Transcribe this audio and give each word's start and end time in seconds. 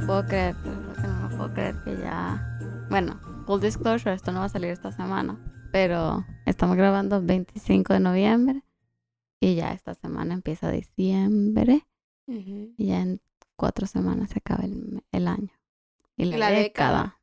Lo 0.00 0.06
puedo 0.06 0.26
creer, 0.26 0.54
que 0.56 0.68
no 1.06 1.28
lo 1.28 1.36
puedo 1.36 1.52
creer 1.52 1.76
que 1.84 1.96
ya. 1.98 2.58
Bueno, 2.90 3.20
full 3.46 3.60
disclosure, 3.60 4.14
esto 4.14 4.32
no 4.32 4.40
va 4.40 4.46
a 4.46 4.50
salir 4.50 4.70
esta 4.70 4.92
semana. 4.92 5.38
Pero 5.72 6.24
estamos 6.46 6.76
grabando 6.76 7.22
25 7.22 7.92
de 7.94 8.00
noviembre. 8.00 8.62
Y 9.40 9.54
ya 9.54 9.72
esta 9.72 9.94
semana 9.94 10.34
empieza 10.34 10.70
diciembre. 10.70 11.86
Y 12.26 12.74
ya 12.86 13.00
en 13.00 13.20
cuatro 13.56 13.86
semanas 13.86 14.30
se 14.30 14.38
acaba 14.38 14.64
el, 14.64 15.02
el 15.12 15.28
año. 15.28 15.50
Y 16.16 16.26
la, 16.26 16.36
La 16.38 16.50
década. 16.50 16.62
década. 17.02 17.20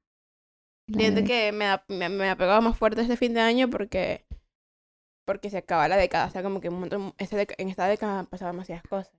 Y 0.87 0.93
la 0.93 0.99
Siento 0.99 1.21
década. 1.21 1.39
que 1.39 1.51
me 1.51 1.65
ha, 1.67 1.83
me, 1.89 2.09
me 2.09 2.29
ha 2.29 2.35
pegado 2.37 2.61
más 2.61 2.77
fuerte 2.77 3.01
este 3.01 3.17
fin 3.17 3.33
de 3.33 3.41
año 3.41 3.69
porque 3.69 4.25
porque 5.25 5.49
se 5.49 5.57
acaba 5.57 5.87
la 5.89 5.97
década. 5.97 6.27
O 6.27 6.29
sea, 6.31 6.41
como 6.41 6.61
que 6.61 6.69
un 6.69 6.79
montón, 6.79 7.13
esta 7.17 7.35
deca- 7.37 7.55
en 7.57 7.67
esta 7.69 7.85
década 7.87 8.19
han 8.19 8.27
pasado 8.27 8.51
demasiadas 8.51 8.83
cosas. 8.83 9.13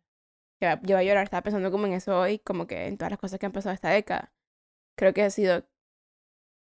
Ya, 0.61 0.81
yo 0.83 0.97
a 0.99 1.03
llorar, 1.03 1.25
estaba 1.25 1.43
pensando 1.43 1.71
como 1.71 1.87
en 1.87 1.93
eso 1.95 2.19
hoy, 2.19 2.39
como 2.41 2.67
que 2.67 2.87
en 2.87 2.97
todas 2.99 3.11
las 3.13 3.21
cosas 3.21 3.39
que 3.39 3.47
han 3.47 3.53
pasado 3.53 3.75
esta 3.75 3.91
década. 3.91 4.33
Creo 4.97 5.15
que 5.15 5.23
ha 5.25 5.31
sido... 5.31 5.67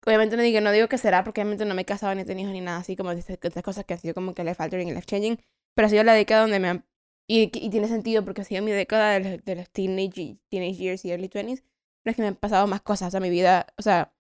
Obviamente 0.06 0.36
no 0.36 0.42
digo, 0.44 0.62
no 0.62 0.72
digo 0.72 0.88
que 0.88 0.98
será 0.98 1.24
porque 1.24 1.42
obviamente 1.42 1.66
no 1.66 1.76
me 1.76 1.84
he 1.84 1.86
casado 1.86 2.16
ni 2.16 2.22
he 2.22 2.26
tenido 2.26 2.50
hijos 2.50 2.54
ni 2.54 2.62
nada 2.66 2.80
así, 2.80 2.96
como 2.96 3.12
estas 3.12 3.64
cosas 3.64 3.86
que 3.86 3.94
han 3.94 4.00
sido 4.00 4.16
como 4.16 4.34
que 4.34 4.44
life 4.44 4.62
altering 4.62 4.90
y 4.90 4.94
life 4.94 5.06
changing. 5.06 5.40
Pero 5.76 5.86
ha 5.86 5.90
sido 5.90 6.04
la 6.04 6.14
década 6.14 6.42
donde 6.42 6.60
me 6.60 6.70
han... 6.70 6.86
Y, 7.28 7.44
y 7.54 7.70
tiene 7.70 7.88
sentido 7.88 8.26
porque 8.26 8.42
ha 8.42 8.44
sido 8.44 8.64
mi 8.64 8.72
década 8.72 9.12
de 9.14 9.20
los, 9.20 9.46
de 9.46 9.56
los 9.56 9.70
teenage, 9.70 10.38
teenage 10.50 10.76
years 10.78 11.06
y 11.06 11.12
early 11.12 11.28
20s. 11.30 11.64
Pero 12.04 12.12
es 12.12 12.16
que 12.16 12.22
me 12.24 12.28
han 12.30 12.36
pasado 12.36 12.66
más 12.68 12.82
cosas. 12.82 13.10
O 13.10 13.12
sea, 13.12 13.20
mi 13.20 13.30
vida... 13.30 13.68
O 13.78 13.82
sea, 13.84 14.14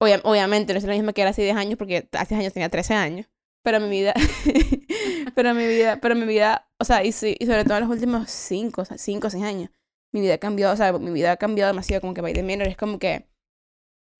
Obvia- 0.00 0.20
obviamente 0.24 0.72
no 0.72 0.78
es 0.78 0.84
lo 0.84 0.92
mismo 0.92 1.12
que 1.12 1.20
era 1.22 1.30
hace 1.30 1.42
10 1.42 1.56
años 1.56 1.76
porque 1.78 2.08
hace 2.12 2.34
10 2.34 2.40
años 2.40 2.52
tenía 2.54 2.68
13 2.70 2.94
años. 2.94 3.26
Pero 3.66 3.80
mi 3.80 3.88
vida, 3.90 4.14
pero 5.34 5.52
mi 5.52 5.66
vida, 5.66 5.98
pero 6.00 6.14
mi 6.14 6.24
vida, 6.24 6.68
o 6.78 6.84
sea, 6.84 7.02
y, 7.02 7.10
sí- 7.10 7.34
y 7.40 7.46
sobre 7.46 7.64
todo 7.64 7.74
en 7.78 7.80
los 7.84 7.90
últimos 7.90 8.30
5, 8.30 8.84
5 8.96 9.26
o 9.26 9.30
6 9.30 9.42
años, 9.42 9.70
mi 10.14 10.20
vida 10.20 10.38
cambió, 10.38 10.70
o 10.70 10.76
sea, 10.76 10.92
mi 10.92 11.10
vida 11.10 11.32
ha 11.32 11.36
cambiado 11.36 11.72
demasiado, 11.72 12.00
como 12.00 12.14
que 12.14 12.20
by 12.20 12.32
the 12.32 12.44
minute, 12.44 12.70
es 12.70 12.76
como 12.76 13.00
que 13.00 13.26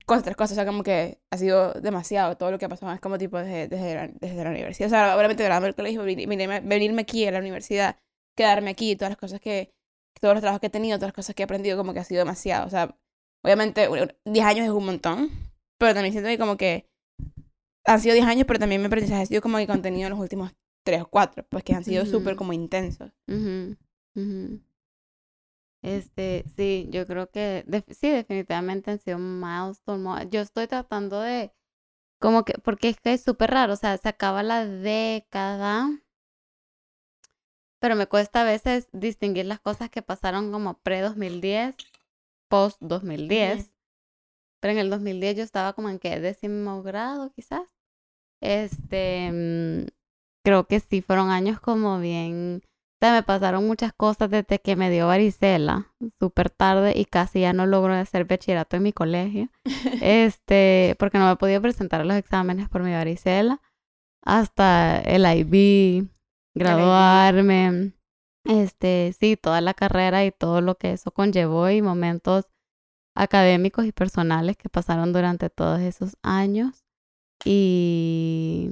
cosas 0.05 0.25
tras 0.25 0.37
cosas, 0.37 0.53
o 0.53 0.55
sea, 0.57 0.67
como 0.67 0.83
que 0.83 1.21
ha 1.33 1.39
sido 1.39 1.75
demasiado 1.75 2.37
todo 2.37 2.51
lo 2.51 2.59
que 2.59 2.65
ha 2.65 2.69
pasado, 2.69 2.93
es 2.93 3.01
como 3.01 3.19
tipo 3.19 3.39
desde, 3.39 3.69
desde, 3.69 3.95
la, 3.95 4.09
desde 4.09 4.43
la 4.45 4.51
universidad, 4.51 4.87
o 4.89 4.91
sea, 4.91 5.17
obviamente 5.17 5.45
graduarme 5.45 5.67
del 5.69 5.75
colegio, 5.77 6.05
venir- 6.05 6.29
venirme, 6.29 6.61
venirme 6.61 7.03
aquí 7.03 7.25
a 7.27 7.31
la 7.31 7.39
universidad, 7.39 7.97
quedarme 8.37 8.71
aquí, 8.71 8.97
todas 8.97 9.11
las 9.11 9.19
cosas 9.19 9.41
que, 9.41 9.73
todos 10.21 10.35
los 10.35 10.41
trabajos 10.41 10.61
que 10.61 10.69
he 10.69 10.71
tenido, 10.71 10.99
todas 10.99 11.09
las 11.11 11.15
cosas 11.15 11.35
que 11.37 11.43
he 11.43 11.45
aprendido, 11.45 11.77
como 11.77 11.93
que 11.95 12.01
ha 12.01 12.05
sido 12.05 12.19
demasiado, 12.21 12.67
o 12.67 12.71
sea, 12.71 12.97
obviamente 13.45 13.89
10 14.25 14.45
años 14.45 14.65
es 14.67 14.73
un 14.73 14.87
montón, 14.87 15.31
pero 15.79 15.95
también 15.95 16.13
siento 16.13 16.29
que 16.31 16.39
como 16.39 16.57
que 16.57 16.89
han 17.87 18.01
sido 18.01 18.15
10 18.15 18.27
años, 18.27 18.45
pero 18.47 18.59
también 18.59 18.81
mi 18.81 18.87
aprendizaje 18.87 19.23
ha 19.23 19.27
sido 19.27 19.43
como 19.43 19.59
que 19.59 19.67
contenido 19.67 20.07
en 20.07 20.11
los 20.11 20.21
últimos 20.21 20.53
3 20.85 21.03
o 21.03 21.07
4, 21.07 21.47
pues 21.51 21.65
que 21.65 21.75
han 21.75 21.85
sido 21.85 22.05
súper 22.07 22.33
Ujú. 22.35 22.39
como 22.39 22.53
intensos. 22.53 23.13
Este, 25.83 26.45
sí, 26.57 26.89
yo 26.91 27.07
creo 27.07 27.31
que 27.31 27.65
sí, 27.91 28.11
definitivamente 28.11 28.91
han 28.91 28.99
sido 28.99 29.19
milestone. 29.19 30.29
Yo 30.31 30.41
estoy 30.41 30.67
tratando 30.67 31.21
de, 31.21 31.53
como 32.21 32.45
que, 32.45 32.55
porque 32.55 32.89
es 32.89 33.01
que 33.01 33.13
es 33.13 33.23
súper 33.23 33.51
raro, 33.51 33.75
o 33.75 33.77
sea, 33.77 33.97
se 33.99 34.09
acaba 34.09 34.43
la 34.43 34.67
década, 34.67 35.89
pero 37.79 37.95
me 37.95 38.07
cuesta 38.09 38.41
a 38.43 38.45
veces 38.45 38.89
distinguir 38.93 39.47
las 39.47 39.61
cosas 39.61 39.91
que 39.91 40.03
pasaron 40.03 40.51
como 40.51 40.79
pre-2010, 40.79 41.77
post-2010. 42.49 43.71
Pero 44.61 44.73
en 44.73 44.79
el 44.79 44.91
2010 44.91 45.37
yo 45.37 45.45
estaba 45.45 45.75
como 45.75 45.89
en 45.91 45.99
qué, 45.99 46.19
décimo 46.19 46.83
grado 46.83 47.31
quizás. 47.33 47.63
Este, 48.43 49.31
mm, 49.33 49.87
creo 50.45 50.67
que 50.67 50.81
sí, 50.81 51.03
fueron 51.03 51.31
años 51.31 51.61
como 51.61 51.99
bien, 51.99 52.63
o 52.97 52.99
sea, 53.01 53.13
me 53.13 53.23
pasaron 53.23 53.67
muchas 53.67 53.93
cosas 53.93 54.31
desde 54.31 54.59
que 54.59 54.75
me 54.75 54.91
dio 54.91 55.07
varicela, 55.07 55.93
súper 56.19 56.51
tarde 56.51 56.95
y 56.97 57.05
casi 57.05 57.41
ya 57.41 57.53
no 57.53 57.67
logro 57.67 57.93
hacer 57.93 58.25
bachillerato 58.25 58.77
en 58.77 58.83
mi 58.85 58.93
colegio. 58.93 59.49
Este, 60.03 60.97
porque 60.99 61.19
no 61.19 61.27
me 61.27 61.37
podía 61.37 61.61
presentar 61.61 62.01
a 62.01 62.05
los 62.05 62.17
exámenes 62.17 62.69
por 62.69 62.83
mi 62.83 62.93
varicela, 62.93 63.61
hasta 64.23 64.99
el 65.01 65.27
IB, 65.27 66.09
graduarme, 66.55 67.93
este, 68.45 69.15
sí, 69.19 69.37
toda 69.37 69.61
la 69.61 69.75
carrera 69.75 70.25
y 70.25 70.33
todo 70.33 70.61
lo 70.61 70.77
que 70.77 70.93
eso 70.93 71.11
conllevó 71.11 71.69
y 71.69 71.83
momentos 71.83 72.47
académicos 73.15 73.85
y 73.87 73.93
personales 73.93 74.57
que 74.57 74.69
pasaron 74.69 75.13
durante 75.13 75.51
todos 75.51 75.81
esos 75.81 76.17
años. 76.23 76.86
Y 77.45 78.71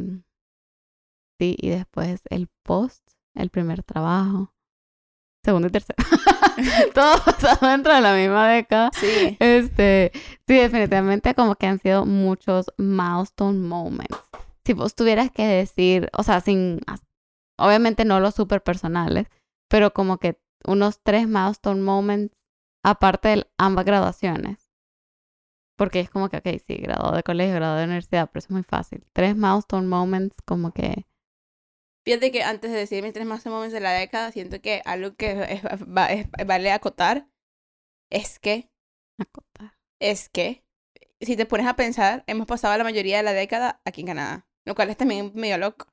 sí, 1.38 1.56
y 1.58 1.70
después 1.70 2.22
el 2.30 2.48
post, 2.64 3.06
el 3.34 3.50
primer 3.50 3.82
trabajo, 3.82 4.52
segundo 5.44 5.68
y 5.68 5.70
tercero. 5.70 5.96
Todo 6.94 7.22
pasado 7.24 7.68
dentro 7.68 7.94
de 7.94 8.00
la 8.00 8.14
misma 8.14 8.48
década. 8.48 8.90
Sí. 8.94 9.36
Este, 9.40 10.12
sí, 10.46 10.54
definitivamente 10.54 11.34
como 11.34 11.56
que 11.56 11.66
han 11.66 11.80
sido 11.80 12.06
muchos 12.06 12.66
milestone 12.78 13.58
moments. 13.58 14.18
Si 14.64 14.72
vos 14.72 14.94
tuvieras 14.94 15.30
que 15.30 15.46
decir, 15.46 16.10
o 16.16 16.22
sea, 16.22 16.40
sin, 16.40 16.80
obviamente 17.58 18.04
no 18.04 18.20
los 18.20 18.34
super 18.34 18.62
personales, 18.62 19.26
pero 19.68 19.92
como 19.92 20.18
que 20.18 20.38
unos 20.66 21.00
tres 21.02 21.28
milestone 21.28 21.80
moments 21.82 22.34
aparte 22.82 23.28
de 23.28 23.46
ambas 23.58 23.84
graduaciones. 23.84 24.63
Porque 25.76 26.00
es 26.00 26.10
como 26.10 26.28
que, 26.28 26.36
ok, 26.38 26.46
sí, 26.66 26.76
graduado 26.76 27.16
de 27.16 27.22
colegio, 27.22 27.54
graduado 27.54 27.78
de 27.80 27.84
universidad, 27.86 28.28
pero 28.30 28.38
eso 28.38 28.46
es 28.48 28.52
muy 28.52 28.62
fácil. 28.62 29.04
Tres 29.12 29.36
milestone 29.36 29.86
moments 29.86 30.36
como 30.46 30.72
que... 30.72 31.06
Fíjate 32.06 32.30
que 32.30 32.42
antes 32.42 32.70
de 32.70 32.78
decir 32.78 33.02
mis 33.02 33.12
tres 33.14 33.26
más 33.26 33.44
momentos 33.46 33.72
de 33.72 33.80
la 33.80 33.92
década, 33.92 34.30
siento 34.30 34.60
que 34.60 34.82
algo 34.84 35.14
que 35.16 35.32
es- 35.54 35.64
va- 35.64 36.12
es- 36.12 36.28
vale 36.46 36.70
acotar 36.70 37.26
es 38.10 38.38
que, 38.38 38.70
acotar. 39.18 39.74
es 40.00 40.28
que, 40.28 40.64
si 41.20 41.36
te 41.36 41.46
pones 41.46 41.66
a 41.66 41.76
pensar, 41.76 42.24
hemos 42.26 42.46
pasado 42.46 42.76
la 42.78 42.84
mayoría 42.84 43.18
de 43.18 43.22
la 43.24 43.32
década 43.32 43.80
aquí 43.84 44.02
en 44.02 44.08
Canadá, 44.08 44.46
lo 44.66 44.74
cual 44.74 44.90
es 44.90 44.96
también 44.96 45.32
medio 45.34 45.58
loco, 45.58 45.88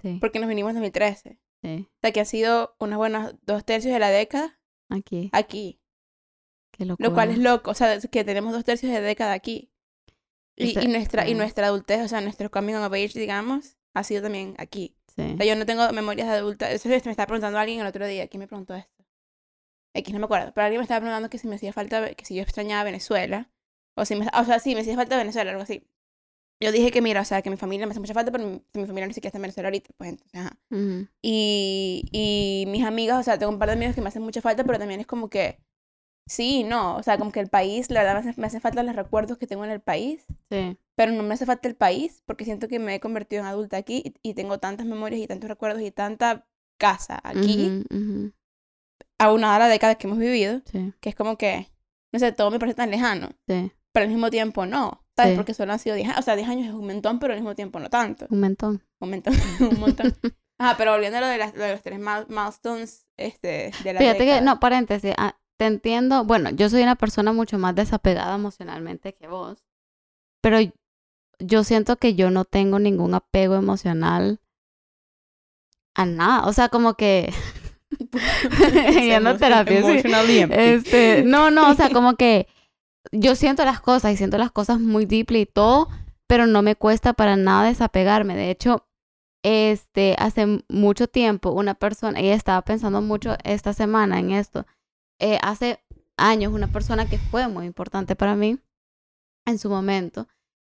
Sí, 0.00 0.20
porque 0.20 0.38
nos 0.38 0.48
vinimos 0.48 0.70
en 0.70 0.76
2013. 0.76 1.38
sí, 1.62 1.88
O 1.96 2.00
sea, 2.02 2.12
que 2.12 2.20
ha 2.20 2.24
sido 2.24 2.76
unos 2.80 2.98
buenos 2.98 3.34
dos 3.42 3.64
tercios 3.64 3.92
de 3.92 4.00
la 4.00 4.10
década 4.10 4.60
aquí. 4.90 5.30
aquí. 5.32 5.80
Qué. 6.76 6.84
Lo 6.84 7.14
cual 7.14 7.30
es 7.30 7.38
loco, 7.38 7.70
o 7.70 7.74
sea, 7.74 7.98
que 8.00 8.24
tenemos 8.24 8.52
dos 8.52 8.64
tercios 8.64 8.92
de 8.92 9.00
década 9.00 9.32
aquí. 9.32 9.70
Y, 10.56 10.70
Ese- 10.70 10.84
y 10.84 10.88
nuestra, 10.88 11.24
y 11.26 11.30
sí. 11.30 11.34
nuestra 11.34 11.66
adultez, 11.66 12.00
o 12.02 12.08
sea, 12.08 12.20
nuestro 12.20 12.50
coming 12.50 12.74
of 12.74 12.92
age, 12.92 13.18
digamos, 13.18 13.76
ha 13.94 14.04
sido 14.04 14.22
también 14.22 14.54
aquí. 14.58 14.96
Sí. 15.16 15.22
O 15.34 15.36
sea, 15.36 15.46
yo 15.46 15.56
no 15.56 15.66
tengo 15.66 15.90
memorias 15.92 16.28
de 16.28 16.34
adulta. 16.34 16.70
Eso 16.70 16.88
me 16.88 16.96
estaba 16.96 17.26
preguntando 17.26 17.58
alguien 17.58 17.80
el 17.80 17.86
otro 17.86 18.06
día. 18.06 18.26
¿Quién 18.28 18.40
me 18.40 18.46
preguntó 18.48 18.74
esto? 18.74 19.04
X, 19.94 20.12
no 20.12 20.18
me 20.18 20.24
acuerdo. 20.24 20.52
Pero 20.54 20.64
alguien 20.64 20.80
me 20.80 20.84
estaba 20.84 21.00
preguntando 21.00 21.30
que 21.30 21.38
si 21.38 21.46
me 21.46 21.54
hacía 21.56 21.72
falta, 21.72 22.12
que 22.14 22.24
si 22.24 22.34
yo 22.34 22.42
extrañaba 22.42 22.82
Venezuela. 22.84 23.50
O 23.96 24.04
si 24.04 24.16
me, 24.16 24.26
o 24.36 24.44
sea, 24.44 24.58
sí, 24.58 24.74
me 24.74 24.80
hacía 24.80 24.96
falta 24.96 25.16
Venezuela, 25.16 25.52
algo 25.52 25.62
así. 25.62 25.86
Yo 26.60 26.72
dije 26.72 26.90
que, 26.90 27.00
mira, 27.00 27.20
o 27.20 27.24
sea, 27.24 27.42
que 27.42 27.50
mi 27.50 27.56
familia 27.56 27.86
me 27.86 27.92
hace 27.92 28.00
mucha 28.00 28.14
falta, 28.14 28.32
pero 28.32 28.44
mi, 28.44 28.62
mi 28.74 28.86
familia 28.86 29.06
ni 29.06 29.14
siquiera 29.14 29.28
está 29.28 29.38
en 29.38 29.42
Venezuela 29.42 29.68
ahorita. 29.68 29.90
Pues 29.96 30.10
entonces, 30.10 30.34
ajá. 30.40 30.58
Ujú. 30.70 31.06
Y, 31.22 32.08
y 32.12 32.64
mis 32.68 32.84
amigas, 32.84 33.20
o 33.20 33.22
sea, 33.22 33.38
tengo 33.38 33.52
un 33.52 33.58
par 33.58 33.68
de 33.68 33.74
amigos 33.74 33.94
que 33.94 34.00
me 34.00 34.08
hacen 34.08 34.22
mucha 34.22 34.40
falta, 34.40 34.64
pero 34.64 34.78
también 34.78 35.00
es 35.00 35.06
como 35.06 35.28
que, 35.30 35.60
sí, 36.26 36.64
no, 36.64 36.96
o 36.96 37.02
sea, 37.02 37.18
como 37.18 37.32
que 37.32 37.40
el 37.40 37.48
país, 37.48 37.90
la 37.90 38.02
verdad 38.02 38.22
me 38.22 38.30
hace, 38.30 38.40
me 38.40 38.46
hacen 38.46 38.60
falta 38.60 38.82
los 38.82 38.96
recuerdos 38.96 39.38
que 39.38 39.46
tengo 39.46 39.64
en 39.64 39.70
el 39.70 39.80
país, 39.80 40.24
Sí. 40.50 40.76
pero 40.96 41.12
no 41.12 41.22
me 41.22 41.34
hace 41.34 41.46
falta 41.46 41.68
el 41.68 41.76
país 41.76 42.22
porque 42.26 42.44
siento 42.44 42.68
que 42.68 42.78
me 42.78 42.94
he 42.94 43.00
convertido 43.00 43.42
en 43.42 43.48
adulta 43.48 43.76
aquí 43.76 44.02
y, 44.04 44.30
y 44.30 44.34
tengo 44.34 44.58
tantas 44.58 44.86
memorias 44.86 45.20
y 45.20 45.26
tantos 45.26 45.48
recuerdos 45.48 45.82
y 45.82 45.90
tanta 45.90 46.46
casa 46.78 47.20
aquí, 47.22 47.84
Ujú, 47.90 47.96
ujú. 47.98 48.32
aunada 49.18 49.56
a 49.56 49.58
la 49.60 49.68
década 49.68 49.94
que 49.96 50.06
hemos 50.06 50.18
vivido, 50.18 50.60
Sí, 50.70 50.92
que 51.00 51.08
es 51.08 51.14
como 51.14 51.36
que, 51.38 51.68
no 52.12 52.18
sé, 52.18 52.32
todo 52.32 52.50
me 52.50 52.58
parece 52.58 52.76
tan 52.76 52.90
lejano, 52.90 53.30
sí. 53.48 53.72
pero 53.92 54.04
al 54.04 54.10
mismo 54.10 54.30
tiempo 54.30 54.66
no, 54.66 55.04
¿sabes? 55.16 55.32
Sí. 55.32 55.36
Porque 55.36 55.54
solo 55.54 55.72
han 55.72 55.78
sido 55.78 55.94
10 55.96 56.08
años, 56.08 56.18
o 56.18 56.22
sea, 56.22 56.36
10 56.36 56.48
años 56.48 56.66
es 56.68 56.72
un 56.74 56.86
montón, 56.86 57.18
pero 57.18 57.32
al 57.32 57.40
mismo 57.40 57.54
tiempo 57.54 57.78
no 57.80 57.88
tanto, 57.90 58.26
Un 58.30 58.40
montón. 58.40 58.82
un 59.00 59.10
montón, 59.10 59.34
un 59.60 59.80
montón. 59.80 60.14
Ajá, 60.58 60.76
pero 60.78 60.92
volviendo 60.92 61.18
a 61.18 61.20
lo 61.20 61.26
de, 61.26 61.38
las, 61.38 61.54
lo 61.56 61.64
de 61.64 61.72
los 61.72 61.82
tres 61.82 61.98
mil- 61.98 62.26
milestones 62.28 63.06
este, 63.16 63.72
de 63.82 63.92
la 63.92 63.98
Fíjate 64.00 64.24
que, 64.24 64.40
no, 64.40 64.60
paréntesis, 64.60 65.12
ah, 65.18 65.36
te 65.56 65.66
entiendo. 65.66 66.24
Bueno, 66.24 66.50
yo 66.50 66.68
soy 66.68 66.82
una 66.82 66.96
persona 66.96 67.32
mucho 67.32 67.58
más 67.58 67.74
desapegada 67.74 68.34
emocionalmente 68.34 69.14
que 69.14 69.28
vos, 69.28 69.64
pero 70.40 70.58
yo 71.38 71.64
siento 71.64 71.96
que 71.96 72.14
yo 72.14 72.30
no 72.30 72.44
tengo 72.44 72.78
ningún 72.78 73.14
apego 73.14 73.54
emocional 73.54 74.40
a 75.94 76.06
nada. 76.06 76.46
O 76.46 76.52
sea, 76.52 76.68
como 76.68 76.94
que 76.94 77.32
yendo 79.02 79.30
a 79.30 79.36
terapia, 79.36 79.82
sí. 79.82 80.02
Este, 80.50 81.22
no, 81.24 81.50
no, 81.50 81.70
o 81.70 81.74
sea, 81.74 81.90
como 81.90 82.16
que 82.16 82.48
yo 83.12 83.34
siento 83.34 83.64
las 83.64 83.80
cosas 83.80 84.12
y 84.12 84.16
siento 84.16 84.38
las 84.38 84.50
cosas 84.50 84.80
muy 84.80 85.06
deeply 85.06 85.42
y 85.42 85.46
todo, 85.46 85.88
pero 86.26 86.46
no 86.46 86.62
me 86.62 86.76
cuesta 86.76 87.12
para 87.12 87.36
nada 87.36 87.68
desapegarme. 87.68 88.36
De 88.36 88.50
hecho, 88.50 88.86
este, 89.42 90.16
hace 90.18 90.64
mucho 90.68 91.06
tiempo 91.06 91.50
una 91.50 91.74
persona, 91.74 92.18
ella 92.18 92.34
estaba 92.34 92.62
pensando 92.62 93.00
mucho 93.02 93.36
esta 93.44 93.72
semana 93.72 94.18
en 94.18 94.32
esto. 94.32 94.66
Eh, 95.24 95.38
hace 95.40 95.78
años 96.18 96.52
una 96.52 96.68
persona 96.70 97.08
que 97.08 97.16
fue 97.18 97.48
muy 97.48 97.64
importante 97.64 98.14
para 98.14 98.34
mí 98.36 98.58
en 99.46 99.58
su 99.58 99.70
momento, 99.70 100.28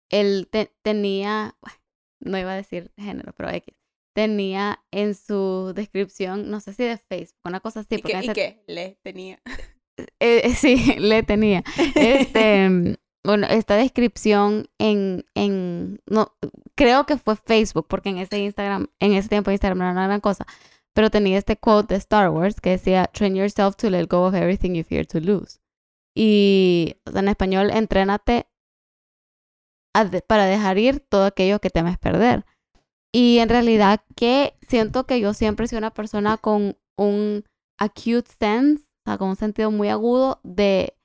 él 0.09 0.47
te- 0.51 0.73
tenía, 0.83 1.57
no 2.21 2.39
iba 2.39 2.53
a 2.53 2.57
decir 2.57 2.93
género, 2.97 3.33
pero 3.37 3.51
X, 3.51 3.75
tenía 4.15 4.85
en 4.93 5.15
su 5.17 5.73
descripción, 5.75 6.49
no 6.49 6.61
sé 6.61 6.73
si 6.75 6.85
de 6.85 6.97
Facebook, 6.97 7.41
una 7.45 7.59
cosa 7.61 7.81
así. 7.81 7.97
¿Y, 7.97 7.99
porque 7.99 8.13
qué, 8.13 8.19
en 8.19 8.23
¿Y 8.25 8.27
ese- 8.29 8.35
qué? 8.35 8.63
Le 8.73 8.99
tenía. 9.03 9.41
eh, 9.99 10.43
eh, 10.45 10.55
sí, 10.55 10.77
le 10.99 11.23
tenía. 11.25 11.65
Este, 11.97 12.99
bueno, 13.25 13.47
esta 13.49 13.75
descripción 13.77 14.69
en, 14.79 15.25
en, 15.35 16.01
no, 16.07 16.37
creo 16.77 17.05
que 17.07 17.17
fue 17.19 17.35
Facebook, 17.37 17.87
porque 17.89 18.11
en 18.11 18.19
ese 18.19 18.39
Instagram, 18.39 18.87
en 19.01 19.13
ese 19.15 19.29
tiempo 19.29 19.51
Instagram 19.51 19.79
no 19.79 19.85
era 19.85 19.93
una 19.93 20.07
gran 20.07 20.21
cosa, 20.21 20.47
pero 20.97 21.11
tenía 21.11 21.37
este 21.37 21.59
quote 21.59 21.93
de 21.93 21.99
Star 21.99 22.31
Wars 22.31 22.59
que 22.59 22.71
decía, 22.71 23.11
train 23.13 23.37
yourself 23.37 23.77
to 23.77 23.91
let 23.91 24.07
go 24.07 24.25
of 24.27 24.35
everything 24.35 24.73
you 24.73 24.83
fear 24.83 25.07
to 25.07 25.21
lose. 25.21 25.61
Y 26.17 26.97
o 27.05 27.19
en 27.19 27.29
español, 27.29 27.71
entrénate 27.71 28.49
para 30.27 30.47
dejar 30.47 30.79
ir 30.79 31.01
todo 31.01 31.27
aquello 31.27 31.61
que 31.61 31.69
temes 31.69 31.99
perder. 31.99 32.47
Y 33.13 33.41
en 33.41 33.51
realidad 33.51 34.01
que 34.17 34.57
siento 34.67 35.05
que 35.05 35.21
yo 35.21 35.35
siempre 35.35 35.69
sido 35.69 35.81
una 35.81 35.93
persona 35.93 36.39
con 36.39 36.79
un 36.97 37.45
acute 37.79 38.33
sense, 38.39 38.85
o 38.85 39.11
sea, 39.11 39.19
con 39.19 39.29
un 39.29 39.37
sentido 39.37 39.71
muy 39.71 39.91
agudo 39.91 40.41
de, 40.45 40.97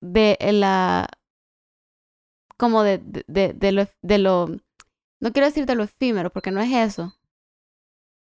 de 0.00 0.36
la, 0.52 1.06
como 2.56 2.82
de, 2.82 2.98
de, 3.28 3.52
de 3.52 3.70
lo, 3.70 3.86
de 4.02 4.18
lo, 4.18 4.48
no 5.20 5.32
quiero 5.32 5.46
decir 5.46 5.64
de 5.64 5.76
lo 5.76 5.84
efímero, 5.84 6.30
porque 6.30 6.50
no 6.50 6.60
es 6.60 6.72
eso. 6.72 7.14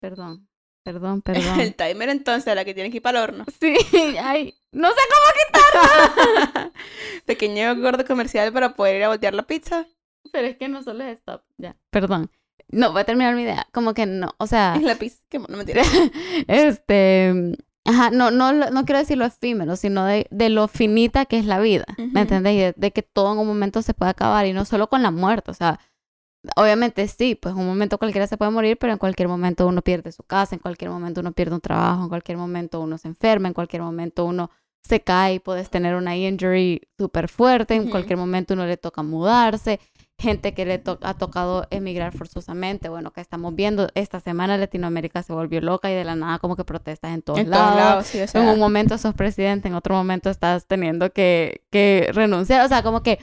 Perdón, 0.01 0.48
perdón, 0.93 1.21
perdón. 1.23 1.61
El 1.61 1.75
timer 1.75 2.09
entonces, 2.09 2.55
la 2.55 2.65
que 2.65 2.73
tiene 2.73 2.91
que 2.91 2.97
ir 2.97 3.03
para 3.03 3.19
el 3.19 3.25
horno. 3.25 3.45
Sí, 3.61 3.75
ay, 4.23 4.55
no 4.73 4.89
sé 4.89 5.01
cómo 5.11 6.71
Pequeño 7.27 7.77
gordo 7.77 8.07
comercial 8.07 8.53
para 8.53 8.75
poder 8.75 8.97
ir 8.97 9.05
a 9.05 9.09
voltear 9.09 9.35
la 9.35 9.43
pizza. 9.43 9.87
Pero 10.33 10.47
es 10.47 10.57
que 10.57 10.69
no 10.69 10.83
solo 10.83 11.05
es 11.05 11.19
stop, 11.19 11.43
ya. 11.59 11.77
Perdón. 11.91 12.31
No, 12.71 12.93
voy 12.93 13.03
a 13.03 13.05
terminar 13.05 13.35
mi 13.35 13.43
idea. 13.43 13.67
Como 13.73 13.93
que 13.95 14.07
no, 14.07 14.35
o 14.39 14.47
sea, 14.47 14.75
Es 14.77 14.83
la 14.83 14.95
pizza. 14.97 15.19
Que 15.29 15.39
no 15.39 15.57
mentira. 15.57 15.83
este, 16.49 17.57
ajá, 17.85 18.11
no, 18.11 18.31
no, 18.31 18.53
no 18.53 18.85
quiero 18.85 18.99
decir 18.99 19.17
lo 19.19 19.25
efímero, 19.27 19.77
sino 19.77 20.05
de, 20.05 20.27
de 20.31 20.49
lo 20.51 20.69
finita 20.69 21.25
que 21.27 21.39
es 21.39 21.45
la 21.47 21.61
vida, 21.61 21.85
Ujú. 21.99 22.09
¿me 22.13 22.23
entendés? 22.23 22.57
De, 22.57 22.75
de 22.77 22.91
que 22.93 23.03
todo 23.03 23.33
en 23.33 23.39
un 23.39 23.47
momento 23.47 23.83
se 23.83 23.95
puede 23.95 24.11
acabar 24.11 24.47
y 24.47 24.53
no 24.53 24.65
solo 24.65 24.89
con 24.89 25.03
la 25.03 25.11
muerte, 25.11 25.51
o 25.51 25.55
sea, 25.55 25.81
obviamente 26.57 27.07
sí, 27.09 27.35
pues 27.35 27.55
en 27.55 27.61
un 27.61 27.67
momento 27.67 27.99
cualquiera 27.99 28.27
se 28.27 28.37
puede 28.37 28.51
morir, 28.51 28.77
pero 28.79 28.93
en 28.93 28.99
cualquier 28.99 29.29
momento 29.29 29.67
uno 29.67 29.83
pierde 29.83 30.13
su 30.13 30.23
casa, 30.23 30.55
en 30.55 30.61
cualquier 30.61 30.91
momento 30.91 31.21
uno 31.21 31.33
pierde 31.33 31.55
un 31.55 31.61
trabajo, 31.61 32.03
en 32.05 32.09
cualquier 32.09 32.39
momento 32.39 32.81
uno 32.81 32.97
se 32.99 33.09
enferma, 33.09 33.49
en 33.49 33.55
cualquier 33.55 33.83
momento 33.83 34.25
uno 34.25 34.51
se 34.83 35.01
cae 35.01 35.35
y 35.35 35.39
puedes 35.41 35.69
tener 35.71 35.95
una 35.97 36.17
injury 36.17 36.81
súper 36.97 37.29
fuerte, 37.29 37.75
en 37.75 37.91
cualquier 37.91 38.17
momento 38.19 38.55
uno 38.55 38.65
le 38.65 38.77
toca 38.77 39.03
mudarse, 39.03 39.81
gente 40.19 40.55
que 40.55 40.65
le 40.65 40.79
to- 40.79 40.99
ha 41.03 41.15
tocado 41.15 41.67
emigrar 41.71 42.17
forzosamente, 42.17 42.89
bueno, 42.89 43.11
que 43.13 43.21
estamos 43.21 43.55
viendo, 43.55 43.89
esta 43.95 44.21
semana 44.21 44.57
Latinoamérica 44.57 45.23
se 45.23 45.33
volvió 45.33 45.61
loca 45.61 45.91
y 45.91 45.95
de 45.95 46.05
la 46.05 46.15
nada 46.15 46.39
como 46.39 46.57
que 46.57 46.65
protestas 46.65 47.13
en 47.13 47.23
todos 47.23 47.41
en 47.41 47.51
lados. 47.51 47.67
todos 47.67 47.77
lados, 47.77 48.07
sí, 48.07 48.21
o 48.21 48.27
sea. 48.29 48.43
En 48.43 48.49
un 48.49 48.59
momento 48.59 48.97
sos 48.99 49.15
presidente, 49.15 49.69
en 49.69 49.75
otro 49.75 49.95
momento 49.95 50.31
estás 50.31 50.67
teniendo 50.67 51.13
que, 51.13 51.63
que 51.71 52.11
renunciar. 52.15 52.65
O 52.65 52.69
sea, 52.69 52.83
como 52.83 53.03
que 53.03 53.19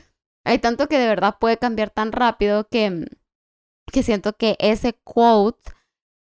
hay 0.45 0.59
tanto 0.59 0.88
que 0.88 0.97
de 0.97 1.07
verdad 1.07 1.38
puede 1.39 1.57
cambiar 1.57 1.89
tan 1.89 2.12
rápido 2.12 2.68
que, 2.69 3.06
que 3.92 4.03
siento 4.03 4.33
que 4.33 4.56
ese 4.59 4.94
quote, 5.03 5.71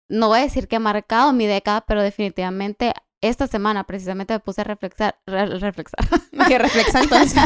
no 0.09 0.27
voy 0.27 0.39
a 0.39 0.43
decir 0.43 0.67
que 0.67 0.75
ha 0.75 0.79
marcado 0.79 1.31
mi 1.33 1.47
década, 1.47 1.81
pero 1.87 2.01
definitivamente 2.01 2.93
esta 3.21 3.47
semana 3.47 3.85
precisamente 3.85 4.33
me 4.33 4.39
puse 4.39 4.61
a 4.61 4.65
reflexar, 4.65 5.19
re- 5.25 5.57
reflexar, 5.57 5.99
Que 6.47 6.59
reflexa 6.59 6.99
entonces. 7.01 7.37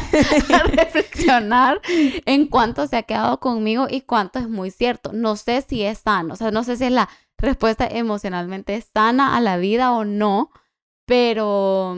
a 0.52 0.64
reflexionar 0.64 1.80
en 2.26 2.48
cuánto 2.48 2.86
se 2.88 2.98
ha 2.98 3.04
quedado 3.04 3.40
conmigo 3.40 3.88
y 3.90 4.02
cuánto 4.02 4.40
es 4.40 4.50
muy 4.50 4.72
cierto. 4.72 5.14
No 5.14 5.36
sé 5.38 5.62
si 5.62 5.84
es 5.84 6.00
sano, 6.00 6.34
o 6.34 6.38
sea, 6.38 6.52
no 6.52 6.64
sé 6.66 6.76
si 6.76 6.86
es 6.86 6.92
la 6.92 7.08
respuesta 7.38 7.88
emocionalmente 7.88 8.82
sana 8.82 9.38
a 9.38 9.42
la 9.42 9.56
vida 9.58 9.94
o 9.94 10.04
no, 10.04 10.52
pero 11.06 11.96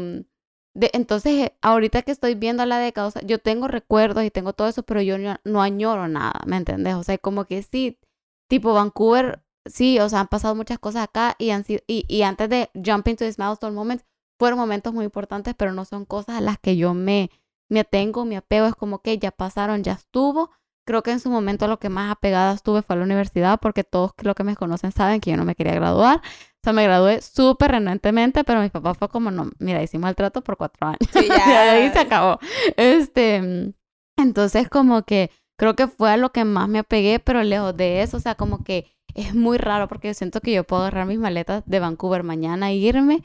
de, 0.73 0.89
entonces 0.93 1.51
ahorita 1.61 2.01
que 2.03 2.11
estoy 2.11 2.35
viendo 2.35 2.65
la 2.65 2.79
década, 2.79 3.09
o 3.09 3.25
yo 3.25 3.39
tengo 3.39 3.67
recuerdos 3.67 4.23
y 4.23 4.31
tengo 4.31 4.53
todo 4.53 4.67
eso, 4.67 4.83
pero 4.83 5.01
yo 5.01 5.17
no, 5.17 5.61
añoro 5.61 6.07
nada, 6.07 6.41
¿me 6.45 6.57
entendés? 6.57 6.95
O 6.95 7.03
sea, 7.03 7.17
como 7.17 7.45
que 7.45 7.61
sí, 7.63 7.99
tipo 8.47 8.73
Vancouver, 8.73 9.43
sí, 9.65 9.99
o 9.99 10.09
sea, 10.09 10.21
han 10.21 10.27
pasado 10.27 10.55
muchas 10.55 10.79
cosas 10.79 11.03
acá 11.03 11.35
y, 11.39 11.51
han 11.51 11.65
sido, 11.65 11.81
y, 11.87 12.21
antes 12.23 12.49
de 12.49 12.69
jump 12.73 13.07
into 13.07 13.25
this 13.25 13.37
milestone 13.37 13.75
moment, 13.75 14.01
fueron 14.39 14.59
momentos 14.59 14.93
muy 14.93 15.05
importantes, 15.05 15.53
pero 15.55 15.73
no 15.73 15.85
son 15.85 16.05
cosas 16.05 16.37
a 16.37 16.41
las 16.41 16.57
que 16.57 16.77
yo 16.77 16.93
me, 16.93 17.29
me 17.69 17.81
atengo, 17.81 18.25
me 18.25 18.37
apego, 18.37 18.67
es 18.67 18.75
como 18.75 19.01
que 19.01 19.17
ya 19.17 19.31
pasaron, 19.31 19.83
ya 19.83 19.93
estuvo. 19.93 20.51
Creo 20.85 21.03
que 21.03 21.11
en 21.11 21.19
su 21.19 21.29
momento 21.29 21.67
lo 21.67 21.79
que 21.79 21.89
más 21.89 22.11
apegada 22.11 22.53
estuve 22.53 22.81
fue 22.81 22.95
a 22.95 22.99
la 22.99 23.05
universidad, 23.05 23.59
porque 23.59 23.83
todos 23.83 24.13
los 24.23 24.35
que 24.35 24.43
me 24.43 24.55
conocen 24.55 24.91
saben 24.91 25.21
que 25.21 25.31
yo 25.31 25.37
no 25.37 25.45
me 25.45 25.55
quería 25.55 25.75
graduar. 25.75 26.21
O 26.61 26.63
sea, 26.63 26.73
me 26.73 26.83
gradué 26.83 27.21
súper 27.21 27.71
renuentemente, 27.71 28.43
pero 28.43 28.61
mi 28.61 28.69
papá 28.69 28.93
fue 28.93 29.09
como, 29.09 29.31
no, 29.31 29.49
mira, 29.57 29.81
hicimos 29.81 30.09
el 30.09 30.15
trato 30.15 30.43
por 30.43 30.57
cuatro 30.57 30.87
años. 30.87 30.99
Sí, 31.11 31.31
ya 31.33 31.61
ya. 31.65 31.71
ahí 31.71 31.89
se 31.89 31.99
acabó. 31.99 32.37
Este, 32.77 33.73
entonces 34.17 34.69
como 34.69 35.03
que 35.03 35.31
creo 35.57 35.75
que 35.75 35.87
fue 35.87 36.11
a 36.11 36.17
lo 36.17 36.31
que 36.31 36.45
más 36.45 36.69
me 36.69 36.79
apegué, 36.79 37.19
pero 37.19 37.43
lejos 37.43 37.75
de 37.75 38.03
eso, 38.03 38.17
o 38.17 38.19
sea, 38.19 38.35
como 38.35 38.63
que 38.63 38.85
es 39.15 39.33
muy 39.33 39.57
raro 39.57 39.87
porque 39.87 40.09
yo 40.09 40.13
siento 40.13 40.39
que 40.39 40.53
yo 40.53 40.63
puedo 40.63 40.83
agarrar 40.83 41.07
mis 41.07 41.17
maletas 41.19 41.63
de 41.65 41.79
Vancouver 41.79 42.23
mañana 42.23 42.69
e 42.69 42.75
irme 42.75 43.23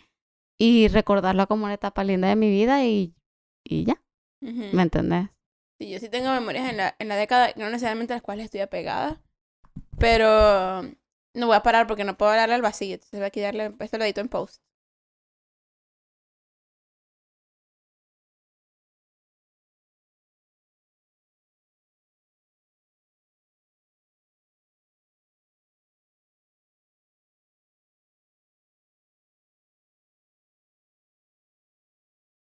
y 0.59 0.89
recordarlo 0.89 1.47
como 1.47 1.65
una 1.67 1.75
etapa 1.75 2.05
linda 2.05 2.29
de 2.29 2.37
mi 2.37 2.51
vida 2.51 2.85
y, 2.85 3.15
y 3.65 3.85
ya, 3.85 4.03
Ujú. 4.41 4.65
¿me 4.75 4.83
entendés? 4.83 5.29
Sí, 5.79 5.91
yo 5.91 5.99
sí 5.99 6.09
tengo 6.09 6.31
memorias 6.31 6.71
en 6.71 6.79
la, 6.79 6.97
en 6.99 7.09
la 7.09 7.17
década, 7.17 7.51
no 7.57 7.67
necesariamente 7.69 8.15
a 8.15 8.17
las 8.17 8.23
cuales 8.23 8.47
estoy 8.47 8.61
apegada, 8.61 9.21
pero 9.99 10.83
no 11.37 11.47
voy 11.49 11.57
a 11.57 11.63
parar 11.63 11.87
porque 11.87 12.05
no 12.05 12.17
puedo 12.19 12.33
hablarle 12.33 12.55
al 12.57 12.63
vacío, 12.63 12.95
entonces 12.95 13.19
voy 13.21 13.27
a 13.29 13.31
quitarle, 13.31 13.75
esto 13.81 13.99
lo 13.99 14.05
edito 14.05 14.21
en 14.23 14.29
post. 14.29 14.63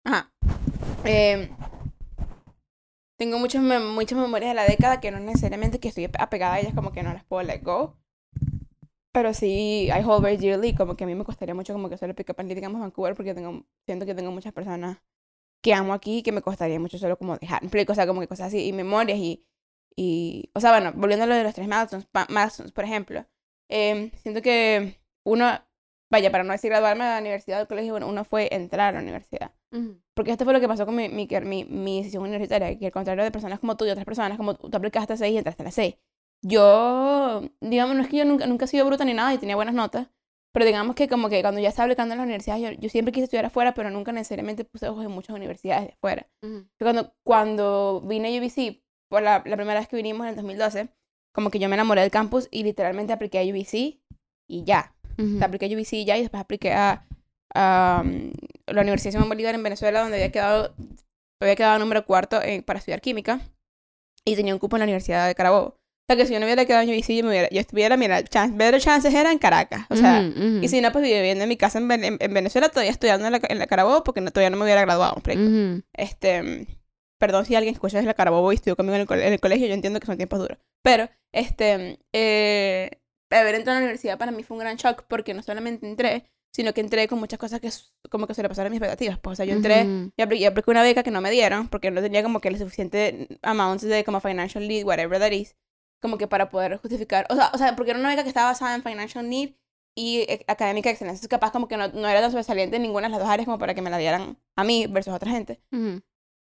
Ajá. 0.03 0.31
Em, 1.05 1.49
tengo 3.15 3.39
muchas, 3.39 3.63
muchas 3.63 4.19
memorias 4.19 4.49
de 4.51 4.55
la 4.55 4.65
década 4.65 4.99
que 4.99 5.11
no 5.11 5.19
necesariamente 5.21 5.79
que 5.79 5.87
estoy 5.87 6.09
apegada 6.19 6.55
a 6.55 6.59
ellas, 6.59 6.73
como 6.75 6.91
que 6.91 7.03
no 7.03 7.13
las 7.13 7.23
puedo 7.23 7.41
let 7.43 7.61
go. 7.63 7.97
Pero 9.13 9.33
sí, 9.33 9.89
I 9.89 10.03
hold 10.03 10.23
very 10.23 10.37
dearly, 10.37 10.73
como 10.73 10.95
que 10.95 11.03
a 11.03 11.07
mí 11.07 11.15
me 11.15 11.25
costaría 11.25 11.53
mucho 11.53 11.73
como 11.73 11.89
que 11.89 11.97
solo 11.97 12.15
pick 12.15 12.29
up 12.29 12.35
and 12.39 12.53
digamos, 12.53 12.79
Vancouver, 12.79 13.15
porque 13.15 13.33
tengo, 13.33 13.65
siento 13.85 14.05
que 14.05 14.15
tengo 14.15 14.31
muchas 14.31 14.53
personas 14.53 14.99
que 15.61 15.73
amo 15.73 15.93
aquí 15.93 16.19
y 16.19 16.23
que 16.23 16.31
me 16.31 16.41
costaría 16.41 16.79
mucho 16.79 16.97
solo 16.97 17.17
como 17.17 17.37
dejar, 17.37 17.61
o 17.89 17.95
sea, 17.95 18.07
como 18.07 18.21
que 18.21 18.27
cosas 18.27 18.47
así, 18.47 18.67
y 18.67 18.73
memorias 18.73 19.19
y, 19.19 19.45
y 19.95 20.49
o 20.53 20.59
sea, 20.59 20.71
bueno, 20.71 20.93
volviendo 20.95 21.25
a 21.25 21.27
lo 21.27 21.35
de 21.35 21.43
los 21.43 21.53
tres 21.53 21.67
milestones 21.67 22.07
por 22.73 22.83
ejemplo, 22.85 23.25
em, 23.69 24.11
siento 24.23 24.41
que 24.41 25.01
uno, 25.25 25.45
vaya, 26.09 26.31
para 26.31 26.43
no 26.43 26.53
decir 26.53 26.69
graduarme 26.69 27.05
de 27.05 27.11
la 27.11 27.19
universidad 27.19 27.57
o 27.57 27.59
del 27.59 27.67
colegio, 27.67 27.93
bueno, 27.93 28.07
uno 28.07 28.23
fue 28.23 28.47
entrar 28.51 28.89
a 28.89 28.97
la 28.97 29.01
universidad. 29.01 29.51
Porque 30.13 30.31
esto 30.31 30.43
fue 30.43 30.53
lo 30.53 30.59
que 30.59 30.67
pasó 30.67 30.85
con 30.85 30.95
mi, 30.95 31.07
mi, 31.09 31.27
mi, 31.43 31.65
mi 31.65 31.99
decisión 31.99 32.23
universitaria, 32.23 32.77
que 32.77 32.87
al 32.87 32.91
contrario 32.91 33.23
de 33.23 33.31
personas 33.31 33.59
como 33.59 33.77
tú 33.77 33.85
y 33.85 33.89
otras 33.89 34.05
personas, 34.05 34.37
como 34.37 34.55
tú, 34.55 34.69
tú 34.69 34.77
aplicaste 34.77 35.13
a 35.13 35.17
6 35.17 35.33
y 35.33 35.37
entraste 35.37 35.63
a 35.63 35.65
las 35.65 35.75
6. 35.75 35.95
Yo, 36.43 37.43
digamos, 37.61 37.95
no 37.95 38.01
es 38.01 38.09
que 38.09 38.17
yo 38.17 38.25
nunca, 38.25 38.47
nunca 38.47 38.65
he 38.65 38.67
sido 38.67 38.85
bruta 38.85 39.05
ni 39.05 39.13
nada 39.13 39.33
y 39.33 39.37
tenía 39.37 39.55
buenas 39.55 39.75
notas, 39.75 40.07
pero 40.53 40.65
digamos 40.65 40.95
que 40.95 41.07
como 41.07 41.29
que 41.29 41.41
cuando 41.41 41.61
ya 41.61 41.69
estaba 41.69 41.85
aplicando 41.85 42.13
en 42.13 42.17
las 42.17 42.25
universidades, 42.25 42.61
yo, 42.63 42.71
yo 42.81 42.89
siempre 42.89 43.11
quise 43.11 43.25
estudiar 43.25 43.45
afuera, 43.45 43.73
pero 43.73 43.89
nunca 43.91 44.11
necesariamente 44.11 44.65
puse 44.65 44.87
ojos 44.89 45.05
en 45.05 45.11
muchas 45.11 45.35
universidades 45.35 45.87
de 45.87 45.93
afuera. 45.93 46.27
Cuando, 46.79 47.13
cuando 47.23 48.01
vine 48.05 48.35
a 48.35 48.41
UBC, 48.41 48.81
por 49.09 49.21
la, 49.21 49.43
la 49.45 49.55
primera 49.55 49.79
vez 49.79 49.87
que 49.87 49.95
vinimos 49.95 50.23
en 50.25 50.29
el 50.29 50.35
2012, 50.35 50.89
como 51.33 51.51
que 51.51 51.59
yo 51.59 51.69
me 51.69 51.75
enamoré 51.75 52.01
del 52.01 52.11
campus 52.11 52.47
y 52.51 52.63
literalmente 52.63 53.13
apliqué 53.13 53.39
a 53.39 53.43
UBC 53.43 53.99
y 54.49 54.63
ya. 54.65 54.93
O 55.35 55.37
sea, 55.37 55.47
apliqué 55.47 55.65
a 55.65 55.69
UBC 55.77 55.93
y 55.93 56.05
ya 56.05 56.17
y 56.17 56.21
después 56.21 56.41
apliqué 56.41 56.73
a, 56.73 57.05
a, 57.53 58.01
um, 58.03 58.31
la 58.67 58.81
Universidad 58.81 59.11
Simón 59.13 59.29
Bolívar 59.29 59.53
en 59.55 59.63
Venezuela, 59.63 60.01
donde 60.01 60.17
había 60.17 60.31
quedado, 60.31 60.73
había 61.41 61.55
quedado 61.55 61.79
número 61.79 62.05
cuarto 62.05 62.41
en- 62.41 62.63
para 62.63 62.79
estudiar 62.79 62.99
química 63.01 63.41
y 64.25 64.35
tenía 64.35 64.53
un 64.53 64.59
cupo 64.59 64.75
en 64.77 64.79
la 64.81 64.85
Universidad 64.85 65.27
de 65.27 65.35
Carabobo. 65.35 65.77
Sea, 66.11 66.17
que 66.17 66.25
si 66.27 66.33
yo 66.33 66.39
no 66.39 66.45
hubiera 66.45 66.65
quedado 66.65 66.83
en 66.83 66.89
UBC, 66.89 67.07
yo, 67.17 67.23
me 67.23 67.29
hubiera, 67.29 67.49
yo 67.49 67.59
estuviera, 67.59 67.97
mira, 67.97 68.23
chance, 68.23 68.55
better 68.55 68.79
chances 68.81 69.13
era 69.13 69.31
en 69.31 69.37
Caracas. 69.37 69.85
O 69.89 69.95
sea, 69.95 70.21
y 70.63 70.67
si 70.67 70.81
no, 70.81 70.91
pues 70.91 71.03
viviendo 71.03 71.43
en 71.43 71.49
mi 71.49 71.57
casa 71.57 71.79
en, 71.79 71.91
en- 71.91 72.17
en 72.19 72.33
Venezuela, 72.33 72.69
todavía 72.69 72.91
estudiando 72.91 73.25
en 73.27 73.33
la, 73.33 73.39
en 73.47 73.59
la 73.59 73.67
Carabobo, 73.67 74.03
porque 74.03 74.21
no, 74.21 74.31
todavía 74.31 74.49
no 74.49 74.57
me 74.57 74.63
hubiera 74.63 74.81
graduado. 74.81 75.13
¿me 75.15 75.19
explico? 75.19 75.41
Este, 75.93 76.67
perdón 77.19 77.45
si 77.45 77.55
alguien 77.55 77.73
escucha 77.73 77.97
desde 77.97 78.07
la 78.07 78.13
Carabobo 78.13 78.51
y 78.51 78.55
estudió 78.55 78.75
conmigo 78.75 78.95
en 78.95 79.01
el, 79.09 79.19
en 79.27 79.33
el 79.33 79.39
colegio, 79.39 79.67
yo 79.67 79.73
entiendo 79.73 79.99
que 79.99 80.07
son 80.07 80.17
tiempos 80.17 80.39
duros. 80.39 80.57
Pero, 80.83 81.09
este, 81.31 81.99
eh, 82.13 82.91
haber 83.29 83.55
entrado 83.55 83.77
a 83.77 83.79
la 83.81 83.85
universidad 83.85 84.17
para 84.17 84.31
mí 84.31 84.43
fue 84.43 84.57
un 84.57 84.61
gran 84.61 84.75
shock 84.77 85.03
porque 85.07 85.33
no 85.33 85.41
solamente 85.43 85.87
entré, 85.87 86.25
sino 86.53 86.73
que 86.73 86.81
entré 86.81 87.07
con 87.07 87.17
muchas 87.19 87.39
cosas 87.39 87.61
que 87.61 87.69
como 88.09 88.27
que 88.27 88.33
sobrepasaron 88.33 88.71
mis 88.71 88.79
expectativas. 88.81 89.17
Pues, 89.19 89.33
o 89.33 89.35
sea, 89.37 89.45
yo 89.45 89.53
entré 89.53 89.85
y 90.17 90.21
apliqué, 90.21 90.47
apliqué 90.47 90.71
una 90.71 90.83
beca 90.83 91.03
que 91.03 91.11
no 91.11 91.21
me 91.21 91.31
dieron 91.31 91.69
porque 91.69 91.91
no 91.91 92.01
tenía 92.01 92.23
como 92.23 92.41
que 92.41 92.49
el 92.49 92.57
suficiente 92.57 93.27
amounts 93.41 93.83
de 93.83 94.03
como 94.03 94.19
financial 94.19 94.67
need, 94.67 94.83
whatever 94.85 95.17
that 95.19 95.31
is, 95.31 95.55
como 96.01 96.17
que 96.17 96.27
para 96.27 96.49
poder 96.49 96.77
justificar, 96.77 97.25
o 97.29 97.35
sea, 97.35 97.51
o 97.53 97.57
sea, 97.57 97.75
porque 97.75 97.91
era 97.91 97.99
una 97.99 98.09
beca 98.09 98.23
que 98.23 98.29
estaba 98.29 98.49
basada 98.49 98.75
en 98.75 98.83
financial 98.83 99.29
need 99.29 99.51
y 99.95 100.19
eh, 100.21 100.43
académica 100.47 100.89
excelencia. 100.89 101.17
Entonces, 101.17 101.29
capaz 101.29 101.51
como 101.51 101.67
que 101.67 101.77
no, 101.77 101.87
no 101.89 102.07
era 102.07 102.21
tan 102.21 102.31
sobresaliente 102.31 102.77
en 102.77 102.81
ninguna 102.81 103.07
de 103.07 103.11
las 103.11 103.19
dos 103.19 103.29
áreas 103.29 103.45
como 103.45 103.59
para 103.59 103.73
que 103.73 103.81
me 103.81 103.89
la 103.89 103.97
dieran 103.97 104.37
a 104.55 104.63
mí 104.63 104.87
versus 104.87 105.13
a 105.13 105.17
otra 105.17 105.31
gente. 105.31 105.61
Ujú. 105.71 106.01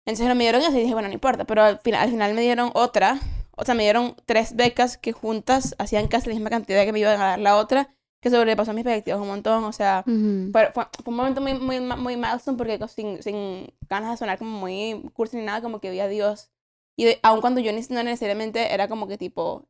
Entonces 0.06 0.28
no 0.28 0.36
me 0.36 0.44
dieron 0.44 0.62
eso 0.62 0.76
y 0.78 0.82
dije, 0.82 0.94
bueno, 0.94 1.08
no 1.08 1.14
importa. 1.14 1.46
Pero 1.46 1.64
al 1.64 1.80
final, 1.80 2.02
al 2.04 2.10
final 2.10 2.34
me 2.34 2.42
dieron 2.42 2.72
otra. 2.74 3.20
O 3.56 3.66
sea, 3.66 3.76
me 3.76 3.84
dieron 3.84 4.16
tres 4.26 4.56
becas 4.56 4.98
que 4.98 5.12
juntas 5.12 5.76
hacían 5.78 6.08
casi 6.08 6.28
la 6.30 6.36
misma 6.36 6.50
cantidad 6.50 6.84
que 6.86 6.94
me 6.94 7.00
iban 7.00 7.20
a 7.22 7.26
dar 7.26 7.40
la 7.40 7.58
otra, 7.58 7.94
que 8.22 8.30
sobrepasó 8.30 8.74
mis 8.74 8.86
expectativas 8.86 9.20
un 9.20 9.28
montón. 9.28 9.64
O 9.66 9.72
sea, 9.74 10.04
Ujú. 10.08 10.52
fue, 10.52 10.72
fue, 10.74 10.88
fue 11.04 11.12
un 11.12 11.16
momento 11.16 11.42
muy, 11.42 11.54
muy, 11.54 11.80
muy 11.80 12.18
milestone 12.18 12.58
porque 12.58 12.80
sin, 12.88 13.22
sin 13.22 13.74
ganas 13.90 14.12
de 14.12 14.18
sonar 14.18 14.38
como 14.38 14.52
muy 14.58 15.10
cursi 15.14 15.38
ni 15.38 15.44
nada, 15.44 15.62
como 15.62 15.80
que 15.80 15.92
vi 15.92 16.00
a 16.00 16.08
Dios. 16.08 16.50
Y 17.00 17.06
de- 17.06 17.20
aun 17.24 17.42
cuando 17.42 17.62
yo 17.62 17.72
no 17.72 18.04
necesariamente 18.04 18.74
era 18.74 18.88
como 18.90 19.08
que 19.08 19.18
tipo, 19.18 19.68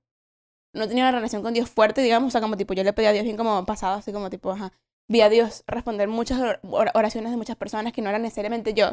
no 0.74 0.88
tenía 0.88 1.04
una 1.06 1.12
relación 1.14 1.44
con 1.44 1.54
Dios 1.54 1.70
fuerte, 1.70 2.02
digamos, 2.02 2.30
o 2.30 2.32
sea, 2.32 2.42
como 2.42 2.58
tipo, 2.58 2.74
yo 2.74 2.84
le 2.84 2.94
pedía 2.94 3.10
a 3.10 3.14
Dios 3.14 3.26
bien 3.26 3.38
como 3.38 3.66
pasado, 3.66 3.98
así 3.98 4.12
como 4.14 4.30
tipo, 4.30 4.52
ajá. 4.52 4.74
Vi 5.08 5.22
a 5.22 5.30
Dios 5.30 5.64
responder 5.68 6.08
muchas 6.08 6.40
or- 6.40 6.60
or- 6.64 6.92
oraciones 6.96 7.32
de 7.32 7.38
muchas 7.38 7.58
personas 7.58 7.94
que 7.94 8.02
no 8.02 8.10
eran 8.10 8.22
necesariamente 8.24 8.74
yo. 8.74 8.92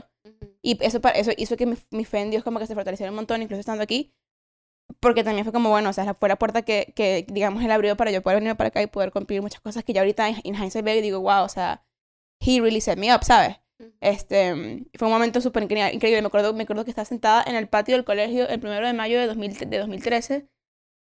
Y 0.63 0.79
eso, 0.85 1.01
eso 1.15 1.31
hizo 1.37 1.57
que 1.57 1.67
mi, 1.67 1.77
mi 1.91 2.05
fe 2.05 2.21
en 2.21 2.31
Dios 2.31 2.45
como 2.45 2.59
que 2.59 2.67
se 2.67 2.75
fortaleciera 2.75 3.11
un 3.13 3.17
montón, 3.17 3.43
incluso 3.43 3.61
estando 3.61 3.83
aquí. 3.83 4.15
Porque 5.01 5.25
también 5.25 5.45
fue 5.45 5.53
como, 5.53 5.71
bueno, 5.71 5.91
o 5.91 5.93
sea, 5.93 6.15
fue 6.15 6.29
la 6.29 6.37
puerta 6.37 6.63
que, 6.63 6.93
que, 6.97 7.27
digamos, 7.29 7.63
él 7.65 7.71
abrió 7.71 7.97
para 7.97 8.11
yo 8.11 8.23
poder 8.23 8.41
venir 8.41 8.57
para 8.57 8.69
acá 8.69 8.83
y 8.83 8.87
poder 8.87 9.13
cumplir 9.13 9.43
muchas 9.43 9.61
cosas 9.61 9.85
que 9.85 9.93
ya 9.93 10.01
ahorita 10.03 10.29
en, 10.29 10.37
en 10.45 10.55
hindsight 10.55 10.85
veo 10.85 10.97
y 10.97 11.03
digo, 11.03 11.21
wow, 11.21 11.45
o 11.45 11.49
sea, 11.49 11.85
he 12.41 12.61
really 12.61 12.81
set 12.81 12.99
me 12.99 13.15
up, 13.15 13.25
¿sabes? 13.25 13.57
Este, 14.01 14.87
fue 14.95 15.09
un 15.09 15.13
momento 15.15 15.41
súper 15.41 15.63
increíble. 15.65 16.21
Me 16.23 16.27
acuerdo, 16.27 16.55
me 16.55 16.63
acuerdo 16.65 16.85
que 16.85 16.91
estaba 16.91 17.05
sentada 17.05 17.43
en 17.47 17.57
el 17.57 17.69
patio 17.69 17.95
del 17.97 18.05
colegio 18.05 18.49
el 18.49 18.61
primero 18.61 18.87
de 18.87 18.93
mayo 18.93 19.19
de, 19.21 19.27
2000 19.27 19.55
de 19.71 19.79
2013, 19.79 20.49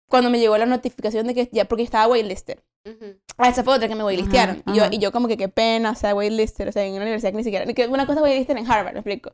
cuando 0.09 0.31
me 0.31 0.38
llegó 0.38 0.57
la 0.59 0.67
notificación 0.67 1.26
de 1.26 1.35
que 1.35 1.49
ya, 1.52 1.67
porque 1.67 1.83
estaba 1.85 2.07
waitlisted. 2.09 2.59
Ujú. 2.87 3.19
Ah, 3.37 3.49
esa 3.49 3.62
fue 3.62 3.75
otra 3.75 3.88
que 3.88 3.95
me 3.95 4.05
waitlistearon. 4.05 4.62
Ajá, 4.64 4.75
Y, 4.75 4.79
yo, 4.79 4.85
y 4.90 4.99
yo 4.99 5.12
como 5.12 5.29
que 5.29 5.37
qué 5.37 5.49
pena, 5.49 5.93
o 5.93 5.95
sea, 5.95 6.14
waitlisted, 6.14 6.69
o 6.69 6.73
sea, 6.73 6.85
en 6.85 6.93
una 6.95 7.02
universidad 7.02 7.31
que 7.31 7.37
ni 7.37 7.45
siquiera, 7.45 7.67
que 7.73 7.87
una 7.87 8.07
cosa 8.07 8.23
waitlisted 8.23 8.57
en 8.57 8.71
Harvard, 8.71 8.93
me 8.95 9.00
explico. 9.00 9.33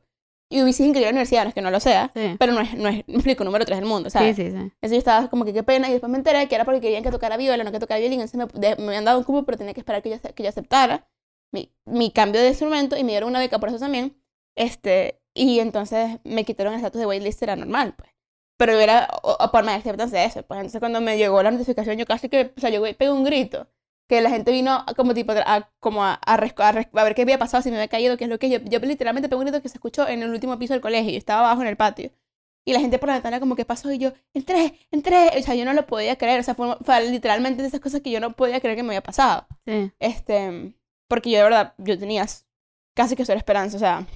Y 0.48 0.62
hubiese 0.62 0.84
increíble 0.84 1.10
universidad, 1.10 1.42
no 1.42 1.48
es 1.48 1.54
que 1.54 1.62
no 1.62 1.72
lo 1.72 1.80
sea, 1.80 2.12
Sí. 2.14 2.36
pero 2.38 2.52
no 2.52 2.60
es, 2.60 2.74
no 2.74 2.88
es, 2.88 3.02
me 3.08 3.14
explico, 3.14 3.42
número 3.42 3.64
3 3.64 3.80
del 3.80 3.88
mundo, 3.88 4.10
Sí, 4.10 4.18
¿sabes? 4.18 4.36
sí, 4.36 4.42
sí. 4.50 4.56
Entonces 4.56 4.90
yo 4.92 4.98
estaba 4.98 5.28
como 5.28 5.44
que 5.44 5.52
qué 5.52 5.64
pena 5.64 5.88
y 5.88 5.92
después 5.92 6.08
me 6.10 6.18
enteré 6.18 6.46
que 6.46 6.54
era 6.54 6.64
porque 6.64 6.80
querían 6.80 7.02
que 7.02 7.10
tocara 7.10 7.36
viola, 7.36 7.64
no 7.64 7.72
que 7.72 7.80
tocara 7.80 7.98
violín, 7.98 8.20
entonces 8.20 8.36
me, 8.54 8.60
de- 8.60 8.76
me 8.76 8.88
habían 8.88 9.04
dado 9.04 9.18
un 9.18 9.24
cupo, 9.24 9.44
pero 9.44 9.58
tenía 9.58 9.74
que 9.74 9.80
esperar 9.80 10.02
que 10.02 10.10
yo, 10.10 10.16
que 10.34 10.42
yo 10.44 10.48
aceptara 10.48 11.08
mi, 11.52 11.72
mi 11.84 12.10
cambio 12.10 12.40
de 12.40 12.48
instrumento 12.48 12.96
y 12.96 13.04
me 13.04 13.12
dieron 13.12 13.30
una 13.30 13.38
beca 13.40 13.58
por 13.58 13.68
eso 13.68 13.78
también. 13.78 14.16
Este, 14.56 15.20
y 15.34 15.60
entonces 15.60 16.18
me 16.24 16.44
quitaron 16.44 16.72
el 16.72 16.78
estatus 16.78 17.00
de 17.00 17.06
waitlist, 17.06 17.42
era 17.42 17.56
normal, 17.56 17.94
pues. 17.96 18.10
Pero 18.58 18.72
yo 18.72 18.80
era 18.80 19.08
o- 19.22 19.36
o 19.38 19.50
por 19.50 19.68
acceptance 19.68 20.16
de 20.16 20.24
eso, 20.24 20.42
pues. 20.44 20.58
Entonces 20.58 20.80
cuando 20.80 21.00
me 21.00 21.18
llegó 21.18 21.42
la 21.42 21.50
notificación 21.50 21.96
yo 21.98 22.06
casi 22.06 22.28
que, 22.28 22.52
o 22.56 22.60
sea, 22.60 22.70
yo 22.70 22.82
pegué 22.82 23.10
un 23.10 23.24
grito. 23.24 23.68
Que 24.08 24.20
la 24.20 24.30
gente 24.30 24.52
vino 24.52 24.84
como 24.96 25.14
tipo 25.14 25.32
a, 25.32 25.68
como 25.80 26.04
a, 26.04 26.12
a, 26.24 26.34
a 26.34 26.36
a 26.36 27.04
ver 27.04 27.14
qué 27.16 27.22
había 27.22 27.38
pasado, 27.40 27.60
si 27.62 27.70
me 27.70 27.76
había 27.76 27.88
caído, 27.88 28.16
qué 28.16 28.24
es 28.24 28.30
lo 28.30 28.38
que 28.38 28.48
yo, 28.48 28.58
yo 28.60 28.78
literalmente 28.78 29.28
pegué 29.28 29.38
un 29.40 29.46
grito 29.46 29.60
que 29.60 29.68
se 29.68 29.78
escuchó 29.78 30.06
en 30.08 30.22
el 30.22 30.30
último 30.30 30.56
piso 30.60 30.74
del 30.74 30.80
colegio, 30.80 31.10
yo 31.10 31.18
estaba 31.18 31.40
abajo 31.40 31.62
en 31.62 31.68
el 31.68 31.76
patio. 31.76 32.12
Y 32.64 32.72
la 32.72 32.80
gente 32.80 32.98
por 33.00 33.08
la 33.08 33.14
ventana 33.14 33.40
como 33.40 33.56
que 33.56 33.64
pasó 33.64 33.92
y 33.92 33.98
yo, 33.98 34.12
entré, 34.32 34.78
entré. 34.92 35.30
O 35.38 35.42
sea, 35.42 35.54
yo 35.56 35.64
no 35.64 35.72
lo 35.72 35.86
podía 35.86 36.16
creer. 36.16 36.40
O 36.40 36.42
sea, 36.44 36.54
fue, 36.54 36.76
fue 36.82 37.10
literalmente 37.10 37.62
de 37.62 37.68
esas 37.68 37.80
cosas 37.80 38.00
que 38.00 38.10
yo 38.10 38.18
no 38.20 38.32
podía 38.34 38.60
creer 38.60 38.76
que 38.76 38.82
me 38.84 38.88
había 38.90 39.02
pasado. 39.02 39.46
Sí. 39.66 39.92
Este, 40.00 40.74
porque 41.08 41.30
yo 41.30 41.38
de 41.38 41.44
verdad, 41.44 41.74
yo 41.78 41.98
tenía 41.98 42.26
casi 42.94 43.16
que 43.16 43.24
cero 43.24 43.38
esperanza, 43.38 43.76
o 43.76 43.80
sea, 43.80 44.06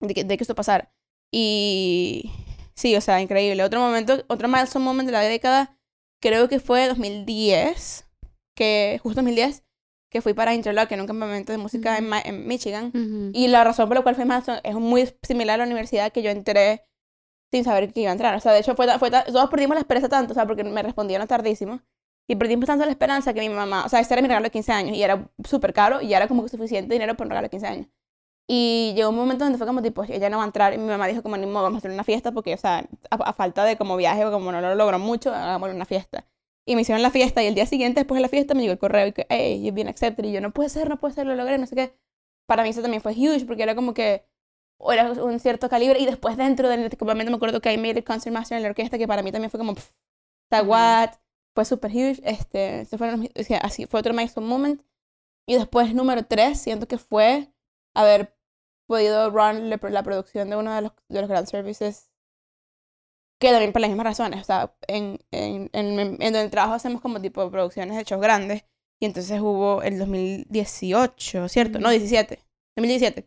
de 0.00 0.14
que, 0.14 0.24
de 0.24 0.36
que 0.36 0.44
esto 0.44 0.54
pasara. 0.54 0.92
Y 1.32 2.30
sí, 2.74 2.94
o 2.96 3.00
sea, 3.00 3.20
increíble. 3.20 3.62
Otro 3.62 3.80
momento, 3.80 4.24
otro 4.28 4.48
milestone 4.48 4.84
moment 4.84 5.06
de 5.06 5.12
la 5.12 5.20
década, 5.20 5.78
creo 6.20 6.48
que 6.48 6.60
fue 6.60 6.86
2010, 6.88 8.08
que 8.56 9.00
justo 9.02 9.16
2010, 9.16 9.64
que 10.10 10.20
fui 10.22 10.34
para 10.34 10.54
Interlochen, 10.54 11.00
un 11.00 11.06
campamento 11.06 11.52
de 11.52 11.58
música 11.58 11.98
en, 11.98 12.12
en 12.12 12.46
Michigan. 12.46 12.92
Y 13.34 13.48
la 13.48 13.64
razón 13.64 13.88
por 13.88 13.96
la 13.96 14.02
cual 14.02 14.14
fue 14.14 14.24
milestone 14.24 14.60
es 14.62 14.74
muy 14.74 15.12
similar 15.22 15.54
a 15.54 15.64
la 15.64 15.64
universidad 15.64 16.12
que 16.12 16.22
yo 16.22 16.30
entré 16.30 16.86
sin 17.50 17.64
saber 17.64 17.92
que 17.92 18.00
iba 18.00 18.10
a 18.10 18.12
entrar. 18.12 18.34
O 18.34 18.40
sea, 18.40 18.52
de 18.52 18.60
hecho, 18.60 18.74
fue, 18.76 18.86
fue 18.98 19.10
todos 19.10 19.50
perdimos 19.50 19.74
la 19.74 19.80
esperanza 19.80 20.08
tanto, 20.08 20.32
o 20.32 20.34
sea, 20.34 20.46
porque 20.46 20.64
me 20.64 20.82
respondieron 20.82 21.26
tardísimo. 21.26 21.80
Y 22.28 22.36
perdimos 22.36 22.66
tanto 22.66 22.84
la 22.84 22.90
esperanza 22.90 23.34
que 23.34 23.40
mi 23.40 23.48
mamá, 23.50 23.84
o 23.84 23.88
sea, 23.88 24.00
ese 24.00 24.14
era 24.14 24.22
mi 24.22 24.28
regalo 24.28 24.44
de 24.44 24.50
15 24.50 24.72
años 24.72 24.96
y 24.96 25.02
era 25.02 25.30
súper 25.44 25.74
caro 25.74 26.00
y 26.00 26.14
era 26.14 26.26
como 26.28 26.42
que 26.42 26.48
suficiente 26.48 26.92
dinero 26.94 27.14
para 27.16 27.26
un 27.26 27.30
regalo 27.30 27.46
de 27.46 27.50
15 27.50 27.66
años. 27.66 27.86
Y 28.46 28.92
llegó 28.96 29.10
un 29.10 29.16
momento 29.16 29.44
donde 29.44 29.58
fue 29.58 29.66
como 29.66 29.82
tipo, 29.82 30.04
ella 30.04 30.30
no 30.30 30.38
va 30.38 30.44
a 30.44 30.46
entrar 30.46 30.74
y 30.74 30.78
mi 30.78 30.86
mamá 30.86 31.06
dijo 31.06 31.22
como, 31.22 31.36
ni 31.36 31.46
modo, 31.46 31.64
vamos 31.64 31.78
a 31.78 31.80
hacer 31.80 31.90
una 31.92 32.04
fiesta 32.04 32.32
porque, 32.32 32.54
o 32.54 32.58
sea, 32.58 32.86
a, 33.10 33.16
a 33.16 33.32
falta 33.32 33.64
de 33.64 33.76
como 33.76 33.96
viaje 33.96 34.24
o 34.24 34.32
como 34.32 34.52
no 34.52 34.60
lo 34.60 34.74
logró 34.74 34.98
mucho, 34.98 35.32
hagamos 35.34 35.70
una 35.70 35.86
fiesta. 35.86 36.26
Y 36.66 36.76
me 36.76 36.82
hicieron 36.82 37.02
la 37.02 37.10
fiesta 37.10 37.42
y 37.42 37.46
el 37.46 37.54
día 37.54 37.66
siguiente, 37.66 38.00
después 38.00 38.18
de 38.18 38.22
la 38.22 38.28
fiesta, 38.28 38.54
me 38.54 38.62
llegó 38.62 38.72
el 38.72 38.78
correo 38.78 39.06
y 39.08 39.12
que, 39.12 39.26
hey, 39.28 39.62
you've 39.62 39.72
been 39.74 39.88
accepted. 39.88 40.24
Y 40.24 40.32
yo, 40.32 40.40
no 40.40 40.52
puede 40.52 40.68
ser, 40.70 40.88
no 40.88 40.98
puede 40.98 41.14
ser, 41.14 41.26
lo 41.26 41.34
logré, 41.34 41.58
no 41.58 41.66
sé 41.66 41.76
qué. 41.76 41.94
Para 42.46 42.62
mí 42.62 42.70
eso 42.70 42.82
también 42.82 43.02
fue 43.02 43.12
huge 43.12 43.46
porque 43.46 43.62
era 43.62 43.74
como 43.74 43.94
que, 43.94 44.26
o 44.78 44.92
era 44.92 45.12
un 45.12 45.40
cierto 45.40 45.68
calibre 45.68 45.98
y 46.00 46.06
después 46.06 46.36
dentro 46.36 46.68
del 46.68 46.88
campamento 46.96 47.30
me 47.30 47.36
acuerdo 47.36 47.60
que 47.60 47.72
I 47.72 47.78
made 47.78 48.00
a 48.00 48.04
concert 48.04 48.34
master 48.34 48.56
en 48.56 48.62
la 48.64 48.70
orquesta 48.70 48.98
que 48.98 49.08
para 49.08 49.22
mí 49.22 49.32
también 49.32 49.50
fue 49.50 49.58
como, 49.58 49.74
pff, 49.74 49.90
what, 50.66 51.10
fue 51.54 51.64
super 51.64 51.90
huge, 51.90 52.20
este, 52.24 52.84
se 52.84 52.98
fueron, 52.98 53.28
o 53.34 53.42
sea, 53.42 53.58
así 53.58 53.86
fue 53.86 54.00
otro 54.00 54.12
milestone 54.12 54.46
moment. 54.46 54.82
Y 55.46 55.54
después, 55.54 55.94
número 55.94 56.24
tres, 56.24 56.60
siento 56.60 56.88
que 56.88 56.98
fue 56.98 57.52
haber 57.94 58.36
podido 58.86 59.30
run 59.30 59.70
la, 59.70 60.02
producción 60.02 60.50
de 60.50 60.56
uno 60.56 60.74
de 60.74 60.82
los, 60.82 60.92
de 61.08 61.20
los 61.20 61.28
Grand 61.28 61.46
Services, 61.46 62.10
que 63.40 63.50
también 63.50 63.72
por 63.72 63.80
las 63.80 63.90
mismas 63.90 64.06
razones, 64.06 64.40
o 64.40 64.44
sea, 64.44 64.74
en, 64.88 65.18
en, 65.30 65.70
en, 65.72 65.98
en 65.98 66.18
donde 66.18 66.42
el 66.42 66.50
trabajo 66.50 66.74
hacemos 66.74 67.00
como 67.00 67.20
tipo 67.20 67.50
producciones 67.50 67.96
de 67.96 68.04
shows 68.04 68.22
grandes, 68.22 68.64
y 69.00 69.06
entonces 69.06 69.40
hubo 69.40 69.82
el 69.82 69.98
2018, 69.98 71.48
¿cierto? 71.48 71.78
No, 71.78 71.88
Ujú. 71.88 71.98
17, 71.98 72.42
2017. 72.76 73.24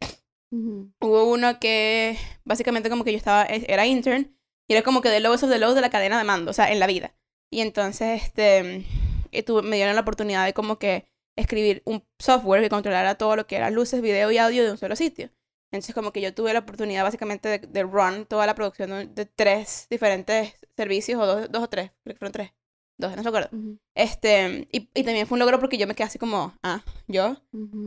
Ujú. 0.51 0.91
Hubo 1.01 1.31
uno 1.31 1.59
que 1.59 2.17
básicamente 2.45 2.89
como 2.89 3.03
que 3.03 3.11
yo 3.11 3.17
estaba, 3.17 3.45
e, 3.45 3.65
era 3.67 3.85
intern 3.85 4.35
y 4.67 4.73
era 4.73 4.81
como 4.81 5.01
que 5.01 5.09
de 5.09 5.19
lowest 5.19 5.43
of 5.43 5.49
the 5.49 5.59
lows 5.59 5.75
de 5.75 5.81
la 5.81 5.89
cadena 5.89 6.17
de 6.17 6.23
mando, 6.23 6.51
o 6.51 6.53
sea, 6.53 6.71
en 6.71 6.79
la 6.79 6.87
vida. 6.87 7.15
Y 7.51 7.61
entonces 7.61 8.23
este, 8.23 8.85
y 9.31 9.43
tuve- 9.43 9.61
me 9.63 9.75
dieron 9.77 9.95
la 9.95 10.01
oportunidad 10.01 10.45
de 10.45 10.53
como 10.53 10.77
que 10.79 11.05
escribir 11.37 11.81
un 11.85 12.03
software 12.19 12.61
que 12.61 12.69
controlara 12.69 13.15
todo 13.15 13.35
lo 13.35 13.47
que 13.47 13.55
era 13.57 13.69
luces, 13.69 14.01
video 14.01 14.31
y 14.31 14.37
audio 14.37 14.63
de 14.63 14.71
un 14.71 14.77
solo 14.77 14.95
sitio. 14.95 15.29
Entonces 15.71 15.93
como 15.93 16.11
que 16.11 16.21
yo 16.21 16.33
tuve 16.33 16.53
la 16.53 16.59
oportunidad 16.59 17.03
básicamente 17.03 17.49
de, 17.49 17.59
de 17.59 17.83
run 17.83 18.25
toda 18.25 18.45
la 18.45 18.55
producción 18.55 18.89
de, 18.89 19.05
de 19.07 19.25
tres 19.25 19.87
diferentes 19.89 20.53
servicios, 20.75 21.21
o 21.21 21.25
dos, 21.25 21.51
dos 21.51 21.63
o 21.63 21.69
tres, 21.69 21.91
creo 22.03 22.15
que 22.15 22.19
fueron 22.19 22.31
tres, 22.33 22.51
dos, 22.97 23.15
no 23.15 23.21
me 23.23 23.29
acuerdo. 23.29 23.49
Ujú. 23.55 23.77
Este, 23.93 24.67
y, 24.71 24.89
y 24.93 25.03
también 25.03 25.27
fue 25.27 25.35
un 25.35 25.39
logro 25.39 25.59
porque 25.59 25.77
yo 25.77 25.85
me 25.87 25.93
quedé 25.93 26.05
así 26.07 26.17
como, 26.19 26.53
ah, 26.63 26.83
yo, 27.07 27.37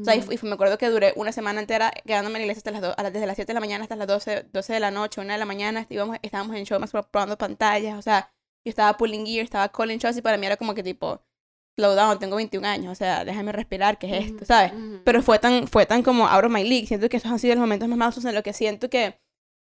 o 0.01 0.05
sea, 0.05 0.15
y, 0.15 0.21
y 0.21 0.39
me 0.47 0.53
acuerdo 0.53 0.77
que 0.79 0.89
duré 0.91 1.13
una 1.17 1.33
semana 1.33 1.61
entera 1.61 1.91
quedándome 2.07 2.37
en 2.39 2.43
la 2.43 2.53
iglesia 2.53 2.59
hasta 2.61 2.71
las 2.71 2.81
do- 2.83 2.95
a 2.97 3.03
las- 3.03 3.13
desde 3.13 3.27
las 3.27 3.37
7 3.37 3.51
de 3.51 3.55
la 3.55 3.61
mañana 3.61 3.83
hasta 3.85 3.97
las 3.97 4.07
12, 4.07 4.47
12 4.53 4.73
de 4.75 4.81
la 4.81 4.91
noche, 4.91 5.21
1 5.21 5.33
de 5.33 5.39
la 5.39 5.45
mañana. 5.47 5.87
Íbamos, 5.89 6.19
estábamos 6.23 6.55
en 6.57 6.67
show 6.67 6.79
más 6.79 6.93
probando 7.11 7.39
pantallas. 7.39 7.99
O 7.99 8.03
sea, 8.03 8.31
yo 8.65 8.71
estaba 8.71 8.97
pulling 8.97 9.27
gear, 9.27 9.45
estaba 9.45 9.69
calling 9.71 9.99
shows 9.99 10.17
y 10.17 10.23
para 10.23 10.37
mí 10.37 10.47
era 10.47 10.57
como 10.57 10.75
que 10.75 10.83
tipo, 10.83 11.23
slow 11.77 11.95
down, 11.95 12.19
tengo 12.19 12.37
21 12.37 12.67
años. 12.67 12.93
O 12.93 12.95
sea, 12.95 13.25
déjame 13.25 13.53
respirar, 13.53 13.99
¿qué 13.99 14.19
es 14.19 14.27
esto? 14.27 14.45
¿Sabes? 14.45 14.73
Pero 15.05 15.23
fue 15.23 15.39
tan, 15.39 15.67
fue 15.67 15.87
tan 15.87 16.03
como 16.03 16.29
out 16.29 16.45
of 16.45 16.53
my 16.53 16.63
league. 16.63 16.87
Siento 16.87 17.09
que 17.09 17.17
esos 17.17 17.31
han 17.31 17.39
sido 17.39 17.55
los 17.55 17.63
momentos 17.63 17.89
más 17.89 17.99
malos 17.99 18.25
en 18.25 18.35
los 18.35 18.43
que 18.43 18.53
siento 18.53 18.91
que, 18.91 19.21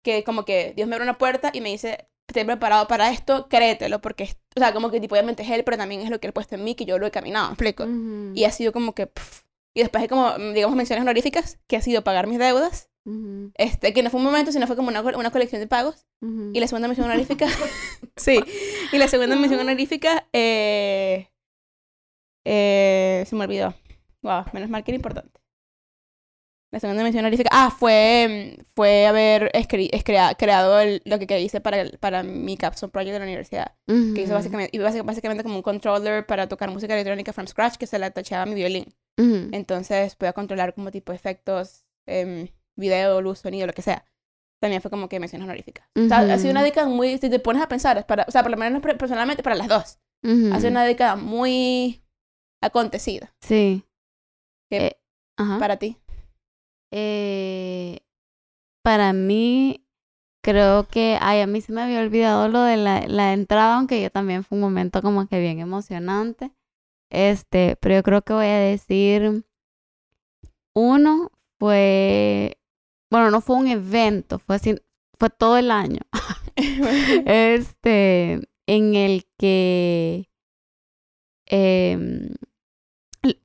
que 0.04 0.24
como 0.24 0.46
que 0.46 0.74
Dios 0.76 0.88
me 0.88 0.96
abre 0.96 1.04
una 1.04 1.18
puerta 1.18 1.52
y 1.54 1.62
me 1.62 1.70
dice, 1.70 2.10
estoy 2.28 2.44
preparado 2.44 2.88
para 2.88 3.12
esto, 3.12 3.48
créetelo. 3.48 4.02
Porque, 4.02 4.36
o 4.56 4.60
sea, 4.60 4.74
como 4.74 4.90
que 4.92 5.00
tipo, 5.00 5.16
obviamente 5.16 5.44
es 5.44 5.50
Él, 5.50 5.64
pero 5.64 5.78
también 5.78 6.02
es 6.02 6.10
lo 6.10 6.20
que 6.20 6.28
Él 6.28 6.32
ha 6.32 6.34
puesto 6.34 6.56
en 6.56 6.64
mí, 6.64 6.76
que 6.76 6.86
yo 6.86 6.98
lo 6.98 7.06
he 7.06 7.12
caminado, 7.12 7.48
¿me 7.48 7.54
explico? 7.54 7.86
Y 8.34 8.44
ha 8.46 8.52
sido 8.52 8.72
como 8.72 8.94
que... 8.94 9.08
pff. 9.08 9.44
Y 9.76 9.82
después 9.82 10.02
hay 10.02 10.08
como, 10.08 10.36
digamos, 10.54 10.76
menciones 10.76 11.04
honoríficas, 11.04 11.60
que 11.68 11.78
ha 11.78 11.82
sido 11.82 12.04
pagar 12.04 12.26
mis 12.26 12.40
deudas. 12.40 12.89
Ujú. 13.06 13.52
Este, 13.56 13.94
que 13.94 14.04
no 14.04 14.10
fue 14.10 14.20
un 14.20 14.26
momento, 14.26 14.52
sino 14.52 14.68
fue 14.68 14.76
como 14.76 14.90
una, 14.90 15.02
una 15.02 15.32
colección 15.32 15.60
de 15.62 15.68
pagos. 15.68 16.06
Ujú. 16.22 16.52
Y 16.54 16.60
la 16.60 16.68
segunda 16.68 16.88
mención 16.88 17.08
honorífica... 17.10 17.48
sí. 18.16 18.40
Y 18.92 18.98
la 18.98 19.08
segunda 19.08 19.36
mención 19.36 19.60
honorífica... 19.60 20.28
Eh, 20.34 21.28
eh, 22.46 23.24
se 23.28 23.36
me 23.36 23.44
olvidó. 23.46 23.74
Wow, 24.22 24.46
menos 24.54 24.70
mal 24.70 24.84
que 24.84 24.92
era 24.92 24.96
importante. 24.98 25.40
La 26.72 26.80
segunda 26.80 27.02
mención 27.04 27.24
honorífica... 27.26 27.50
Ah, 27.52 27.72
fue, 27.72 28.60
fue 28.76 29.08
haber 29.08 29.52
escri- 29.54 29.90
crea- 30.04 30.36
creado 30.36 30.80
el- 30.80 31.02
lo 31.06 31.18
que, 31.18 31.26
que 31.26 31.42
hice 31.42 31.62
para, 31.62 31.82
el- 31.82 31.98
para 31.98 32.22
mi 32.22 32.58
capstone 32.58 32.92
project 32.92 33.14
de 33.14 33.20
la 33.20 33.26
universidad. 33.26 33.76
Que 33.88 33.94
hice 34.22 34.26
Ujú. 34.26 34.34
básicamente, 34.34 34.78
y 34.78 34.80
basi- 34.80 35.04
básicamente 35.04 35.42
como 35.44 35.56
un 35.56 35.62
controller 35.64 36.26
para 36.28 36.48
tocar 36.48 36.70
música 36.70 36.94
electrónica 36.94 37.34
from 37.34 37.48
scratch 37.48 37.78
que 37.78 37.88
se 37.88 37.98
le 37.98 38.06
atachaba 38.06 38.44
a 38.44 38.46
mi 38.46 38.54
violín. 38.56 38.94
Entonces 39.18 40.16
podía 40.16 40.32
controlar 40.34 40.74
como 40.76 40.92
tipo 40.92 41.12
efectos, 41.12 41.86
em, 42.06 42.48
video, 42.80 43.22
luz, 43.22 43.40
sonido, 43.40 43.68
lo 43.68 43.74
que 43.74 43.82
sea. 43.82 44.06
También 44.62 44.82
fue 44.82 44.92
como 44.92 45.08
que 45.08 45.20
menciones 45.20 45.46
honoríficas. 45.46 45.88
O 45.96 46.08
sea, 46.08 46.20
ha 46.20 46.38
sido 46.38 46.52
una 46.52 46.64
década 46.64 46.88
muy, 46.88 47.18
si 47.18 47.30
te 47.30 47.40
pones 47.40 47.62
a 47.62 47.68
pensar, 47.70 47.98
es 47.98 48.06
para, 48.06 48.26
o 48.28 48.32
sea, 48.32 48.42
por 48.42 48.52
lo 48.52 48.58
menos 48.58 48.82
per- 48.82 48.98
personalmente 48.98 49.42
para 49.44 49.56
las 49.56 49.68
dos. 49.68 50.00
Ujú. 50.24 50.54
Ha 50.54 50.58
sido 50.60 50.72
una 50.72 50.84
década 50.84 51.16
muy 51.16 52.02
acontecida. 52.62 53.34
Sí. 53.42 53.84
¿Qué- 54.70 54.86
Eh, 54.88 55.00
ajá. 55.38 55.60
Para 55.60 55.78
ti. 55.78 55.98
Eh, 56.92 58.00
para 58.84 59.14
mí, 59.14 59.86
creo 60.44 60.88
que, 60.88 61.18
ay, 61.22 61.42
a 61.42 61.48
mí 61.48 61.62
se 61.62 61.72
me 61.72 61.82
había 61.82 62.02
olvidado 62.02 62.50
lo 62.50 62.62
de 62.64 62.76
la, 62.78 63.08
la 63.08 63.34
entrada, 63.34 63.76
aunque 63.78 64.02
yo 64.02 64.10
también 64.12 64.44
fue 64.44 64.58
un 64.58 64.62
momento 64.64 65.02
como 65.02 65.28
que 65.28 65.40
bien 65.40 65.60
emocionante. 65.60 66.52
Este, 67.12 67.76
pero 67.78 67.96
yo 67.96 68.04
creo 68.04 68.22
que 68.24 68.34
voy 68.34 68.46
a 68.46 68.60
decir 68.60 69.44
uno 70.76 71.32
fue, 71.60 72.58
bueno, 73.10 73.32
no 73.32 73.42
fue 73.42 73.56
un 73.56 73.68
evento, 73.68 74.40
fue 74.40 74.56
así, 74.56 74.76
fue 75.18 75.30
todo 75.30 75.58
el 75.58 75.72
año. 75.72 76.02
este, 77.26 78.48
en 78.68 78.96
el 78.96 79.26
que 79.38 80.30
em, 81.48 82.30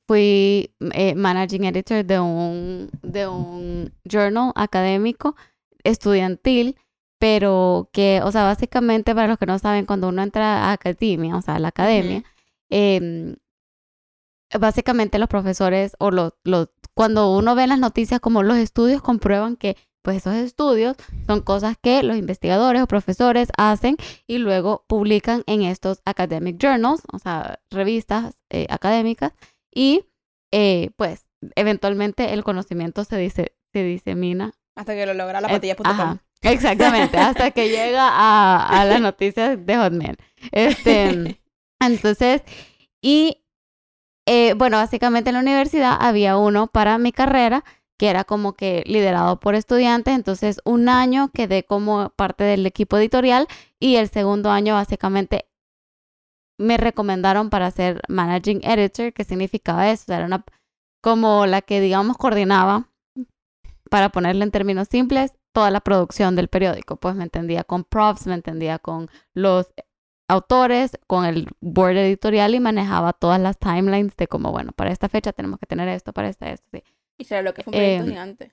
fui 0.07 0.75
eh, 0.93 1.15
managing 1.15 1.65
editor 1.65 2.05
de 2.05 2.21
un, 2.21 2.91
de 3.03 3.27
un 3.27 3.93
journal 4.05 4.53
académico 4.55 5.37
estudiantil, 5.83 6.77
pero 7.19 7.89
que, 7.93 8.21
o 8.23 8.31
sea, 8.33 8.45
básicamente 8.45 9.15
para 9.15 9.29
los 9.29 9.39
que 9.39 9.47
no 9.47 9.59
saben, 9.59 9.87
cuando 9.87 10.09
uno 10.09 10.23
entra 10.23 10.65
a 10.67 10.73
academia, 10.73 11.37
o 11.37 11.43
sea, 11.43 11.57
a 11.57 11.59
la 11.59 11.69
academia, 11.69 12.25
em, 12.71 13.37
básicamente 14.59 15.19
los 15.19 15.29
profesores 15.29 15.97
o 15.99 16.11
los, 16.11 16.33
los, 16.45 16.69
cuando 16.95 17.33
uno 17.37 17.55
ve 17.55 17.67
las 17.67 17.79
noticias 17.79 18.21
como 18.21 18.43
los 18.43 18.57
estudios 18.57 19.03
comprueban 19.03 19.57
que 19.57 19.77
pues 20.03 20.19
esos 20.19 20.35
estudios 20.35 20.97
son 21.27 21.41
cosas 21.41 21.77
que 21.81 22.03
los 22.03 22.17
investigadores 22.19 22.83
o 22.83 22.87
profesores 22.87 23.49
hacen 23.57 23.97
y 24.27 24.37
luego 24.37 24.85
publican 24.87 25.43
en 25.47 25.63
estos 25.63 26.03
academic 26.05 26.59
journals, 26.63 27.03
o 27.11 27.19
sea, 27.19 27.61
revistas 27.71 28.35
eh, 28.51 28.67
académicas 28.69 29.33
y 29.75 30.05
eh, 30.53 30.91
pues 30.97 31.29
eventualmente 31.57 32.35
el 32.35 32.45
conocimiento 32.45 33.05
se 33.05 33.17
dice 33.17 33.57
se 33.73 33.83
disemina 33.83 34.53
hasta 34.77 34.95
que 34.95 35.07
lo 35.07 35.15
logra 35.15 35.41
la 35.41 35.49
patilla.com. 35.49 36.19
exactamente, 36.43 37.17
hasta 37.17 37.51
que 37.53 37.69
llega 37.71 38.09
a, 38.09 38.81
a 38.81 38.85
las 38.85 39.01
noticias 39.01 39.65
de 39.65 39.77
Hotmail. 39.77 40.17
Este, 40.53 41.41
entonces, 41.81 42.43
y 43.01 43.44
eh, 44.27 44.55
bueno, 44.55 44.79
básicamente 44.79 45.31
en 45.31 45.35
la 45.35 45.41
universidad 45.41 45.97
había 46.01 46.37
uno 46.37 46.67
para 46.67 46.99
mi 46.99 47.13
carrera 47.13 47.65
que 47.99 48.09
era 48.09 48.25
como 48.25 48.55
que 48.55 48.83
liderado 48.87 49.39
por 49.39 49.55
estudiantes, 49.55 50.15
entonces 50.15 50.61
un 50.65 50.89
año 50.89 51.31
quedé 51.33 51.65
como 51.65 52.11
parte 52.11 52.45
del 52.45 52.67
equipo 52.67 52.99
editorial 52.99 53.47
y 53.79 53.97
el 53.97 54.09
segundo 54.09 54.51
año 54.51 54.75
básicamente 54.75 55.47
me 56.59 56.77
recomendaron 56.77 57.51
para 57.51 57.71
ser 57.71 58.03
managing 58.09 58.61
editor, 58.65 59.13
que 59.13 59.25
significaba 59.25 59.91
eso, 59.91 60.13
era 60.13 60.25
una 60.27 60.45
como 61.03 61.47
la 61.47 61.61
que 61.61 61.81
digamos 61.81 62.17
coordinaba 62.17 62.89
para 63.91 64.09
ponerle 64.09 64.45
en 64.45 64.51
términos 64.51 64.89
simples 64.89 65.33
toda 65.53 65.71
la 65.71 65.81
producción 65.81 66.35
del 66.35 66.49
periódico, 66.49 66.97
pues 66.97 67.15
me 67.15 67.25
entendía 67.25 67.63
con 67.63 67.85
props, 67.85 68.27
me 68.27 68.35
entendía 68.35 68.79
con 68.79 69.09
los 69.35 69.73
autores 70.29 70.99
con 71.07 71.25
el 71.25 71.49
board 71.61 71.97
editorial 71.97 72.55
y 72.55 72.61
manejaba 72.61 73.13
todas 73.13 73.41
las 73.41 73.59
timelines 73.59 74.17
de 74.17 74.27
como, 74.27 74.53
bueno, 74.53 74.73
para 74.73 74.91
esta 74.91 75.09
fecha 75.09 75.33
tenemos 75.33 75.59
que 75.59 75.67
tener 75.67 75.89
esto, 75.89 76.13
para 76.13 76.29
esta 76.29 76.51
esto, 76.51 76.67
sí. 76.73 76.83
Y 77.19 77.25
se 77.25 77.43
lo 77.43 77.55
que 77.55 77.63
fue 77.63 77.73
un 77.73 77.79
proyecto 77.79 78.05
em, 78.05 78.11
gigante. 78.11 78.53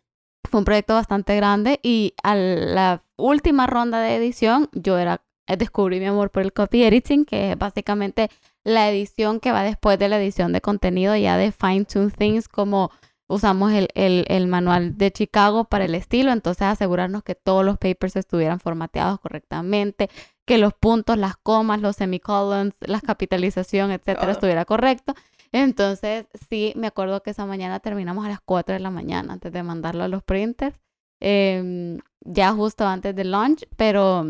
Fue 0.49 0.59
un 0.59 0.65
proyecto 0.65 0.93
bastante 0.93 1.35
grande 1.35 1.79
y 1.81 2.13
a 2.23 2.35
la 2.35 3.03
última 3.17 3.67
ronda 3.67 4.01
de 4.01 4.15
edición 4.15 4.69
yo 4.73 4.97
era, 4.97 5.21
eh, 5.47 5.57
descubrí 5.57 5.99
mi 5.99 6.05
amor 6.05 6.29
por 6.29 6.43
el 6.43 6.53
copy 6.53 6.83
editing, 6.83 7.25
que 7.25 7.51
es 7.51 7.57
básicamente 7.57 8.29
la 8.63 8.89
edición 8.89 9.39
que 9.39 9.51
va 9.51 9.63
después 9.63 9.97
de 9.97 10.09
la 10.09 10.21
edición 10.21 10.53
de 10.53 10.61
contenido 10.61 11.15
ya 11.15 11.37
de 11.37 11.51
fine 11.51 11.85
tune 11.85 12.11
things 12.11 12.47
como 12.47 12.91
usamos 13.31 13.71
el, 13.71 13.87
el, 13.95 14.25
el, 14.27 14.47
manual 14.47 14.97
de 14.97 15.11
Chicago 15.11 15.63
para 15.63 15.85
el 15.85 15.95
estilo, 15.95 16.31
entonces 16.33 16.63
asegurarnos 16.63 17.23
que 17.23 17.33
todos 17.33 17.63
los 17.63 17.77
papers 17.77 18.17
estuvieran 18.17 18.59
formateados 18.59 19.19
correctamente, 19.21 20.09
que 20.45 20.57
los 20.57 20.73
puntos, 20.73 21.17
las 21.17 21.37
comas, 21.37 21.81
los 21.81 21.95
semicolons, 21.95 22.75
la 22.81 23.01
capitalización, 23.01 23.91
etcétera, 23.91 24.31
estuviera 24.31 24.65
correcto. 24.65 25.13
Entonces, 25.51 26.25
sí, 26.49 26.73
me 26.75 26.87
acuerdo 26.87 27.21
que 27.21 27.31
esa 27.31 27.45
mañana 27.45 27.79
terminamos 27.79 28.25
a 28.25 28.29
las 28.29 28.39
4 28.41 28.73
de 28.73 28.79
la 28.79 28.89
mañana 28.89 29.33
antes 29.33 29.51
de 29.51 29.63
mandarlo 29.63 30.03
a 30.03 30.07
los 30.07 30.23
printers, 30.23 30.77
em, 31.19 31.99
ya 32.21 32.51
justo 32.53 32.87
antes 32.87 33.15
del 33.15 33.31
launch, 33.31 33.67
pero 33.75 34.25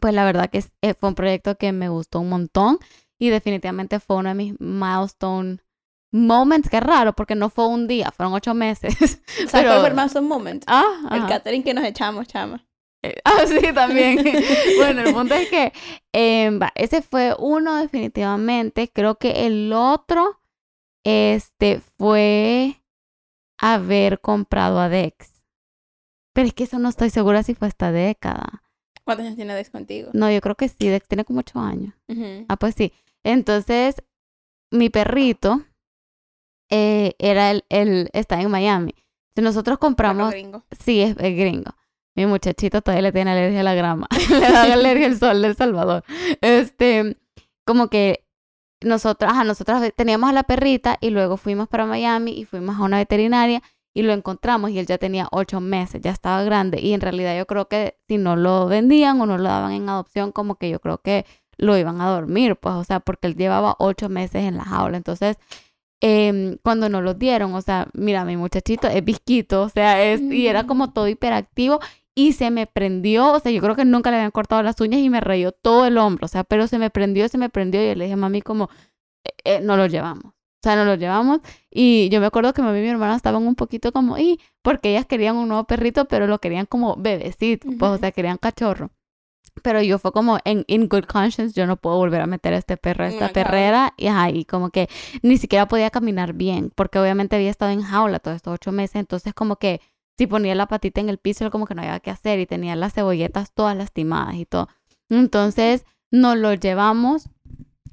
pues 0.00 0.14
la 0.14 0.24
verdad 0.24 0.50
que 0.50 0.64
eh, 0.82 0.94
fue 0.94 1.08
un 1.08 1.14
proyecto 1.14 1.56
que 1.56 1.72
me 1.72 1.88
gustó 1.88 2.20
un 2.20 2.28
montón 2.28 2.78
y 3.18 3.30
definitivamente 3.30 4.00
fue 4.00 4.16
uno 4.16 4.28
de 4.30 4.34
mis 4.34 4.60
milestone 4.60 5.58
moments, 6.12 6.68
qué 6.68 6.80
raro, 6.80 7.12
porque 7.14 7.34
no 7.34 7.50
fue 7.50 7.66
un 7.66 7.88
día, 7.88 8.12
fueron 8.12 8.34
ocho 8.34 8.54
meses. 8.54 8.94
Sea, 9.48 9.62
pero... 9.62 9.80
fue 9.80 9.90
milestone 9.90 10.28
moment. 10.28 10.64
Ah, 10.66 11.08
el 11.10 11.26
catering 11.26 11.62
que 11.62 11.74
nos 11.74 11.84
echamos, 11.84 12.28
chama. 12.28 12.64
Ah, 13.24 13.46
sí, 13.46 13.72
también. 13.74 14.18
bueno, 14.76 15.02
el 15.02 15.12
punto 15.12 15.34
es 15.34 15.48
que 15.48 15.72
em, 16.12 16.60
ese 16.74 17.02
fue 17.02 17.34
uno 17.38 17.76
definitivamente. 17.76 18.90
Creo 18.92 19.16
que 19.16 19.46
el 19.46 19.72
otro 19.72 20.40
este, 21.04 21.80
fue 21.98 22.82
haber 23.58 24.20
comprado 24.20 24.78
a 24.78 24.88
Dex. 24.88 25.42
Pero 26.32 26.48
es 26.48 26.54
que 26.54 26.64
eso 26.64 26.78
no 26.78 26.88
estoy 26.88 27.10
segura 27.10 27.42
si 27.42 27.54
fue 27.54 27.68
esta 27.68 27.92
década. 27.92 28.62
¿Cuántos 29.04 29.26
años 29.26 29.36
tiene 29.36 29.54
Dex 29.54 29.70
contigo? 29.70 30.10
No, 30.12 30.30
yo 30.30 30.40
creo 30.40 30.56
que 30.56 30.68
sí, 30.68 30.88
Dex 30.88 31.06
tiene 31.06 31.24
como 31.24 31.40
ocho 31.40 31.60
años. 31.60 31.94
Ah, 32.48 32.56
pues 32.56 32.74
sí. 32.74 32.92
Entonces, 33.22 33.96
mi 34.70 34.90
perrito 34.90 35.64
eh, 36.70 37.14
era 37.18 37.50
el, 37.50 37.64
el, 37.68 38.10
está 38.12 38.40
en 38.40 38.50
Miami. 38.50 38.94
nosotros 39.36 39.78
compramos... 39.78 40.30
Gringo. 40.30 40.64
Sí, 40.84 41.00
es, 41.02 41.10
es 41.18 41.36
gringo. 41.36 41.74
Mi 42.14 42.26
muchachito 42.26 42.80
todavía 42.80 43.02
le 43.02 43.12
tiene 43.12 43.32
alergia 43.32 43.60
a 43.60 43.64
la 43.64 43.74
grama. 43.74 44.06
le 44.30 44.40
da 44.40 44.72
alergia 44.72 45.06
al 45.06 45.18
sol 45.18 45.42
del 45.42 45.56
Salvador. 45.56 46.04
Este, 46.40 47.16
como 47.64 47.88
que 47.88 48.24
nosotros, 48.80 49.32
ajá, 49.32 49.44
nosotros 49.44 49.82
teníamos 49.96 50.30
a 50.30 50.32
la 50.32 50.42
perrita 50.42 50.98
y 51.00 51.10
luego 51.10 51.36
fuimos 51.36 51.68
para 51.68 51.86
Miami 51.86 52.32
y 52.32 52.44
fuimos 52.44 52.76
a 52.76 52.82
una 52.82 52.98
veterinaria 52.98 53.62
y 53.94 54.02
lo 54.02 54.12
encontramos 54.12 54.70
y 54.70 54.78
él 54.78 54.86
ya 54.86 54.98
tenía 54.98 55.28
ocho 55.30 55.60
meses, 55.60 56.02
ya 56.02 56.10
estaba 56.10 56.42
grande 56.42 56.80
y 56.80 56.92
en 56.92 57.00
realidad 57.00 57.36
yo 57.38 57.46
creo 57.46 57.68
que 57.68 57.96
si 58.08 58.18
no 58.18 58.36
lo 58.36 58.66
vendían 58.66 59.20
o 59.20 59.26
no 59.26 59.38
lo 59.38 59.44
daban 59.44 59.72
en 59.72 59.88
adopción, 59.88 60.32
como 60.32 60.56
que 60.56 60.68
yo 60.68 60.80
creo 60.80 60.98
que 60.98 61.24
lo 61.56 61.78
iban 61.78 62.00
a 62.00 62.10
dormir, 62.10 62.56
pues, 62.56 62.74
o 62.74 62.84
sea, 62.84 63.00
porque 63.00 63.28
él 63.28 63.36
llevaba 63.36 63.76
ocho 63.78 64.08
meses 64.08 64.42
en 64.42 64.56
la 64.56 64.64
jaula. 64.64 64.96
Entonces, 64.96 65.36
eh, 66.00 66.58
cuando 66.62 66.88
nos 66.88 67.02
lo 67.04 67.14
dieron, 67.14 67.54
o 67.54 67.62
sea, 67.62 67.88
mira, 67.94 68.24
mi 68.24 68.36
muchachito 68.36 68.88
es 68.88 69.04
visquito, 69.04 69.62
o 69.62 69.68
sea, 69.68 70.02
es, 70.04 70.20
y 70.20 70.48
era 70.48 70.66
como 70.66 70.92
todo 70.92 71.08
hiperactivo 71.08 71.80
y 72.14 72.32
se 72.32 72.50
me 72.50 72.66
prendió, 72.66 73.32
o 73.32 73.40
sea, 73.40 73.50
yo 73.50 73.60
creo 73.60 73.74
que 73.74 73.84
nunca 73.84 74.10
le 74.10 74.16
habían 74.16 74.30
cortado 74.30 74.62
las 74.62 74.80
uñas 74.80 75.00
y 75.00 75.10
me 75.10 75.20
rayó 75.20 75.52
todo 75.52 75.86
el 75.86 75.98
hombro, 75.98 76.26
o 76.26 76.28
sea, 76.28 76.44
pero 76.44 76.66
se 76.68 76.78
me 76.78 76.90
prendió, 76.90 77.28
se 77.28 77.38
me 77.38 77.48
prendió 77.48 77.82
y 77.82 77.88
yo 77.88 77.94
le 77.94 78.04
dije 78.04 78.14
a 78.14 78.16
mami 78.16 78.40
como, 78.42 78.70
eh, 79.24 79.56
eh, 79.56 79.60
no 79.60 79.76
lo 79.76 79.86
llevamos. 79.86 80.26
O 80.26 80.64
sea, 80.64 80.76
no 80.76 80.86
lo 80.86 80.94
llevamos 80.94 81.40
y 81.70 82.08
yo 82.08 82.20
me 82.20 82.26
acuerdo 82.26 82.54
que 82.54 82.62
mami 82.62 82.78
y 82.78 82.82
mi 82.82 82.88
hermana 82.88 83.16
estaban 83.16 83.46
un 83.46 83.54
poquito 83.54 83.92
como, 83.92 84.16
y 84.18 84.40
porque 84.62 84.90
ellas 84.90 85.06
querían 85.06 85.36
un 85.36 85.48
nuevo 85.48 85.64
perrito, 85.64 86.06
pero 86.06 86.26
lo 86.26 86.38
querían 86.40 86.66
como 86.66 86.96
bebecito, 86.96 87.68
pues, 87.78 87.90
o 87.90 87.98
sea, 87.98 88.12
querían 88.12 88.38
cachorro. 88.38 88.90
Pero 89.62 89.80
yo 89.82 89.98
fue 89.98 90.12
como 90.12 90.38
en 90.44 90.64
in 90.66 90.88
good 90.88 91.04
conscience, 91.04 91.54
yo 91.54 91.66
no 91.66 91.76
puedo 91.76 91.96
volver 91.96 92.20
a 92.20 92.26
meter 92.26 92.54
a 92.54 92.58
este 92.58 92.76
perro 92.76 93.04
a 93.04 93.08
esta 93.08 93.28
perrera. 93.28 93.94
Y, 93.96 94.08
ahí 94.08 94.44
como 94.44 94.70
que 94.70 94.88
ni 95.22 95.38
siquiera 95.38 95.68
podía 95.68 95.90
caminar 95.90 96.32
bien, 96.32 96.72
porque 96.74 96.98
obviamente 96.98 97.36
había 97.36 97.50
estado 97.50 97.70
en 97.70 97.82
jaula 97.82 98.18
todos 98.18 98.36
estos 98.36 98.54
ocho 98.54 98.72
meses. 98.72 98.96
Entonces, 98.96 99.32
como 99.32 99.56
que 99.56 99.80
si 100.16 100.26
ponía 100.26 100.54
la 100.54 100.66
patita 100.66 101.00
en 101.00 101.08
el 101.08 101.18
piso, 101.18 101.50
como 101.50 101.66
que 101.66 101.74
no 101.74 101.82
había 101.82 102.00
que 102.00 102.10
hacer 102.10 102.38
y 102.38 102.46
tenía 102.46 102.76
las 102.76 102.94
cebolletas 102.94 103.52
todas 103.52 103.76
lastimadas 103.76 104.36
y 104.36 104.46
todo. 104.46 104.68
Entonces 105.08 105.84
nos 106.10 106.36
lo 106.36 106.54
llevamos 106.54 107.28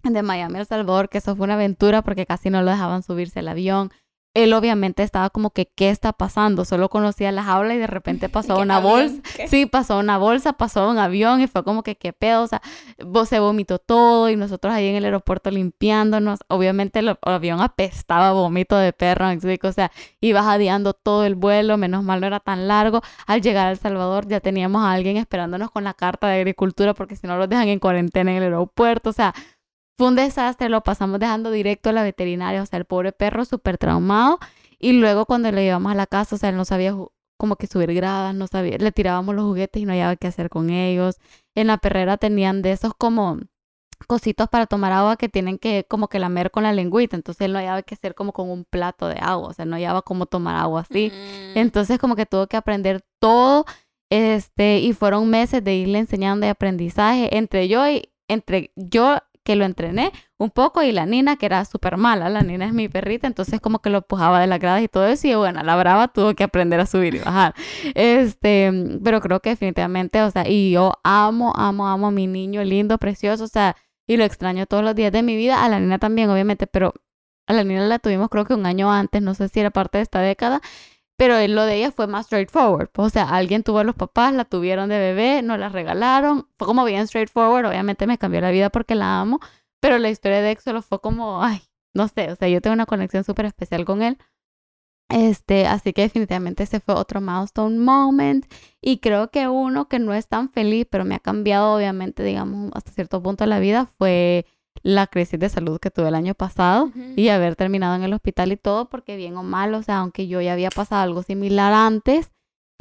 de 0.03 0.23
Miami 0.23 0.57
a 0.57 0.61
El 0.61 0.65
Salvador, 0.65 1.09
que 1.09 1.19
eso 1.19 1.35
fue 1.35 1.45
una 1.45 1.55
aventura 1.55 2.01
porque 2.01 2.25
casi 2.25 2.49
no 2.49 2.61
lo 2.61 2.71
dejaban 2.71 3.03
subirse 3.03 3.39
al 3.39 3.47
avión 3.47 3.91
él 4.33 4.53
obviamente 4.53 5.03
estaba 5.03 5.29
como 5.29 5.49
que, 5.49 5.65
¿qué 5.65 5.89
está 5.89 6.13
pasando? 6.13 6.63
Solo 6.63 6.89
conocía 6.89 7.31
las 7.31 7.47
aulas 7.47 7.75
y 7.75 7.79
de 7.79 7.87
repente 7.87 8.29
pasó 8.29 8.59
una 8.59 8.79
bolsa. 8.79 9.21
Sí, 9.47 9.65
pasó 9.65 9.99
una 9.99 10.17
bolsa, 10.17 10.53
pasó 10.53 10.89
un 10.89 10.97
avión 10.97 11.41
y 11.41 11.47
fue 11.47 11.63
como 11.63 11.83
que, 11.83 11.95
¿qué 11.95 12.13
pedo? 12.13 12.43
O 12.43 12.47
sea, 12.47 12.61
se 13.25 13.39
vomitó 13.39 13.79
todo 13.79 14.29
y 14.29 14.35
nosotros 14.35 14.73
ahí 14.73 14.87
en 14.87 14.95
el 14.95 15.05
aeropuerto 15.05 15.51
limpiándonos. 15.51 16.39
Obviamente 16.47 16.99
el, 16.99 17.17
avión 17.23 17.61
apestaba 17.61 18.31
vómito 18.31 18.77
de 18.77 18.93
perro, 18.93 19.25
o 19.63 19.71
sea, 19.71 19.91
iba 20.21 20.43
jadeando 20.43 20.93
todo 20.93 21.25
el 21.25 21.35
vuelo, 21.35 21.77
menos 21.77 22.03
mal 22.03 22.21
no 22.21 22.27
era 22.27 22.39
tan 22.39 22.67
largo. 22.67 23.01
Al 23.27 23.41
llegar 23.41 23.67
a 23.67 23.71
El 23.71 23.77
Salvador 23.77 24.27
ya 24.27 24.39
teníamos 24.39 24.83
a 24.83 24.91
alguien 24.91 25.17
esperándonos 25.17 25.71
con 25.71 25.83
la 25.83 25.93
carta 25.93 26.27
de 26.27 26.37
agricultura 26.37 26.93
porque 26.93 27.15
si 27.15 27.27
no 27.27 27.37
los 27.37 27.49
dejan 27.49 27.67
en 27.67 27.79
cuarentena 27.79 28.31
en 28.31 28.37
el 28.37 28.43
aeropuerto, 28.43 29.09
o 29.09 29.13
sea, 29.13 29.33
fue 30.01 30.07
un 30.07 30.15
desastre, 30.15 30.67
lo 30.67 30.81
pasamos 30.81 31.19
dejando 31.19 31.51
directo 31.51 31.91
a 31.91 31.93
la 31.93 32.01
veterinaria, 32.01 32.63
o 32.63 32.65
sea, 32.65 32.79
el 32.79 32.85
pobre 32.85 33.11
perro 33.11 33.45
súper 33.45 33.77
traumado. 33.77 34.39
Y 34.79 34.93
luego 34.93 35.27
cuando 35.27 35.51
lo 35.51 35.59
llevamos 35.59 35.91
a 35.91 35.95
la 35.95 36.07
casa, 36.07 36.33
o 36.33 36.39
sea, 36.39 36.49
él 36.49 36.55
no 36.55 36.65
sabía 36.65 36.97
como 37.37 37.55
que 37.55 37.67
subir 37.67 37.93
gradas, 37.93 38.33
no 38.33 38.47
sabía, 38.47 38.79
le 38.79 38.91
tirábamos 38.91 39.35
los 39.35 39.45
juguetes 39.45 39.79
y 39.79 39.85
no 39.85 39.91
sabía 39.91 40.15
qué 40.15 40.25
hacer 40.25 40.49
con 40.49 40.71
ellos. 40.71 41.17
En 41.53 41.67
la 41.67 41.77
perrera 41.77 42.17
tenían 42.17 42.63
de 42.63 42.71
esos 42.71 42.95
como 42.95 43.37
cositos 44.07 44.49
para 44.49 44.65
tomar 44.65 44.91
agua 44.91 45.17
que 45.17 45.29
tienen 45.29 45.59
que 45.59 45.85
como 45.87 46.07
que 46.07 46.17
lamer 46.17 46.49
con 46.49 46.63
la 46.63 46.73
lengüita, 46.73 47.15
entonces 47.15 47.45
él 47.45 47.53
no 47.53 47.59
había 47.59 47.79
que 47.83 47.93
hacer 47.93 48.15
como 48.15 48.33
con 48.33 48.49
un 48.49 48.65
plato 48.65 49.07
de 49.07 49.19
agua, 49.21 49.49
o 49.49 49.53
sea, 49.53 49.65
no 49.65 49.75
había 49.75 50.01
cómo 50.01 50.25
tomar 50.25 50.55
agua 50.55 50.81
así. 50.81 51.11
Mm. 51.13 51.59
Entonces 51.59 51.99
como 51.99 52.15
que 52.15 52.25
tuvo 52.25 52.47
que 52.47 52.57
aprender 52.57 53.05
todo 53.19 53.65
este 54.09 54.79
y 54.79 54.93
fueron 54.93 55.29
meses 55.29 55.63
de 55.63 55.75
irle 55.75 55.99
enseñando 55.99 56.45
de 56.45 56.49
aprendizaje 56.49 57.37
entre 57.37 57.67
yo 57.67 57.87
y 57.87 58.09
entre 58.27 58.71
yo 58.75 59.19
que 59.43 59.55
lo 59.55 59.65
entrené 59.65 60.11
un 60.37 60.49
poco 60.49 60.83
y 60.83 60.91
la 60.91 61.05
Nina, 61.05 61.35
que 61.35 61.45
era 61.45 61.65
súper 61.65 61.97
mala, 61.97 62.29
la 62.29 62.41
Nina 62.41 62.65
es 62.65 62.73
mi 62.73 62.89
perrita, 62.89 63.27
entonces 63.27 63.59
como 63.59 63.79
que 63.79 63.89
lo 63.89 63.99
empujaba 63.99 64.39
de 64.39 64.47
las 64.47 64.59
gradas 64.59 64.81
y 64.83 64.87
todo 64.87 65.07
eso 65.07 65.27
y 65.27 65.35
bueno, 65.35 65.63
la 65.63 65.75
brava 65.75 66.07
tuvo 66.07 66.33
que 66.35 66.43
aprender 66.43 66.79
a 66.79 66.85
subir 66.85 67.15
y 67.15 67.19
bajar. 67.19 67.53
Este, 67.95 68.71
pero 69.03 69.21
creo 69.21 69.39
que 69.39 69.51
definitivamente, 69.51 70.21
o 70.21 70.31
sea, 70.31 70.47
y 70.47 70.71
yo 70.71 70.93
amo, 71.03 71.53
amo, 71.55 71.87
amo 71.87 72.07
a 72.07 72.11
mi 72.11 72.27
niño 72.27 72.63
lindo, 72.63 72.97
precioso, 72.97 73.45
o 73.45 73.47
sea, 73.47 73.75
y 74.07 74.17
lo 74.17 74.23
extraño 74.23 74.65
todos 74.65 74.83
los 74.83 74.95
días 74.95 75.11
de 75.11 75.23
mi 75.23 75.35
vida, 75.35 75.63
a 75.63 75.69
la 75.69 75.79
Nina 75.79 75.99
también, 75.99 76.29
obviamente, 76.29 76.67
pero 76.67 76.93
a 77.47 77.53
la 77.53 77.63
Nina 77.63 77.85
la 77.87 77.99
tuvimos 77.99 78.29
creo 78.29 78.45
que 78.45 78.53
un 78.53 78.65
año 78.65 78.91
antes, 78.91 79.21
no 79.21 79.33
sé 79.33 79.49
si 79.49 79.59
era 79.59 79.71
parte 79.71 79.97
de 79.97 80.03
esta 80.03 80.21
década, 80.21 80.61
pero 81.21 81.35
lo 81.47 81.65
de 81.65 81.75
ella 81.75 81.91
fue 81.91 82.07
más 82.07 82.25
straightforward. 82.25 82.89
O 82.97 83.07
sea, 83.11 83.25
alguien 83.29 83.61
tuvo 83.61 83.77
a 83.77 83.83
los 83.83 83.93
papás, 83.93 84.33
la 84.33 84.43
tuvieron 84.43 84.89
de 84.89 84.97
bebé, 84.97 85.43
no 85.43 85.55
la 85.55 85.69
regalaron. 85.69 86.47
Fue 86.57 86.65
como 86.65 86.83
bien 86.83 87.07
straightforward. 87.07 87.67
Obviamente 87.67 88.07
me 88.07 88.17
cambió 88.17 88.41
la 88.41 88.49
vida 88.49 88.71
porque 88.71 88.95
la 88.95 89.19
amo. 89.19 89.39
Pero 89.79 89.99
la 89.99 90.09
historia 90.09 90.41
de 90.41 90.49
Exolo 90.49 90.81
fue 90.81 90.99
como, 90.99 91.43
ay, 91.43 91.61
no 91.93 92.07
sé. 92.07 92.31
O 92.31 92.35
sea, 92.35 92.47
yo 92.47 92.59
tengo 92.59 92.73
una 92.73 92.87
conexión 92.87 93.23
súper 93.23 93.45
especial 93.45 93.85
con 93.85 94.01
él. 94.01 94.17
Este, 95.09 95.67
así 95.67 95.93
que 95.93 96.01
definitivamente 96.01 96.63
ese 96.63 96.79
fue 96.79 96.95
otro 96.95 97.21
milestone 97.21 97.77
moment. 97.77 98.51
Y 98.81 98.97
creo 98.97 99.29
que 99.29 99.47
uno 99.47 99.87
que 99.87 99.99
no 99.99 100.15
es 100.15 100.27
tan 100.27 100.49
feliz, 100.49 100.87
pero 100.89 101.05
me 101.05 101.13
ha 101.13 101.19
cambiado, 101.19 101.75
obviamente, 101.75 102.23
digamos, 102.23 102.71
hasta 102.73 102.93
cierto 102.93 103.21
punto 103.21 103.43
de 103.43 103.49
la 103.49 103.59
vida, 103.59 103.85
fue 103.99 104.47
la 104.83 105.07
crisis 105.07 105.39
de 105.39 105.49
salud 105.49 105.79
que 105.79 105.91
tuve 105.91 106.07
el 106.07 106.15
año 106.15 106.33
pasado 106.33 106.91
y 107.15 107.29
haber 107.29 107.55
terminado 107.55 107.95
en 107.95 108.03
el 108.03 108.13
hospital 108.13 108.51
y 108.51 108.57
todo, 108.57 108.89
porque 108.89 109.15
bien 109.15 109.37
o 109.37 109.43
mal, 109.43 109.73
o 109.75 109.83
sea, 109.83 109.99
aunque 109.99 110.27
yo 110.27 110.41
ya 110.41 110.53
había 110.53 110.69
pasado 110.69 111.01
algo 111.01 111.21
similar 111.23 111.71
antes, 111.73 112.31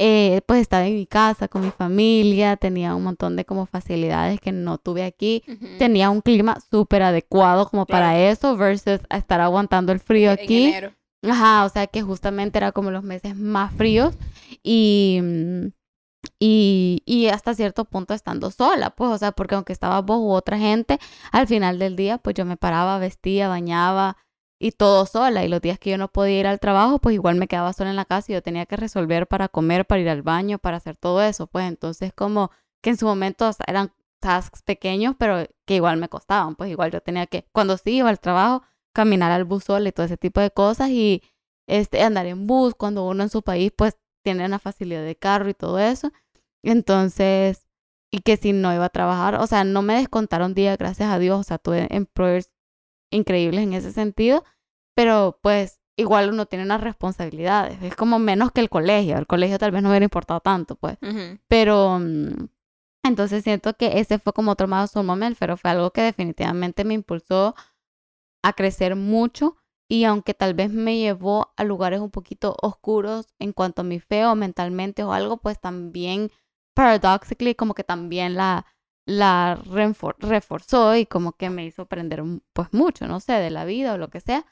eh, 0.03 0.40
pues 0.46 0.62
estaba 0.62 0.87
en 0.87 0.94
mi 0.94 1.07
casa 1.07 1.46
con 1.48 1.61
mi 1.62 1.70
familia, 1.70 2.57
tenía 2.57 2.94
un 2.94 3.03
montón 3.03 3.37
de 3.37 3.44
como 3.44 3.66
facilidades 3.66 4.40
que 4.40 4.50
no 4.50 4.79
tuve 4.79 5.05
aquí, 5.05 5.42
tenía 5.79 6.09
un 6.09 6.22
clima 6.22 6.57
súper 6.70 7.03
adecuado 7.03 7.68
como 7.68 7.85
para 7.85 8.18
eso 8.18 8.57
versus 8.57 9.00
estar 9.11 9.40
aguantando 9.42 9.92
el 9.92 10.00
frío 10.00 10.31
aquí. 10.31 10.72
Ajá, 11.22 11.66
o 11.66 11.68
sea 11.68 11.87
que 11.87 12.00
justamente 12.00 12.57
era 12.57 12.72
como 12.72 12.90
los 12.90 13.03
meses 13.05 13.37
más 13.37 13.74
fríos 13.74 14.14
y 14.62 15.20
mm, 15.22 15.66
y, 16.38 17.02
y 17.06 17.28
hasta 17.28 17.54
cierto 17.54 17.85
punto 17.85 18.14
estando 18.14 18.50
sola, 18.50 18.90
pues, 18.90 19.11
o 19.11 19.18
sea, 19.18 19.33
porque 19.33 19.54
aunque 19.54 19.72
estaba 19.72 20.00
vos 20.02 20.18
u 20.18 20.33
otra 20.33 20.59
gente, 20.59 20.98
al 21.33 21.46
final 21.46 21.78
del 21.78 21.96
día, 21.96 22.18
pues 22.18 22.35
yo 22.35 22.44
me 22.44 22.56
paraba, 22.56 22.98
vestía, 22.98 23.48
bañaba 23.48 24.16
y 24.59 24.72
todo 24.72 25.06
sola. 25.06 25.44
Y 25.44 25.48
los 25.48 25.61
días 25.61 25.78
que 25.78 25.90
yo 25.90 25.98
no 25.98 26.09
podía 26.09 26.40
ir 26.40 26.46
al 26.46 26.61
trabajo, 26.61 26.98
pues 26.98 27.14
igual 27.14 27.37
me 27.37 27.48
quedaba 27.48 27.72
sola 27.72 27.90
en 27.90 27.96
la 27.96 28.04
casa 28.04 28.33
y 28.33 28.35
yo 28.35 28.42
tenía 28.42 28.66
que 28.66 28.76
resolver 28.76 29.26
para 29.26 29.48
comer, 29.48 29.87
para 29.87 30.00
ir 30.00 30.09
al 30.11 30.22
baño, 30.22 30.59
para 30.59 30.76
hacer 30.78 30.96
todo 30.96 31.22
eso. 31.22 31.46
Pues 31.46 31.66
entonces 31.66 32.12
como 32.14 32.50
que 32.83 32.90
en 32.90 32.96
su 32.96 33.06
momento 33.06 33.50
eran 33.66 33.92
tasks 34.20 34.62
pequeños, 34.62 35.16
pero 35.18 35.46
que 35.66 35.76
igual 35.76 35.96
me 35.98 36.09
costaban. 36.09 36.56
Pues 36.56 36.70
igual 36.70 36.90
yo 36.92 37.00
tenía 37.00 37.26
que, 37.26 37.46
cuando 37.52 37.76
sí 37.78 37.96
iba 37.96 38.11
al 38.11 38.20
trabajo, 38.20 38.62
caminar 38.92 39.33
al 39.33 39.44
bus 39.44 39.64
sola 39.64 39.88
y 39.88 39.92
todo 39.92 40.06
ese 40.06 40.16
tipo 40.16 40.40
de 40.40 40.50
cosas 40.50 40.90
y 40.90 41.22
este, 41.66 42.02
andar 42.02 42.26
en 42.26 42.46
bus 42.46 42.74
cuando 42.74 43.06
uno 43.06 43.22
en 43.22 43.30
su 43.30 43.42
país, 43.42 43.72
pues 43.76 43.96
tienen 44.22 44.50
la 44.50 44.59
facilidad 44.59 45.04
de 45.04 45.16
carro 45.16 45.48
y 45.48 45.54
todo 45.54 45.78
eso. 45.78 46.12
Entonces, 46.62 47.66
y 48.11 48.20
que 48.20 48.37
si 48.37 48.52
no 48.52 48.74
iba 48.74 48.85
a 48.85 48.90
trabajar, 48.90 49.37
o 49.37 49.46
sea, 49.46 49.64
no 49.64 49.83
me 49.83 49.94
descontaron 49.94 50.54
días, 50.54 50.76
gracias 50.78 51.11
a 51.11 51.18
Dios, 51.18 51.40
o 51.40 51.42
sea, 51.44 51.59
tuve 51.59 51.87
employers 51.90 52.50
increíbles 53.11 53.64
en 53.64 53.72
ese 53.72 53.92
sentido, 53.92 54.44
pero 54.96 55.38
pues 55.42 55.80
igual 55.96 56.30
uno 56.30 56.46
tiene 56.46 56.64
unas 56.64 56.80
responsabilidades, 56.80 57.83
es 57.83 57.94
como 57.94 58.18
menos 58.18 58.52
que 58.52 58.61
el 58.61 58.70
colegio, 58.70 59.16
el 59.18 59.26
colegio 59.26 59.59
tal 59.59 59.70
vez 59.70 59.83
no 59.83 59.90
hubiera 59.90 60.04
importado 60.04 60.40
tanto, 60.40 60.76
pues, 60.76 60.96
pero 61.46 61.98
mm, 62.00 62.48
entonces 63.04 63.44
siento 63.44 63.74
que 63.74 64.00
ese 64.00 64.18
fue 64.18 64.33
como 64.33 64.52
otro 64.52 64.66
más 64.66 64.94
momento, 64.96 65.37
pero 65.38 65.56
fue 65.56 65.70
algo 65.70 65.92
que 65.92 66.02
definitivamente 66.02 66.85
me 66.85 66.94
impulsó 66.94 67.54
a 68.42 68.52
crecer 68.54 68.96
mucho 68.96 69.60
y 69.90 70.05
aunque 70.05 70.35
tal 70.35 70.55
vez 70.55 70.70
me 70.70 70.98
llevó 70.98 71.53
a 71.57 71.64
lugares 71.64 71.98
un 71.98 72.12
poquito 72.12 72.57
oscuros 72.62 73.26
en 73.40 73.53
cuanto 73.53 73.83
a 73.83 73.85
mi 73.85 73.98
fe 73.98 74.24
o 74.24 74.37
mentalmente 74.37 75.03
o 75.03 75.12
algo, 75.12 75.38
pues 75.38 75.61
también, 75.61 76.31
paradoxically, 76.74 77.57
como 77.57 77.74
que 77.74 77.83
también 77.83 78.37
la, 78.37 78.66
la 79.05 79.61
reforzó 79.66 80.94
y 80.94 81.07
como 81.07 81.33
que 81.33 81.50
me 81.50 81.64
hizo 81.66 81.83
aprender 81.83 82.22
pues 82.53 82.68
mucho, 82.72 83.09
no 83.09 83.18
sé, 83.18 83.33
de 83.33 83.50
la 83.50 83.64
vida 83.64 83.94
o 83.94 83.98
lo 83.98 84.11
que 84.11 84.20
sea. 84.20 84.46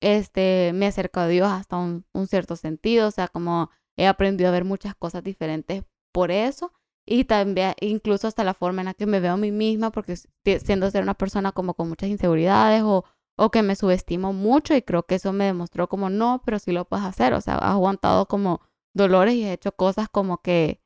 Este, 0.00 0.72
me 0.72 0.86
acercó 0.86 1.20
a 1.20 1.28
Dios 1.28 1.48
hasta 1.48 1.76
un, 1.76 2.06
un 2.14 2.26
cierto 2.26 2.56
sentido, 2.56 3.08
o 3.08 3.10
sea, 3.10 3.28
como 3.28 3.68
he 3.98 4.06
aprendido 4.06 4.48
a 4.48 4.52
ver 4.52 4.64
muchas 4.64 4.94
cosas 4.94 5.22
diferentes 5.22 5.84
por 6.14 6.30
eso 6.30 6.72
y 7.04 7.24
también 7.24 7.74
incluso 7.82 8.26
hasta 8.26 8.42
la 8.42 8.54
forma 8.54 8.80
en 8.80 8.86
la 8.86 8.94
que 8.94 9.04
me 9.04 9.20
veo 9.20 9.34
a 9.34 9.36
mí 9.36 9.50
misma, 9.50 9.90
porque 9.90 10.16
siendo 10.16 10.90
ser 10.90 11.02
una 11.02 11.14
persona 11.14 11.52
como 11.52 11.74
con 11.74 11.90
muchas 11.90 12.08
inseguridades 12.08 12.82
o 12.84 13.04
o 13.38 13.50
que 13.50 13.62
me 13.62 13.76
subestimo 13.76 14.32
mucho 14.32 14.74
y 14.74 14.82
creo 14.82 15.04
que 15.04 15.14
eso 15.14 15.32
me 15.32 15.44
demostró 15.44 15.88
como 15.88 16.10
no, 16.10 16.42
pero 16.44 16.58
sí 16.58 16.72
lo 16.72 16.86
puedes 16.86 17.06
hacer, 17.06 17.32
o 17.34 17.40
sea, 17.40 17.54
has 17.54 17.72
aguantado 17.72 18.26
como 18.26 18.60
dolores 18.94 19.34
y 19.34 19.44
has 19.44 19.52
hecho 19.52 19.72
cosas 19.72 20.08
como 20.08 20.42
que 20.42 20.82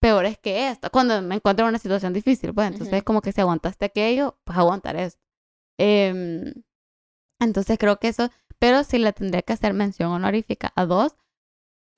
peores 0.00 0.38
que 0.38 0.68
esta, 0.68 0.90
cuando 0.90 1.22
me 1.22 1.36
encuentro 1.36 1.64
en 1.64 1.70
una 1.70 1.78
situación 1.78 2.12
difícil, 2.12 2.52
pues 2.52 2.68
entonces 2.68 3.02
como 3.04 3.22
que 3.22 3.32
si 3.32 3.40
aguantaste 3.40 3.86
aquello, 3.86 4.38
pues 4.44 4.58
aguantar 4.58 4.96
eso. 4.96 5.18
Em, 5.78 6.52
entonces 7.40 7.78
creo 7.78 7.98
que 7.98 8.08
eso, 8.08 8.30
pero 8.58 8.84
si 8.84 8.98
le 8.98 9.12
tendría 9.12 9.42
que 9.42 9.52
hacer 9.52 9.72
mención 9.72 10.10
honorífica 10.10 10.72
a 10.74 10.84
dos, 10.84 11.16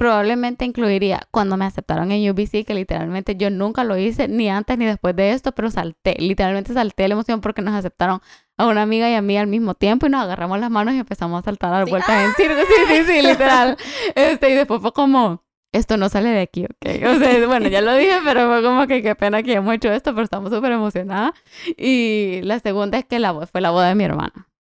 probablemente 0.01 0.65
incluiría 0.65 1.29
cuando 1.31 1.59
me 1.59 1.67
aceptaron 1.67 2.11
en 2.11 2.31
UBC, 2.31 2.65
que 2.65 2.73
literalmente 2.75 3.37
yo 3.37 3.51
nunca 3.51 3.85
lo 3.85 3.99
hice, 3.99 4.29
ni 4.29 4.49
antes 4.49 4.79
ni 4.79 4.87
después 4.87 5.15
de 5.15 5.33
esto, 5.33 5.53
pero 5.53 5.71
salté, 5.71 6.17
literalmente 6.19 6.73
salté 6.73 7.07
la 7.07 7.13
emoción 7.13 7.43
porque 7.43 7.61
nos 7.61 7.75
aceptaron 7.75 8.23
a 8.61 8.67
una 8.67 8.83
amiga 8.83 9.09
y 9.11 9.15
a 9.15 9.23
mí 9.23 9.37
al 9.39 9.47
mismo 9.47 9.75
tiempo 9.75 10.07
y 10.07 10.11
nos 10.11 10.23
agarramos 10.23 10.61
las 10.61 10.71
manos 10.71 10.95
y 10.95 10.99
empezamos 10.99 11.41
a 11.41 11.45
saltar 11.45 11.73
a 11.73 11.79
dar 11.79 11.89
vueltas 11.89 12.25
en 12.25 12.35
circo, 12.35 12.61
sí, 12.67 12.95
sí, 12.95 13.05
sí, 13.05 13.23
literal. 13.27 13.77
Este, 14.15 14.51
y 14.51 14.55
después 14.55 14.81
fue 14.81 14.93
como, 14.93 15.43
esto 15.73 15.97
no 15.97 16.09
sale 16.09 16.31
de 16.31 16.41
aquí, 16.41 16.65
¿ok? 16.65 17.15
O 17.15 17.19
sea, 17.19 17.47
bueno, 17.47 17.69
ya 17.69 17.81
lo 17.81 17.95
dije, 17.95 18.19
pero 18.25 18.49
fue 18.49 18.63
como 18.63 18.87
que 18.87 19.03
qué 19.03 19.15
pena 19.15 19.43
que 19.43 19.55
hemos 19.55 19.75
hecho 19.75 19.91
esto, 19.93 20.13
pero 20.13 20.25
estamos 20.25 20.53
súper 20.53 20.73
emocionadas. 20.73 21.33
Y 21.77 22.41
la 22.43 22.59
segunda 22.61 22.99
es 22.99 23.05
que 23.05 23.19
la, 23.19 23.47
fue 23.47 23.61
la 23.61 23.71
boda 23.71 23.89
de 23.89 23.95
mi 23.95 24.05
hermana 24.05 24.51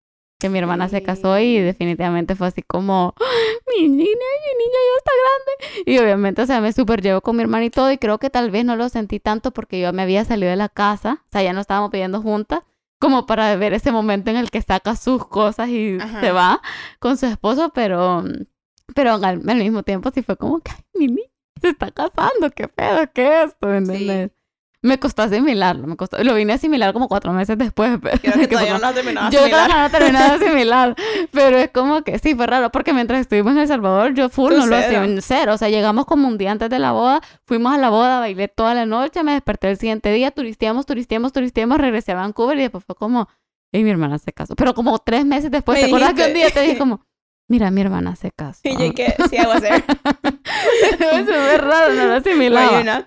que 0.41 0.49
mi 0.49 0.59
hermana 0.59 0.89
se 0.89 1.03
casó 1.03 1.39
y 1.39 1.59
definitivamente 1.59 2.35
fue 2.35 2.47
así 2.47 2.63
como, 2.63 3.15
mi 3.77 3.89
niña, 3.89 3.99
mi 3.99 4.05
niña 4.05 4.79
ya 4.89 4.97
está 4.99 5.13
grande. 5.21 5.93
Y 5.93 5.99
obviamente, 5.99 6.43
o 6.43 6.47
sea, 6.47 6.63
me 6.63 6.73
súper 6.73 7.03
llevo 7.03 7.21
con 7.21 7.37
mi 7.37 7.43
hermana 7.43 7.67
y 7.67 7.71
todo 7.71 7.93
y 7.93 7.99
creo 7.99 8.19
que 8.19 8.31
tal 8.31 8.51
vez 8.51 8.65
no 8.65 8.75
lo 8.75 8.89
sentí 8.89 9.21
tanto 9.21 9.51
porque 9.51 9.79
yo 9.79 9.93
me 9.93 10.01
había 10.01 10.25
salido 10.25 10.49
de 10.51 10.57
la 10.57 10.71
casa, 10.71 11.23
o 11.27 11.29
sea, 11.31 11.43
ya 11.43 11.53
no 11.53 11.61
estábamos 11.61 11.91
pidiendo 11.91 12.23
juntas, 12.23 12.61
como 13.01 13.27
para 13.27 13.57
ver 13.57 13.73
ese 13.73 13.91
momento 13.91 14.31
en 14.31 14.37
el 14.37 14.51
que 14.51 14.63
saca 14.63 14.95
sus 14.95 15.27
cosas 15.27 15.69
y 15.71 15.99
se 16.21 16.33
va 16.33 16.61
con 17.01 17.17
su 17.17 17.27
esposo, 17.27 17.73
pero, 17.75 18.23
pero 18.95 19.15
al, 19.15 19.41
mismo 19.41 19.83
tiempo 19.83 20.11
sí 20.15 20.23
fue 20.23 20.37
como 20.37 20.61
que, 20.61 20.71
mi 20.95 21.09
niña 21.09 21.29
se 21.61 21.71
está 21.71 21.91
casando, 21.91 22.51
qué 22.55 22.69
pedo, 22.69 23.11
qué 23.13 23.43
es 23.43 23.51
esto, 23.51 23.75
¿entendés? 23.75 24.31
Me 24.83 24.99
costó 24.99 25.23
asimilarlo, 25.23 25.87
me 25.87 25.95
costó, 25.95 26.23
lo 26.25 26.35
vine 26.35 26.55
a 26.55 26.57
asimilar 26.57 26.95
como 26.95 27.07
cuatro 27.07 27.33
meses 27.35 27.59
después. 27.59 27.99
Pero, 28.03 28.19
que 28.19 28.49
todavía 28.49 28.79
no 28.79 28.95
terminado 28.95 29.31
Yo 29.31 29.51
todavía 29.51 29.83
no 29.83 29.91
terminado 29.91 30.39
de 30.39 30.45
asimilar, 30.47 30.97
pero 31.33 31.59
es 31.59 31.71
como 31.71 32.03
que 32.03 32.19
sí, 32.19 32.35
fue 32.35 32.47
raro, 32.47 32.71
porque 32.71 32.95
mientras 32.95 33.21
estuvimos 33.21 33.53
en 33.53 33.59
El 33.59 33.69
Salvador, 33.69 34.15
yo 34.15 34.31
full 34.31 34.55
no 34.55 34.67
lo 34.67 34.77
hacía 34.77 35.05
en 35.05 35.21
cero, 35.21 35.55
o 35.55 35.59
sea, 35.59 35.69
llegamos 35.69 36.07
como 36.07 36.27
un 36.29 36.39
día 36.39 36.51
antes 36.51 36.71
de 36.71 36.79
la 36.79 36.93
boda, 36.93 37.21
fuimos 37.45 37.75
a 37.75 37.79
la 37.79 37.91
boda, 37.91 38.21
bailé 38.21 38.49
toda 38.49 38.75
la 38.75 38.87
noche, 38.87 39.23
me 39.23 39.33
desperté 39.33 39.71
el 39.71 39.77
siguiente 39.77 40.11
día, 40.13 40.31
turisteamos, 40.31 40.87
turisteamos, 40.87 41.33
turisteamos, 41.33 41.79
regresé 41.79 42.13
a 42.13 42.17
Vancouver 42.17 42.57
y 42.59 42.63
después 42.63 42.85
fue 42.85 42.97
como, 42.97 43.29
y 43.73 43.85
mi 43.85 43.91
hermana 43.91 44.19
se 44.19 44.33
casó, 44.33 44.57
pero 44.57 44.75
como 44.75 44.99
tres 44.99 45.27
meses 45.27 45.51
después, 45.51 45.79
¿te 45.79 45.87
acuerdas 45.87 46.15
que 46.15 46.25
un 46.25 46.35
día 46.35 46.51
te 46.51 46.63
dije 46.63 46.79
como... 46.79 47.05
Mira, 47.49 47.73
mi 47.73 47.81
hermana 47.81 48.15
se 48.15 48.31
casó. 48.31 48.61
Y 48.63 48.77
yo 48.77 48.95
que 48.95 49.13
sí 49.29 49.37
hago 49.37 49.51
hacer. 49.51 49.83
es 49.83 51.27
súper 51.27 51.65
raro, 51.65 51.95
no 51.95 52.07
lo 52.07 52.15
asimilaba. 52.15 52.79
Why 52.79 52.85
not? 52.85 53.07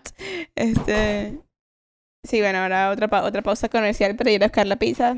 Este, 0.53 1.39
Sí, 2.23 2.39
bueno, 2.39 2.59
ahora 2.59 2.89
otra, 2.89 3.23
otra 3.23 3.41
pausa 3.41 3.67
comercial 3.67 4.15
para 4.15 4.31
ir 4.31 4.43
a 4.43 4.47
buscar 4.47 4.65
la 4.65 4.77
pizza. 4.77 5.17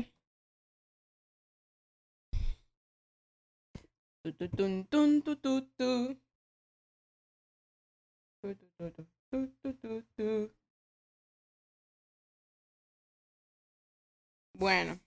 Bueno, 14.54 14.98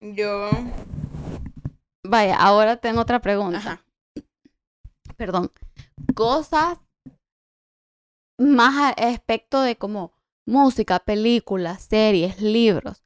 yo... 0.00 0.50
Vaya, 2.04 2.36
ahora 2.36 2.76
tengo 2.76 3.00
otra 3.00 3.20
pregunta. 3.20 3.84
Perdón. 5.16 5.50
Cosas 6.14 6.78
más 8.38 8.94
aspecto 8.96 9.60
de 9.62 9.76
como 9.76 10.17
música, 10.48 10.98
películas, 10.98 11.86
series, 11.88 12.40
libros 12.40 13.04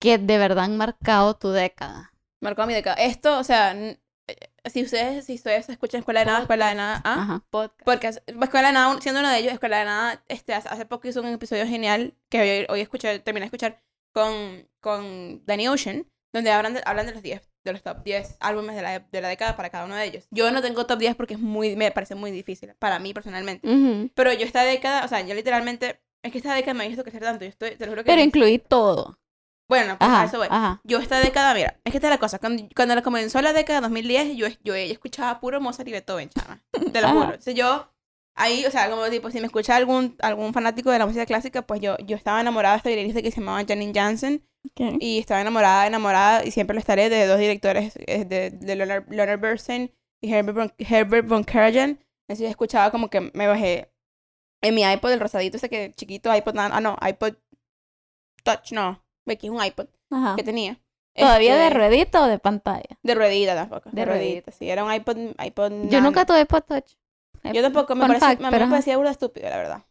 que 0.00 0.18
de 0.18 0.38
verdad 0.38 0.64
han 0.64 0.76
marcado 0.76 1.34
tu 1.34 1.50
década? 1.50 2.12
Marcó 2.40 2.66
mi 2.66 2.74
década. 2.74 2.96
Esto, 2.96 3.38
o 3.38 3.44
sea, 3.44 3.72
eh, 3.72 3.98
si 4.70 4.82
ustedes, 4.82 5.24
si 5.24 5.34
ustedes 5.34 5.68
escuchan 5.68 6.00
Escuela 6.00 6.20
de 6.20 6.26
Nada, 6.26 6.40
Escuela 6.40 6.68
de 6.68 6.74
Nada, 6.74 7.00
¿ah? 7.04 7.22
Ajá, 7.22 7.44
podcast. 7.50 7.84
Porque 7.84 8.08
Escuela 8.44 8.68
de 8.68 8.74
Nada, 8.74 9.00
siendo 9.00 9.20
uno 9.20 9.30
de 9.30 9.38
ellos, 9.38 9.52
Escuela 9.52 9.78
de 9.78 9.84
Nada, 9.86 10.24
este, 10.28 10.52
hace 10.52 10.84
poco 10.84 11.08
hizo 11.08 11.20
un 11.20 11.28
episodio 11.28 11.66
genial 11.66 12.14
que 12.28 12.40
hoy, 12.40 12.66
hoy 12.68 12.80
escuché, 12.80 13.18
terminé 13.20 13.44
de 13.44 13.46
escuchar, 13.46 13.82
con, 14.14 14.68
con 14.80 15.44
Danny 15.44 15.68
Ocean, 15.68 16.06
donde 16.32 16.50
hablan 16.50 16.74
de, 16.74 16.82
hablan 16.86 17.06
de 17.06 17.12
los 17.12 17.22
10, 17.22 17.42
de 17.64 17.72
los 17.72 17.82
top 17.82 18.02
10 18.04 18.36
álbumes 18.40 18.76
de 18.76 18.82
la, 18.82 19.00
de 19.00 19.20
la 19.20 19.28
década 19.28 19.56
para 19.56 19.70
cada 19.70 19.84
uno 19.84 19.96
de 19.96 20.04
ellos. 20.04 20.26
Yo 20.30 20.50
no 20.50 20.62
tengo 20.62 20.86
top 20.86 20.98
10 20.98 21.16
porque 21.16 21.34
es 21.34 21.40
muy, 21.40 21.76
me 21.76 21.90
parece 21.90 22.14
muy 22.14 22.30
difícil, 22.30 22.74
para 22.78 22.98
mí 22.98 23.12
personalmente. 23.12 23.68
Ujú. 23.68 24.10
Pero 24.14 24.32
yo 24.32 24.46
esta 24.46 24.62
década, 24.62 25.04
o 25.04 25.08
sea, 25.08 25.20
yo 25.26 25.34
literalmente, 25.34 26.00
es 26.24 26.32
que 26.32 26.38
esta 26.38 26.54
década 26.54 26.74
me 26.74 26.84
ha 26.84 26.88
visto 26.88 27.02
crecer 27.04 27.22
tanto, 27.22 27.44
yo 27.44 27.50
estoy, 27.50 27.76
te 27.76 27.86
lo 27.86 27.92
juro 27.92 28.02
que... 28.02 28.10
Pero 28.10 28.22
incluí 28.22 28.58
todo. 28.58 29.18
bueno, 29.68 29.96
pues 29.98 30.10
a 30.10 30.14
Ajá, 30.14 30.24
eso 30.24 30.38
voy. 30.38 30.48
ajá. 30.50 30.80
Yo 30.84 30.98
esta 30.98 31.20
década, 31.20 31.54
mira, 31.54 31.78
es 31.84 31.92
que 31.92 31.98
esta 31.98 32.08
es 32.08 32.10
la 32.12 32.18
cosa, 32.18 32.38
cuando, 32.38 32.64
cuando 32.74 33.00
comenzó 33.02 33.40
la 33.42 33.52
década 33.52 33.80
2010, 33.82 34.36
yo, 34.36 34.46
yo, 34.64 34.74
escuchaba 34.74 35.38
puro 35.40 35.60
Mozart 35.60 35.88
y 35.88 35.92
Beethoven, 35.92 36.30
chama. 36.30 36.62
Te 36.92 37.00
lo 37.00 37.08
juro. 37.10 37.34
O 37.38 37.40
sea, 37.40 37.52
yo, 37.54 37.88
ahí, 38.34 38.64
o 38.66 38.70
sea, 38.70 38.90
como 38.90 39.08
tipo, 39.10 39.30
si 39.30 39.40
me 39.40 39.46
escucha 39.46 39.76
algún, 39.76 40.16
algún 40.20 40.52
fanático 40.52 40.90
de 40.90 40.98
la 40.98 41.06
música 41.06 41.26
clásica, 41.26 41.62
pues 41.62 41.80
yo, 41.80 41.96
yo 41.98 42.16
estaba 42.16 42.40
enamorada 42.40 42.74
de 42.74 42.78
esta 42.78 42.88
violinista 42.90 43.22
que 43.22 43.30
se 43.30 43.40
llamaba 43.40 43.64
Janine 43.66 43.92
Jansen, 43.94 44.42
Ok. 44.70 44.96
y 45.00 45.18
estaba 45.18 45.40
enamorada, 45.42 45.86
enamorada, 45.86 46.44
y 46.44 46.50
siempre 46.50 46.74
lo 46.74 46.80
estaré, 46.80 47.10
de 47.10 47.26
dos 47.26 47.38
directores, 47.38 47.94
eh, 48.06 48.24
de, 48.24 48.50
de 48.50 48.76
Leonard 48.76 49.40
Bernstein 49.40 49.92
y 50.22 50.32
Herbert 50.32 50.56
von, 50.56 50.72
Herbert 50.78 51.28
von 51.28 51.44
Karajan. 51.44 51.98
Entonces 52.26 52.44
yo 52.44 52.48
escuchaba 52.48 52.90
como 52.90 53.10
que 53.10 53.30
me 53.34 53.46
bajé 53.46 53.90
en 54.64 54.74
mi 54.74 54.82
iPod, 54.82 55.10
el 55.12 55.20
rosadito 55.20 55.56
ese 55.56 55.68
que 55.68 55.92
chiquito, 55.94 56.34
iPod, 56.34 56.56
ah, 56.58 56.80
no, 56.80 56.96
iPod 57.06 57.34
Touch, 58.44 58.72
no, 58.72 59.02
que 59.26 59.32
es 59.46 59.50
un 59.50 59.62
iPod 59.64 59.86
Ajá. 60.10 60.36
que 60.36 60.42
tenía. 60.42 60.78
¿Todavía 61.16 61.56
de 61.56 61.64
Este, 61.68 61.78
ruedita 61.78 62.22
o 62.24 62.26
de 62.26 62.38
pantalla? 62.38 62.98
De 63.02 63.14
ruedita 63.14 63.54
tampoco. 63.54 63.90
De 63.90 63.96
De, 64.02 64.04
ruedita, 64.04 64.50
sí. 64.52 64.68
Era 64.68 64.84
un 64.84 64.92
iPod, 64.92 65.16
iPod 65.44 65.70
Yo 65.70 66.00
Nano. 66.00 66.00
nunca 66.00 66.26
tuve 66.26 66.40
iPod 66.40 66.62
Touch. 66.64 66.96
Yo 67.52 67.62
tampoco, 67.62 67.94
me 67.94 68.00
Fun 68.00 68.08
parecía, 68.08 68.28
fact, 68.28 68.40
pero 68.50 68.64
me 68.64 68.70
parecía 68.70 68.96
burda 68.96 69.10
estúpido, 69.10 69.48
la 69.50 69.56
verdad. 69.58 69.82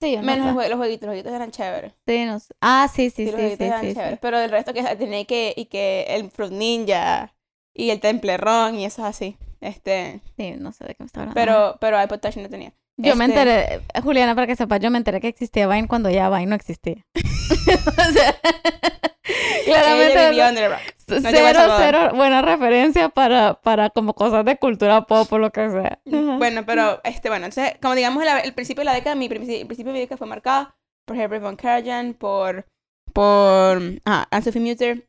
Sí, 0.00 0.12
yo 0.12 0.18
no 0.22 0.26
Menos 0.26 0.46
sé. 0.46 0.52
los, 0.54 0.64
jue- 0.64 0.68
los 0.68 0.78
jueguitos, 0.78 1.06
los 1.06 1.10
jueguitos 1.12 1.32
eran 1.32 1.50
chéveres. 1.50 1.92
Sí, 2.06 2.24
no 2.24 2.40
sé. 2.40 2.54
Ah, 2.60 2.88
sí, 2.92 3.10
sí, 3.10 3.10
Sí, 3.10 3.24
sí, 3.26 3.30
los 3.30 3.34
sí, 3.34 3.40
jueguitos 3.40 3.66
eran 3.66 3.80
sí, 3.82 3.88
sí. 3.90 3.94
chéveres. 3.94 4.18
Pero 4.20 4.38
el 4.40 4.50
resto 4.50 4.72
que 4.74 4.82
tenía 4.96 5.24
que, 5.24 5.54
y 5.56 5.66
que 5.66 6.04
el 6.08 6.30
Fruit 6.30 6.52
Ninja 6.52 7.34
y 7.72 7.90
el 7.90 8.00
Temple 8.00 8.36
Run 8.36 8.74
y 8.74 8.84
eso 8.84 9.04
así. 9.04 9.36
Este, 9.60 10.20
Sí, 10.36 10.54
no 10.58 10.72
sé 10.72 10.84
de 10.86 10.94
qué 10.94 11.02
me 11.04 11.06
está 11.06 11.20
hablando. 11.20 11.34
pero, 11.40 11.76
pero 11.80 12.02
iPod 12.02 12.18
Touch 12.18 12.36
no 12.36 12.48
tenía. 12.48 12.72
Yo 12.98 13.16
me 13.16 13.24
este- 13.24 13.40
enteré, 13.40 13.82
Juliana, 14.02 14.34
para 14.34 14.46
que 14.46 14.56
sepas, 14.56 14.80
yo 14.80 14.90
me 14.90 14.98
enteré 14.98 15.20
que 15.20 15.28
existía 15.28 15.66
Vine 15.66 15.88
cuando 15.88 16.10
ya 16.10 16.28
Vine 16.30 16.46
no 16.46 16.54
existía. 16.54 16.96
o 17.14 18.12
sea, 18.12 18.36
claramente 19.64 20.30
vivió 20.30 20.48
under 20.48 20.70
rock. 20.70 20.80
cero, 21.06 21.74
cero 21.78 22.10
buena 22.14 22.42
referencia 22.42 23.08
para, 23.08 23.54
para 23.54 23.90
como 23.90 24.14
cosas 24.14 24.44
de 24.44 24.56
cultura 24.56 25.06
pop 25.06 25.32
o 25.32 25.38
lo 25.38 25.50
que 25.50 25.70
sea. 25.70 26.00
Bueno, 26.04 26.64
pero, 26.66 27.00
este, 27.04 27.28
bueno, 27.28 27.46
entonces, 27.46 27.74
como 27.80 27.94
digamos, 27.94 28.24
el 28.44 28.52
principio 28.54 28.82
de 28.82 28.86
la 28.86 28.94
década, 28.94 29.14
mi 29.14 29.26
el 29.26 29.30
principio 29.66 29.92
de 29.92 29.92
mi 29.92 30.00
década 30.00 30.18
fue 30.18 30.26
marcado 30.26 30.74
por 31.06 31.16
Herbert 31.16 31.42
von 31.42 31.56
Karajan, 31.56 32.14
por, 32.14 32.66
por, 33.12 33.82
ah, 34.04 34.26
Anne-Sophie 34.30 34.60
Mutter, 34.60 35.08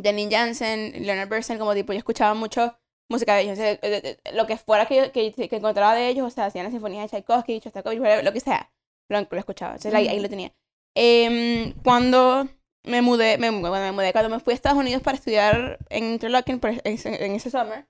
Janine 0.00 0.30
Jansen, 0.30 0.92
Leonard 1.04 1.28
Bernstein, 1.28 1.58
como 1.58 1.74
tipo, 1.74 1.92
yo 1.92 1.98
escuchaba 1.98 2.34
mucho 2.34 2.78
música 3.08 3.34
de 3.34 3.42
ellos, 3.42 3.52
o 3.54 3.56
sea, 3.56 3.70
eh, 3.72 3.78
eh, 3.82 4.16
lo 4.32 4.46
que 4.46 4.56
fuera 4.56 4.86
que, 4.86 5.10
que, 5.12 5.32
que 5.32 5.56
encontraba 5.56 5.94
de 5.94 6.08
ellos, 6.08 6.26
o 6.26 6.30
sea, 6.30 6.46
hacían 6.46 6.64
las 6.64 6.72
sinfonías 6.72 7.04
de 7.04 7.08
Tchaikovsky, 7.18 7.60
Shostakovich, 7.60 8.00
lo 8.24 8.32
que 8.32 8.40
sea, 8.40 8.70
lo, 9.08 9.20
lo 9.20 9.38
escuchaba, 9.38 9.72
entonces 9.72 9.94
ahí, 9.94 10.08
ahí 10.08 10.20
lo 10.20 10.28
tenía. 10.28 10.52
Em, 10.94 11.72
cuando 11.82 12.48
me 12.84 13.02
mudé, 13.02 13.38
me, 13.38 13.48
cuando 13.50 13.72
me 13.78 13.92
mudé, 13.92 14.12
cuando 14.12 14.30
me 14.30 14.40
fui 14.40 14.52
a 14.52 14.54
Estados 14.54 14.78
Unidos 14.78 15.02
para 15.02 15.16
estudiar 15.16 15.78
en 15.90 16.04
Interlochen, 16.12 16.60
en, 16.62 16.80
ese- 16.94 17.24
en 17.24 17.32
ese 17.32 17.50
summer, 17.50 17.86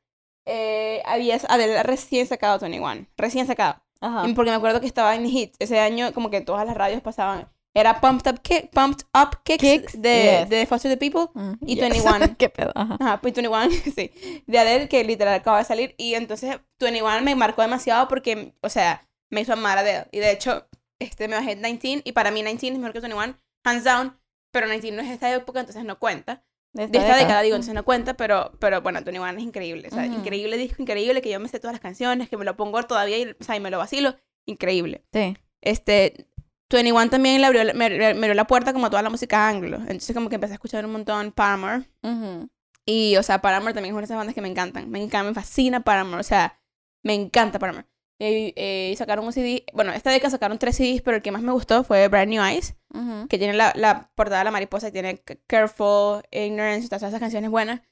eh, 0.47 1.03
había 1.05 1.37
Adele 1.49 1.83
recién 1.83 2.27
sacado 2.27 2.59
21, 2.59 3.07
recién 3.17 3.47
sacado. 3.47 3.83
Ajá. 4.01 4.25
Porque 4.35 4.51
me 4.51 4.57
acuerdo 4.57 4.81
que 4.81 4.87
estaba 4.87 5.15
en 5.15 5.25
Hits. 5.27 5.57
Ese 5.59 5.81
año, 5.81 6.13
como 6.13 6.31
que 6.31 6.41
todas 6.41 6.67
las 6.67 6.77
radios 6.77 7.01
pasaban. 7.03 7.49
Era 7.77 8.01
Pumped 8.01 8.27
Up, 8.33 8.41
Kick, 8.41 8.71
Pumped 8.71 9.07
Up 9.15 9.43
Kicks, 9.45 9.61
Kicks, 9.61 10.01
de, 10.01 10.39
yes. 10.41 10.49
de 10.49 10.65
Foster 10.65 10.91
the 10.91 10.97
People. 10.97 11.29
Mm, 11.35 11.53
y 11.61 11.75
yes. 11.75 11.91
21. 11.91 12.37
¿Qué 12.39 12.49
pedo? 12.49 12.73
Ajá. 12.75 12.97
Ajá, 12.99 13.21
pues 13.21 13.35
21, 13.35 13.71
sí. 13.95 14.11
De 14.47 14.59
Adele, 14.59 14.89
que 14.89 15.05
literal 15.05 15.35
acaba 15.35 15.59
de 15.59 15.65
salir. 15.65 15.95
Y 15.99 16.15
entonces 16.15 16.59
21 16.81 17.21
me 17.21 17.37
marcó 17.37 17.61
demasiado 17.61 18.09
porque, 18.09 18.55
o 18.62 18.71
sea, 18.71 19.07
me 19.29 19.43
hizo 19.43 19.53
amar 19.53 19.77
a 19.77 19.83
Adele. 19.83 20.07
Y 20.11 20.21
de 20.21 20.31
hecho, 20.31 20.67
este, 20.99 21.29
me 21.29 21.37
bajé 21.37 21.55
19. 21.55 22.01
Y 22.03 22.12
para 22.12 22.31
mí 22.31 22.43
19 22.43 22.77
es 22.77 22.79
mejor 22.79 22.95
que 22.95 23.01
21, 23.01 23.39
hands 23.65 23.85
down. 23.85 24.19
Pero 24.53 24.71
19 24.71 24.97
no 24.97 25.03
es 25.03 25.09
de 25.09 25.15
esta 25.15 25.35
época, 25.35 25.61
entonces 25.61 25.85
no 25.85 25.99
cuenta. 25.99 26.45
De 26.73 26.85
esta 26.85 27.17
década, 27.17 27.43
digo, 27.43 27.57
entonces 27.57 27.75
no 27.75 27.85
cuenta, 27.85 28.15
pero, 28.15 28.53
pero 28.59 28.81
bueno, 28.81 29.01
21 29.03 29.39
es 29.39 29.45
increíble. 29.45 29.89
O 29.89 29.95
sea, 29.95 30.07
increíble 30.07 30.57
disco, 30.57 30.81
increíble, 30.81 31.21
que 31.21 31.31
yo 31.31 31.41
me 31.41 31.49
sé 31.49 31.59
todas 31.59 31.75
las 31.75 31.81
canciones, 31.81 32.31
que 32.31 32.39
me 32.39 32.47
lo 32.47 32.57
pongo 32.57 32.83
todavía 32.85 33.19
y, 33.19 33.37
o 33.39 33.45
sea, 33.45 33.57
y 33.57 33.61
me 33.61 33.71
lo 33.71 33.77
vacilo. 33.77 34.17
Increíble. 34.47 35.05
Sí. 35.12 35.37
Este, 35.61 36.27
21 36.71 37.09
también 37.11 37.41
le 37.41 37.47
abrió, 37.47 37.63
me, 37.75 37.91
me 37.91 38.07
abrió 38.11 38.35
la 38.35 38.47
puerta 38.47 38.73
como 38.73 38.87
a 38.87 38.91
toda 38.91 39.03
la 39.03 39.11
música 39.11 39.49
anglo. 39.49 39.77
Entonces 39.79 40.15
como 40.15 40.29
que 40.29 40.35
empecé 40.35 40.53
a 40.53 40.57
escuchar 40.57 40.85
un 40.85 40.93
montón 40.93 41.33
Paramore. 41.33 41.85
Ujú. 42.03 42.49
Y, 42.85 43.17
o 43.17 43.23
sea, 43.23 43.41
Paramore 43.41 43.75
también 43.75 43.93
es 43.93 43.95
una 43.95 44.01
de 44.03 44.05
esas 44.07 44.17
bandas 44.17 44.35
que 44.35 44.41
me 44.43 44.49
encantan. 44.49 44.91
Me 44.91 45.03
encanta, 45.03 45.29
me 45.29 45.35
fascina 45.35 45.81
Paramore. 45.81 46.21
O 46.21 46.25
sea, 46.25 46.59
me 47.03 47.15
encanta 47.15 47.59
Paramore. 47.59 47.87
Eh, 48.19 48.53
eh, 48.57 48.95
sacaron 48.97 49.27
un 49.27 49.33
CD, 49.33 49.65
bueno, 49.75 49.93
esta 49.93 50.11
década 50.11 50.31
sacaron 50.31 50.59
tres 50.59 50.77
CDs, 50.77 51.03
pero 51.03 51.19
el 51.19 51.23
que 51.23 51.31
más 51.33 51.43
me 51.43 51.53
gustó 51.53 51.85
fue 51.85 52.09
Brand 52.09 52.31
New 52.31 52.43
Eyes, 52.43 52.75
Ujú. 52.95 53.29
que 53.29 53.37
tiene 53.37 53.53
la, 53.53 53.73
la 53.77 54.11
portada 54.15 54.39
de 54.39 54.45
la 54.47 54.51
mariposa 54.51 54.89
y 54.89 54.93
tiene 54.93 55.23
Careful, 55.47 56.23
Ignorance, 56.31 56.89
todas 56.89 57.03
esas 57.03 57.21
canciones 57.21 57.51
buenas. 57.51 57.83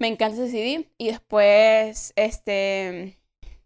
Me 0.00 0.08
encanta 0.08 0.36
ese 0.42 0.50
CD. 0.50 0.90
Y 0.96 1.08
después, 1.08 2.12
este, 2.16 3.18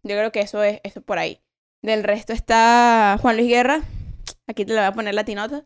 yo 0.02 0.16
creo 0.16 0.32
que 0.32 0.40
eso 0.40 0.62
es 0.64 0.80
eso 0.82 1.00
por 1.00 1.18
ahí. 1.18 1.40
Del 1.82 2.02
resto 2.02 2.32
está 2.32 3.16
Juan 3.22 3.36
Luis 3.36 3.48
Guerra. 3.48 3.82
Aquí 4.48 4.64
te 4.64 4.72
lo 4.72 4.80
voy 4.80 4.86
a 4.86 4.92
poner 4.92 5.14
latinoto. 5.14 5.64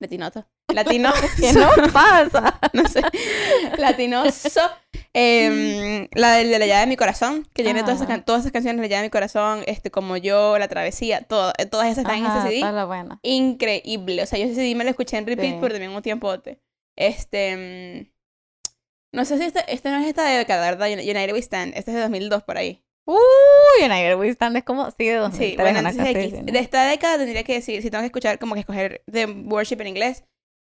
Latinoto. 0.00 0.46
Latino. 0.74 1.12
¿Qué 1.38 1.52
no 1.52 1.68
pasa? 1.92 2.58
no 2.72 2.88
sé. 2.88 3.00
Latinoso. 3.78 4.60
Em, 5.12 6.08
la 6.12 6.32
de, 6.32 6.46
de 6.48 6.58
la 6.58 6.66
llave 6.66 6.80
de 6.80 6.86
mi 6.88 6.96
corazón, 6.96 7.46
que 7.54 7.62
tiene 7.62 7.82
todas 7.82 8.00
esas, 8.00 8.24
todas 8.24 8.40
esas 8.40 8.52
canciones 8.52 8.80
de 8.80 8.88
la 8.88 8.90
llave 8.90 9.02
de 9.02 9.08
mi 9.08 9.10
corazón, 9.10 9.62
este, 9.66 9.90
como 9.92 10.16
yo, 10.16 10.58
La 10.58 10.66
Travesía, 10.66 11.22
todo, 11.22 11.52
eh, 11.58 11.66
todas 11.66 11.86
esas 11.86 11.98
están 12.04 12.18
en 12.18 12.26
ese 12.26 12.60
CD. 12.60 12.84
buena. 12.86 13.20
Increíble. 13.22 14.22
O 14.22 14.26
sea, 14.26 14.38
yo 14.38 14.46
ese 14.46 14.56
CD 14.56 14.74
me 14.74 14.82
lo 14.84 14.90
escuché 14.90 15.16
en 15.16 15.26
repeat 15.26 15.54
Sí. 15.54 15.60
por 15.60 15.70
también 15.70 15.92
un 15.92 16.02
tiempote. 16.02 16.60
Este. 16.96 18.06
mm, 18.06 18.14
no 19.16 19.24
sé 19.24 19.38
si 19.38 19.44
este, 19.44 19.64
este 19.72 19.90
no 19.90 19.98
es 19.98 20.06
esta 20.08 20.24
década, 20.24 20.68
¿verdad? 20.70 20.88
United 20.90 21.32
We 21.32 21.38
Stand. 21.38 21.74
Este 21.76 21.92
es 21.92 21.94
de 21.96 22.00
2002 22.02 22.42
por 22.42 22.56
ahí. 22.58 22.84
Uy, 23.06 23.84
United 23.84 24.16
We 24.18 24.28
Stand 24.30 24.56
es 24.56 24.64
como, 24.64 24.90
sí, 24.90 25.04
de 25.06 25.14
2003, 25.16 25.50
Sí, 25.50 25.56
bueno, 25.60 25.78
entonces 25.80 26.32
¿no? 26.44 26.52
de 26.52 26.58
esta 26.58 26.86
década 26.86 27.18
tendría 27.18 27.44
que 27.44 27.54
decir, 27.54 27.82
si 27.82 27.90
tengo 27.90 28.02
que 28.02 28.06
escuchar, 28.06 28.38
como 28.38 28.54
que 28.54 28.60
escoger 28.60 29.02
de 29.06 29.26
worship 29.26 29.80
en 29.80 29.88
inglés. 29.88 30.24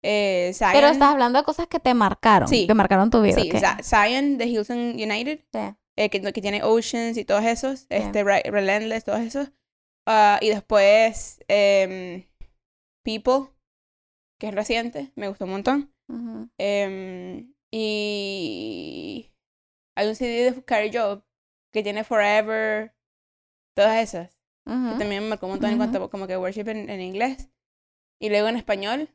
Eh, 0.04 0.52
Zion. 0.54 0.72
Pero 0.72 0.88
estás 0.88 1.10
hablando 1.12 1.38
de 1.38 1.44
cosas 1.44 1.66
que 1.68 1.80
te 1.80 1.94
marcaron, 1.94 2.48
Sí. 2.48 2.66
que 2.66 2.74
marcaron 2.74 3.10
tu 3.10 3.22
vida. 3.22 3.34
Sí, 3.40 3.50
ok. 3.50 3.58
Zi- 3.58 3.82
Zion 3.82 4.38
de 4.38 4.46
Hilton 4.46 4.78
United. 4.94 5.40
Sí. 5.52 5.58
eh, 5.98 6.10
que, 6.10 6.20
que 6.20 6.42
tiene 6.42 6.62
Oceans 6.62 7.16
y 7.16 7.24
todos 7.24 7.44
esos. 7.44 7.86
Este, 7.88 8.22
Re- 8.22 8.42
Relentless, 8.44 9.04
todos 9.04 9.20
esos. 9.20 9.50
Ah, 10.06 10.38
y 10.42 10.50
después, 10.50 11.40
em, 11.48 12.26
People, 13.02 13.50
que 14.38 14.48
es 14.48 14.54
reciente, 14.54 15.10
me 15.16 15.28
gustó 15.28 15.44
un 15.46 15.52
montón. 15.52 15.94
Ujú. 16.08 16.50
Em, 16.58 17.54
y 17.72 19.32
hay 19.96 20.06
un 20.08 20.14
CD 20.14 20.50
de 20.52 20.62
Carrie 20.64 20.90
Job 20.92 21.24
que 21.76 21.82
tiene 21.82 22.02
Forever, 22.04 22.94
todas 23.74 24.02
esas. 24.02 24.30
Que 24.64 24.72
Ujú. 24.72 24.98
también 24.98 25.22
me 25.22 25.28
marcó 25.28 25.46
un 25.46 25.52
montón 25.52 25.70
en 25.70 25.76
Ujú. 25.76 25.84
cuanto 25.84 26.04
a 26.04 26.10
como 26.10 26.26
que 26.26 26.36
worship 26.36 26.68
en, 26.68 26.90
en 26.90 27.00
inglés. 27.00 27.50
Y 28.18 28.30
luego 28.30 28.48
en 28.48 28.56
español, 28.56 29.10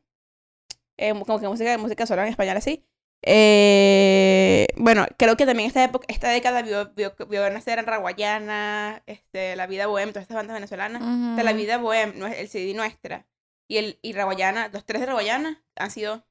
eh, 0.96 1.10
como 1.12 1.40
que 1.40 1.48
música, 1.48 1.76
música 1.78 2.06
sola 2.06 2.22
en 2.22 2.28
español 2.28 2.56
así. 2.56 2.84
Eh, 3.24 4.66
bueno, 4.76 5.06
creo 5.16 5.36
que 5.36 5.46
también 5.46 5.66
esta 5.68 5.84
época, 5.84 6.06
esta 6.08 6.28
década 6.30 6.62
vio, 6.62 6.92
vio, 6.94 7.14
vio 7.28 7.48
nacer 7.50 7.78
en 7.78 7.86
Raguayana, 7.86 9.02
este, 9.06 9.54
La 9.56 9.66
Vida 9.66 9.86
Bohem, 9.86 10.10
todas 10.10 10.22
estas 10.22 10.36
bandas 10.36 10.54
venezolanas. 10.54 11.02
O 11.02 11.34
sea, 11.34 11.44
La. 11.44 11.52
Vida 11.52 11.78
Bohem, 11.78 12.12
el 12.24 12.48
CD 12.48 12.74
nuestra. 12.74 13.26
Y, 13.68 13.76
el, 13.78 13.98
y 14.02 14.12
Raguayana, 14.12 14.68
los 14.72 14.84
tres 14.84 15.00
de 15.00 15.06
Raguayana 15.06 15.62
han 15.76 15.90
sido 15.90 16.24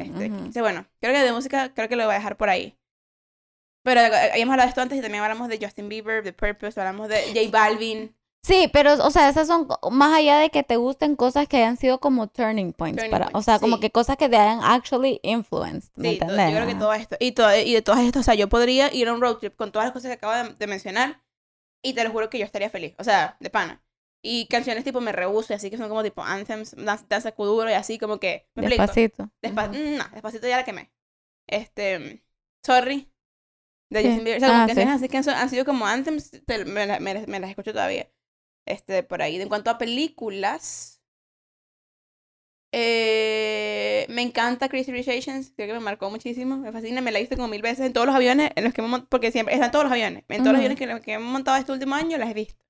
este. 0.00 0.60
Bueno, 0.60 0.86
creo 1.00 1.12
que 1.12 1.22
de 1.22 1.32
música, 1.32 1.72
creo 1.74 1.88
que 1.88 1.96
lo 1.96 2.04
voy 2.04 2.12
a 2.14 2.18
dejar 2.18 2.36
por 2.36 2.48
ahí. 2.50 2.78
Pero 3.86 4.00
eh, 4.00 4.30
habíamos 4.32 4.52
hablado 4.54 4.66
de 4.66 4.70
esto 4.70 4.80
antes 4.80 4.98
y 4.98 5.00
también 5.00 5.22
hablamos 5.22 5.48
de 5.48 5.58
Justin 5.62 5.88
Bieber, 5.88 6.24
de 6.24 6.32
Purpose, 6.32 6.78
hablamos 6.80 7.08
de 7.08 7.22
J 7.34 7.50
Balvin. 7.50 8.14
Sí, 8.42 8.68
pero, 8.72 8.94
o 9.04 9.10
sea, 9.10 9.28
esas 9.28 9.46
son, 9.48 9.66
más 9.90 10.14
allá 10.16 10.38
de 10.38 10.50
que 10.50 10.62
te 10.62 10.76
gusten 10.76 11.16
cosas 11.16 11.48
que 11.48 11.56
hayan 11.58 11.76
sido 11.76 11.98
como 11.98 12.28
turning 12.28 12.72
points, 12.72 12.98
Turning 13.02 13.10
para, 13.10 13.28
o 13.32 13.42
sea, 13.42 13.58
como 13.58 13.76
sí. 13.76 13.80
que 13.82 13.90
cosas 13.90 14.16
que 14.16 14.28
te 14.28 14.36
hayan 14.36 14.60
actually 14.62 15.18
influenced, 15.22 15.90
¿me 15.96 16.12
Sí, 16.12 16.18
to- 16.18 16.26
yo 16.26 16.30
entiendes? 16.32 16.54
creo 16.56 16.66
que 16.68 16.74
todo 16.76 16.92
esto. 16.94 17.16
Y, 17.20 17.32
todo, 17.32 17.56
y 17.56 17.72
de 17.74 17.82
todas 17.82 18.00
estas, 18.00 18.20
o 18.20 18.24
sea, 18.24 18.34
yo 18.34 18.48
podría 18.48 18.92
ir 18.94 19.08
a 19.08 19.12
un 19.14 19.20
road 19.20 19.38
trip 19.38 19.56
con 19.56 19.72
todas 19.72 19.86
las 19.86 19.92
cosas 19.92 20.08
que 20.10 20.14
acabo 20.14 20.32
de, 20.34 20.54
de 20.54 20.66
mencionar 20.68 21.22
y 21.82 21.94
te 21.94 22.04
lo 22.04 22.10
juro 22.10 22.30
que 22.30 22.38
yo 22.38 22.44
estaría 22.44 22.70
feliz. 22.70 22.94
O 22.98 23.04
sea, 23.04 23.36
de 23.40 23.50
pana. 23.50 23.82
Y 24.22 24.46
canciones 24.48 24.84
tipo 24.84 25.00
Me 25.00 25.12
Rehuso 25.12 25.52
y 25.52 25.56
así 25.56 25.70
que 25.70 25.76
son 25.76 25.88
como 25.88 26.02
tipo 26.04 26.22
anthems, 26.22 26.74
Danza, 26.76 27.06
danza 27.08 27.32
Kuduro 27.32 27.68
y 27.70 27.74
así 27.74 27.98
como 27.98 28.18
que. 28.20 28.48
¿Me 28.54 28.62
explico? 28.66 28.82
Despacito. 28.82 29.30
Despa- 29.42 29.70
Ujú. 29.70 29.78
mm, 29.78 29.96
no, 29.98 30.04
despacito 30.12 30.48
ya 30.48 30.56
la 30.56 30.64
quemé. 30.64 30.90
Este. 31.48 32.22
Sorry. 32.64 33.08
De. 33.90 34.02
Justin 34.02 34.24
Bieber. 34.24 34.38
O 34.38 34.40
sea, 34.40 34.64
Ah, 34.64 34.66
canciones 34.66 34.94
sí. 34.94 34.96
así 34.96 35.08
que 35.08 35.16
han, 35.18 35.50
sido 35.50 35.64
como 35.64 35.86
anthems, 35.86 36.30
te- 36.46 36.64
me, 36.64 36.86
la- 36.86 37.00
me 37.00 37.14
las- 37.14 37.28
me 37.28 37.40
las 37.40 37.50
escucho 37.50 37.72
todavía. 37.72 38.08
Este, 38.66 39.02
por 39.02 39.22
ahí. 39.22 39.40
En 39.40 39.48
cuanto 39.48 39.70
a 39.70 39.78
películas. 39.78 41.00
Eh, 42.72 44.06
me 44.10 44.22
encanta 44.22 44.68
Crazy 44.68 44.92
Rich 44.92 45.08
Asians, 45.08 45.52
creo 45.56 45.68
que 45.68 45.72
me 45.74 45.80
marcó 45.80 46.10
muchísimo, 46.10 46.58
me 46.58 46.72
fascina, 46.72 47.00
me 47.00 47.10
la 47.12 47.18
he 47.18 47.22
visto 47.22 47.36
como 47.36 47.48
mil 47.48 47.62
veces 47.62 47.86
en 47.86 47.92
todos 47.94 48.06
los 48.06 48.14
aviones 48.16 48.50
en 48.54 48.64
los 48.64 48.74
que 48.74 48.82
hemos 48.82 49.02
porque 49.08 49.32
siempre 49.32 49.54
están 49.54 49.70
todos 49.70 49.84
los 49.86 49.92
aviones, 49.92 50.24
en 50.28 50.42
todos 50.42 50.52
los 50.52 50.58
aviones 50.58 50.76
que, 50.78 50.84
en 50.84 50.90
los 50.90 51.00
que 51.00 51.12
hemos 51.14 51.32
montado 51.32 51.56
este 51.56 51.72
último 51.72 51.94
año 51.94 52.18
las 52.18 52.30
he 52.30 52.34
visto. 52.34 52.62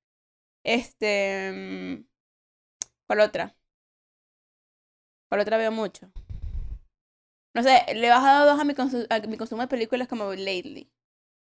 Este, 0.65 1.53
mm, 1.53 2.05
¿cuál 3.07 3.21
otra? 3.21 3.57
¿Cuál 5.29 5.41
otra 5.43 5.57
veo 5.57 5.71
mucho? 5.73 6.11
No 7.55 7.63
sé, 7.65 7.73
le 7.95 8.07
he 8.07 8.11
bajado 8.11 8.47
dos 8.47 8.61
a 8.61 8.65
mi, 8.65 8.73
a 9.11 9.21
mi 9.27 9.37
consumo 9.37 9.63
de 9.63 9.67
películas 9.69 10.07
como 10.09 10.33
lately. 10.33 10.93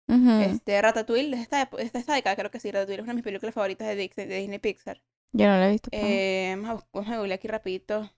Ujú. 0.07 0.41
Este, 0.41 0.81
Ratatouille, 0.81 1.35
esta, 1.35 1.65
de 1.65 1.83
esta 1.83 2.13
década 2.13 2.35
creo 2.35 2.51
que 2.51 2.59
sí, 2.59 2.71
Ratatouille 2.71 2.99
es 2.99 3.03
una 3.03 3.11
de 3.11 3.15
mis 3.15 3.23
películas 3.23 3.53
favoritas 3.53 3.87
de 3.87 3.95
Disney, 3.95 4.27
de 4.27 4.37
Disney 4.37 4.59
Pixar. 4.59 5.01
Yo 5.33 5.47
no 5.47 5.57
la 5.57 5.67
he 5.67 5.71
visto. 5.71 5.89
Eh, 5.91 6.55
vamos 6.57 6.83
a 6.83 6.87
vamos 6.93 7.11
a 7.11 7.17
googlear 7.17 7.37
aquí 7.37 7.47
rapidito. 7.47 8.09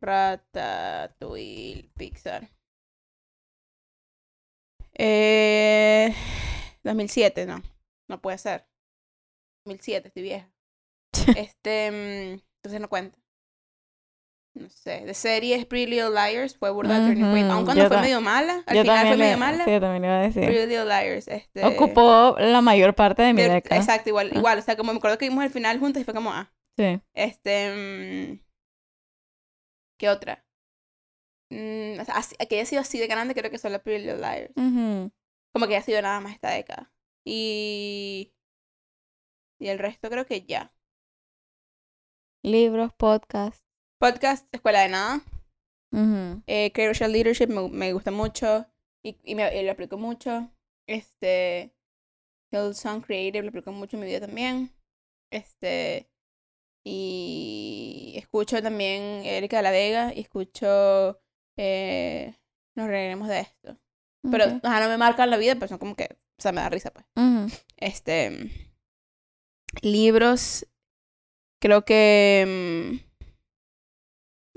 Ratatouille 0.00 1.90
Pixar. 1.96 2.48
Eh, 4.94 6.14
2007, 6.82 7.46
no. 7.46 7.62
No 8.08 8.20
puede 8.20 8.38
ser. 8.38 8.66
2007, 9.64 10.08
estoy 10.08 10.22
vieja. 10.22 10.50
Este, 11.36 11.90
mm, 11.90 12.40
entonces 12.56 12.80
no 12.80 12.88
cuenta. 12.88 13.19
No 14.52 14.68
sé, 14.68 15.04
de 15.06 15.14
series 15.14 15.64
Pretty 15.64 15.90
Little 15.92 16.10
Liars 16.10 16.56
fue 16.56 16.70
burda 16.70 16.96
Turning 16.98 17.30
Point. 17.30 17.50
Aun 17.50 17.64
cuando 17.64 17.82
yo 17.84 17.88
fue 17.88 18.00
medio 18.00 18.20
mala, 18.20 18.64
al 18.66 18.76
yo 18.76 18.82
final 18.82 19.06
fue 19.06 19.16
medio 19.16 19.38
mala. 19.38 19.64
Sí, 19.64 19.70
yo 19.70 19.80
también 19.80 20.04
iba 20.04 20.16
a 20.18 20.22
decir. 20.22 20.44
Pretty 20.44 20.66
Little 20.66 20.84
Liars, 20.86 21.28
este... 21.28 21.64
Ocupó 21.64 22.34
la 22.38 22.60
mayor 22.60 22.94
parte 22.96 23.22
de 23.22 23.32
mi 23.32 23.42
de- 23.42 23.48
década. 23.48 23.76
Exacto, 23.80 24.08
igual, 24.10 24.30
Ah. 24.34 24.38
igual. 24.38 24.58
O 24.58 24.62
sea, 24.62 24.76
como 24.76 24.92
me 24.92 24.98
acuerdo 24.98 25.18
que 25.18 25.28
vimos 25.28 25.44
el 25.44 25.50
final 25.50 25.78
juntos 25.78 26.02
y 26.02 26.04
fue 26.04 26.14
como, 26.14 26.32
ah, 26.32 26.52
Sí. 26.76 27.00
Este. 27.14 27.70
mm, 28.34 28.40
¿Qué 29.98 30.08
otra? 30.08 30.44
Mm, 31.50 32.00
o 32.00 32.04
sea, 32.04 32.14
así- 32.16 32.36
que 32.48 32.56
haya 32.56 32.64
sido 32.66 32.80
así 32.80 32.98
de 32.98 33.06
grande, 33.06 33.34
creo 33.34 33.50
que 33.52 33.58
son 33.58 33.70
las 33.72 33.82
Pretty 33.82 34.04
Little 34.06 34.18
Liars. 34.18 34.52
Como 35.52 35.66
que 35.68 35.76
haya 35.76 35.82
sido 35.84 36.02
nada 36.02 36.20
más 36.20 36.32
esta 36.34 36.50
década. 36.50 36.92
Y. 37.24 38.32
Y 39.60 39.68
el 39.68 39.78
resto 39.78 40.08
creo 40.10 40.26
que 40.26 40.42
ya. 40.42 40.72
Libros, 42.42 42.92
podcast. 42.94 43.64
Podcast, 44.00 44.48
Escuela 44.54 44.80
de 44.80 44.88
Nada. 44.88 45.20
Ujú. 45.92 46.42
Eh, 46.46 46.72
Creative 46.72 47.08
Leadership 47.08 47.48
me, 47.48 47.68
me 47.68 47.92
gusta 47.92 48.10
mucho. 48.10 48.66
Y, 49.04 49.18
y, 49.24 49.34
me, 49.34 49.54
y 49.54 49.62
lo 49.62 49.72
aplico 49.72 49.98
mucho. 49.98 50.50
Este. 50.88 51.74
Hillsong 52.50 53.02
Creative 53.02 53.42
lo 53.42 53.50
aplico 53.50 53.72
mucho 53.72 53.96
en 53.96 54.00
mi 54.00 54.06
vida 54.06 54.20
también. 54.20 54.72
Este. 55.30 56.10
Y 56.82 58.14
escucho 58.16 58.62
también 58.62 59.22
Erika 59.26 59.58
de 59.58 59.62
la 59.62 59.70
Vega 59.70 60.14
y 60.14 60.20
escucho 60.20 61.20
eh, 61.58 62.34
Nos 62.74 62.88
reiremos 62.88 63.28
de 63.28 63.40
esto. 63.40 63.76
Pero, 64.30 64.46
o 64.46 64.60
sea, 64.60 64.80
no 64.80 64.88
me 64.88 64.96
marcan 64.96 65.28
la 65.28 65.36
vida, 65.36 65.56
pero 65.56 65.68
son 65.68 65.78
como 65.78 65.94
que, 65.94 66.08
o 66.38 66.42
sea, 66.42 66.52
me 66.52 66.62
da 66.62 66.70
risa, 66.70 66.90
pues. 66.90 67.06
Este, 67.76 68.50
libros, 69.82 70.66
creo 71.58 71.84
que, 71.84 73.00
mm, 73.02 73.09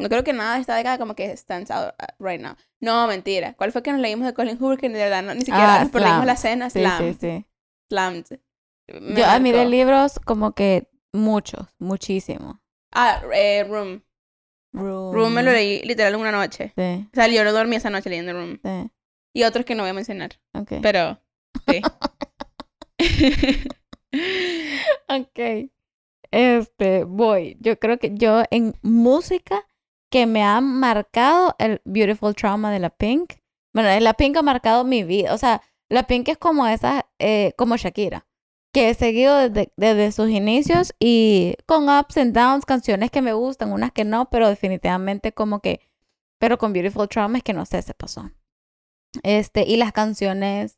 no 0.04 0.10
creo 0.10 0.24
que 0.24 0.34
nada 0.34 0.56
de 0.56 0.62
esta 0.62 0.76
década 0.76 0.98
como 0.98 1.16
que 1.16 1.36
stands 1.36 1.72
out 1.72 1.94
uh, 2.00 2.24
right 2.24 2.40
now. 2.42 2.56
No, 2.80 3.08
mentira. 3.08 3.54
¿Cuál 3.56 3.72
fue 3.72 3.82
que 3.84 3.92
nos 3.92 4.02
leímos 4.02 4.26
de 4.28 4.34
Colin 4.34 4.58
Hoover 4.62 4.78
que 4.78 4.90
de 4.90 5.00
verdad 5.00 5.24
no, 5.24 5.34
ni 5.34 5.42
siquiera 5.42 5.76
Ah, 5.76 5.80
nos 5.84 5.92
perdimos 5.92 6.14
Slammed. 6.16 6.28
la 6.28 6.36
cena? 6.36 6.70
Sí, 6.70 7.18
sí. 7.20 7.46
Slammed. 7.90 8.26
Me 9.02 9.20
Yo, 9.20 9.26
a 9.26 9.40
mí 9.40 9.52
de 9.52 9.66
libros 9.66 10.20
como 10.26 10.52
que 10.54 10.90
muchos, 11.14 11.68
muchísimo. 11.80 12.62
Ah, 12.94 13.22
eh, 13.34 13.64
Room. 13.64 14.04
Room. 14.74 15.14
Room 15.14 15.34
me 15.34 15.44
lo 15.44 15.52
leí 15.52 15.82
literal 15.84 16.16
una 16.16 16.32
noche. 16.32 16.74
Sí, 16.76 17.08
O 17.12 17.16
sea, 17.16 17.28
yo 17.28 17.44
no 17.44 17.52
dormí 17.54 17.76
esa 17.78 17.90
noche 17.90 18.10
leyendo 18.10 18.34
Room. 18.34 18.60
sí. 18.64 18.92
Y 19.36 19.44
otros 19.46 19.66
que 19.66 19.74
no 19.74 19.82
voy 19.84 19.90
a 19.90 19.94
mencionar. 19.94 20.32
Ok. 20.54 20.74
Pero, 20.82 21.20
sí. 21.68 21.82
Ok. 25.10 25.70
Este, 26.32 27.04
voy. 27.04 27.58
Yo 27.60 27.78
creo 27.80 27.98
que 28.00 28.12
yo 28.16 28.44
en 28.52 28.76
música 28.82 29.66
que 30.14 30.28
me 30.28 30.44
ha 30.44 30.62
marcado 30.62 31.56
el 31.58 31.82
Beautiful 31.86 32.36
Trauma 32.36 32.72
de 32.72 32.78
la 32.78 32.92
Pink. 32.92 33.34
Bueno, 33.74 33.90
la 34.00 34.14
Pink 34.14 34.38
ha 34.38 34.44
marcado 34.44 34.84
mi 34.84 35.04
vida. 35.04 35.34
O 35.34 35.40
sea, 35.40 35.64
la 35.90 36.04
Pink 36.04 36.30
es 36.30 36.38
como 36.38 36.68
esa, 36.68 37.08
eh, 37.18 37.54
como 37.58 37.78
Shakira, 37.78 38.28
que 38.72 38.92
he 38.92 38.94
seguido 38.94 39.36
desde, 39.36 39.74
desde 39.76 40.12
sus 40.12 40.30
inicios 40.30 40.94
y 41.00 41.56
con 41.66 41.90
ups 41.90 42.18
and 42.18 42.38
downs, 42.38 42.64
canciones 42.64 43.10
que 43.10 43.24
me 43.24 43.34
gustan, 43.34 43.72
unas 43.72 43.92
que 43.92 44.06
no, 44.06 44.30
pero 44.30 44.48
definitivamente 44.50 45.32
como 45.32 45.62
que, 45.62 45.80
pero 46.38 46.60
con 46.60 46.74
Beautiful 46.74 47.10
Trauma 47.10 47.40
es 47.40 47.44
que 47.44 47.54
no 47.54 47.66
sé, 47.66 47.82
se 47.82 47.96
pasó. 47.96 48.30
Este, 49.24 49.64
y 49.64 49.78
las 49.78 49.94
canciones, 49.94 50.78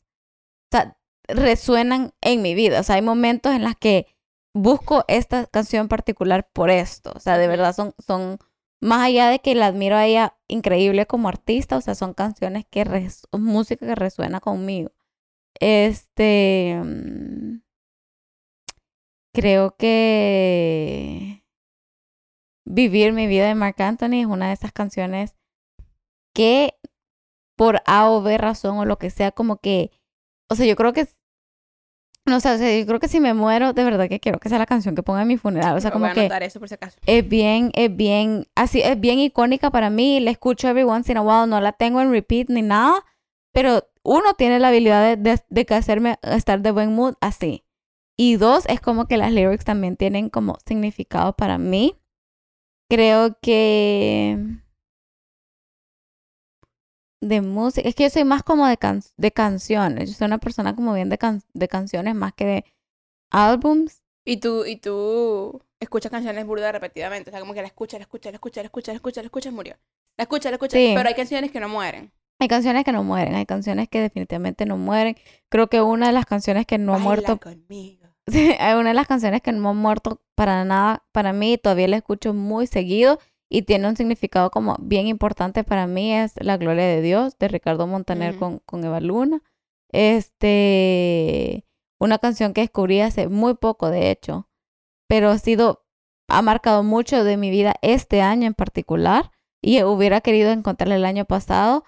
o 0.71 0.77
sea, 0.77 0.97
resuenan 1.27 2.13
en 2.21 2.41
mi 2.41 2.55
vida. 2.55 2.79
O 2.79 2.83
sea, 2.83 2.95
hay 2.95 3.01
momentos 3.01 3.53
en 3.53 3.63
las 3.63 3.75
que 3.75 4.07
busco 4.53 5.03
esta 5.09 5.45
canción 5.47 5.89
particular 5.89 6.49
por 6.53 6.69
esto. 6.69 7.11
O 7.13 7.19
sea, 7.19 7.37
de 7.37 7.49
verdad 7.49 7.75
son, 7.75 7.93
son 7.99 8.39
más 8.81 9.01
allá 9.01 9.29
de 9.29 9.39
que 9.39 9.55
la 9.55 9.67
admiro 9.67 9.95
a 9.95 10.05
ella 10.05 10.37
increíble 10.47 11.05
como 11.07 11.29
artista, 11.29 11.77
o 11.77 11.81
sea, 11.81 11.95
son 11.95 12.13
canciones 12.13 12.65
que, 12.69 12.85
música 13.31 13.85
que 13.85 13.95
resuena 13.95 14.39
conmigo. 14.39 14.91
Este, 15.59 16.81
mm, 16.83 17.61
creo 19.33 19.75
que 19.77 21.45
Vivir 22.67 23.13
mi 23.13 23.27
vida 23.27 23.47
de 23.47 23.53
Marc 23.53 23.79
Anthony 23.79 24.21
es 24.21 24.25
una 24.25 24.47
de 24.47 24.53
esas 24.53 24.71
canciones 24.71 25.35
que 26.33 26.73
por 27.55 27.81
A 27.85 28.09
o 28.09 28.23
B 28.23 28.37
razón 28.37 28.77
o 28.79 28.85
lo 28.85 28.97
que 28.97 29.11
sea, 29.11 29.31
como 29.31 29.57
que, 29.57 29.91
o 30.49 30.55
sea, 30.55 30.65
yo 30.65 30.75
creo 30.75 30.91
que, 30.91 31.07
no 32.25 32.39
sé, 32.39 32.51
o 32.51 32.57
sea, 32.57 32.79
yo 32.79 32.85
creo 32.85 32.99
que 32.99 33.07
si 33.07 33.19
me 33.19 33.33
muero, 33.33 33.73
de 33.73 33.83
verdad 33.83 34.09
que 34.09 34.19
quiero 34.19 34.39
que 34.39 34.49
sea 34.49 34.57
la 34.57 34.65
canción 34.65 34.95
que 34.95 35.03
ponga 35.03 35.21
en 35.21 35.27
mi 35.27 35.37
funeral, 35.37 35.75
o 35.75 35.81
sea, 35.81 35.91
Voy 35.91 35.95
como 35.95 36.05
a 36.07 36.13
que 36.13 36.21
anotar 36.21 36.43
eso 36.43 36.59
por 36.59 36.67
si 36.67 36.75
acaso. 36.75 36.97
es 37.05 37.27
bien, 37.27 37.71
es 37.75 37.95
bien, 37.95 38.47
así, 38.55 38.81
es 38.81 38.99
bien 38.99 39.19
icónica 39.19 39.69
para 39.69 39.89
mí, 39.89 40.19
la 40.19 40.31
escucho 40.31 40.67
every 40.67 40.83
once 40.83 41.11
in 41.11 41.17
a 41.17 41.21
while, 41.21 41.47
no 41.47 41.61
la 41.61 41.71
tengo 41.73 42.01
en 42.01 42.11
repeat 42.11 42.49
ni 42.49 42.63
nada, 42.63 43.03
pero 43.53 43.87
uno 44.03 44.33
tiene 44.33 44.59
la 44.59 44.69
habilidad 44.69 45.17
de, 45.17 45.39
de, 45.49 45.75
hacerme 45.75 46.17
estar 46.23 46.61
de 46.61 46.71
buen 46.71 46.93
mood 46.93 47.15
así. 47.21 47.63
Y 48.17 48.37
dos, 48.37 48.65
es 48.67 48.79
como 48.79 49.07
que 49.07 49.17
las 49.17 49.31
lyrics 49.31 49.65
también 49.65 49.97
tienen 49.97 50.29
como 50.29 50.57
significado 50.65 51.35
para 51.35 51.57
mí. 51.57 51.99
Creo 52.89 53.37
que 53.41 54.37
de 57.27 57.41
música, 57.41 57.87
es 57.87 57.95
que 57.95 58.03
yo 58.03 58.09
soy 58.09 58.23
más 58.23 58.43
como 58.43 58.67
de, 58.67 58.77
can- 58.77 59.01
de 59.17 59.31
canciones, 59.31 60.09
yo 60.09 60.15
soy 60.15 60.25
una 60.25 60.37
persona 60.37 60.75
como 60.75 60.93
bien 60.93 61.09
de, 61.09 61.17
can- 61.17 61.41
de 61.53 61.67
canciones 61.67 62.15
más 62.15 62.33
que 62.33 62.45
de 62.45 62.65
álbums. 63.31 64.01
Y 64.25 64.37
tú, 64.37 64.65
y 64.65 64.77
tú 64.77 65.61
escuchas 65.79 66.11
canciones 66.11 66.45
burdas 66.45 66.71
repetidamente. 66.71 67.29
O 67.29 67.31
sea, 67.31 67.39
como 67.39 67.53
que 67.53 67.61
la 67.61 67.67
escuchas, 67.67 67.99
la 67.99 68.03
escuchas, 68.03 68.31
la 68.31 68.37
escuchas, 68.37 68.63
la 68.63 68.67
escuchas, 68.67 68.93
la 68.93 68.97
escuchas, 68.97 69.23
la 69.23 69.27
escuchas, 69.27 69.53
murió. 69.53 69.75
La 70.17 70.23
escuchas, 70.23 70.51
la 70.51 70.55
escuchas. 70.55 70.79
Sí. 70.79 70.93
Pero 70.95 71.07
hay 71.09 71.15
canciones 71.15 71.51
que 71.51 71.59
no 71.59 71.69
mueren. 71.69 72.11
Hay 72.39 72.47
canciones 72.47 72.83
que 72.83 72.91
no 72.91 73.03
mueren, 73.03 73.33
hay 73.35 73.45
canciones 73.45 73.87
que 73.87 74.01
definitivamente 74.01 74.65
no 74.65 74.77
mueren. 74.77 75.15
Creo 75.49 75.67
que 75.67 75.81
una 75.81 76.07
de 76.07 76.13
las 76.13 76.25
canciones 76.25 76.65
que 76.65 76.77
no 76.77 76.93
ha 76.93 76.95
Baila 76.97 77.05
muerto, 77.05 77.39
conmigo. 77.39 78.07
Sí, 78.27 78.51
hay 78.59 78.73
una 78.75 78.89
de 78.89 78.95
las 78.95 79.07
canciones 79.07 79.41
que 79.41 79.51
no 79.51 79.69
ha 79.69 79.73
muerto 79.73 80.21
para 80.35 80.65
nada, 80.65 81.03
para 81.11 81.31
mí, 81.31 81.57
todavía 81.57 81.87
la 81.87 81.97
escucho 81.97 82.33
muy 82.33 82.67
seguido 82.67 83.19
y 83.49 83.63
tiene 83.63 83.87
un 83.87 83.95
significado 83.95 84.49
como 84.49 84.75
bien 84.79 85.07
importante 85.07 85.63
para 85.63 85.87
mí, 85.87 86.13
es 86.13 86.33
La 86.41 86.57
Gloria 86.57 86.85
de 86.85 87.01
Dios, 87.01 87.37
de 87.37 87.47
Ricardo 87.47 87.87
Montaner 87.87 88.37
con, 88.37 88.59
con 88.59 88.83
Eva 88.83 88.99
Luna. 88.99 89.41
Este, 89.91 91.65
una 91.99 92.17
canción 92.17 92.53
que 92.53 92.61
descubrí 92.61 93.01
hace 93.01 93.27
muy 93.27 93.53
poco, 93.53 93.89
de 93.89 94.11
hecho, 94.11 94.49
pero 95.07 95.29
ha 95.29 95.37
sido, 95.37 95.85
ha 96.27 96.41
marcado 96.41 96.83
mucho 96.83 97.23
de 97.23 97.37
mi 97.37 97.49
vida 97.49 97.75
este 97.81 98.21
año 98.21 98.47
en 98.47 98.55
particular 98.55 99.31
y 99.61 99.81
hubiera 99.83 100.21
querido 100.21 100.51
encontrarla 100.51 100.95
el 100.95 101.05
año 101.05 101.25
pasado, 101.25 101.83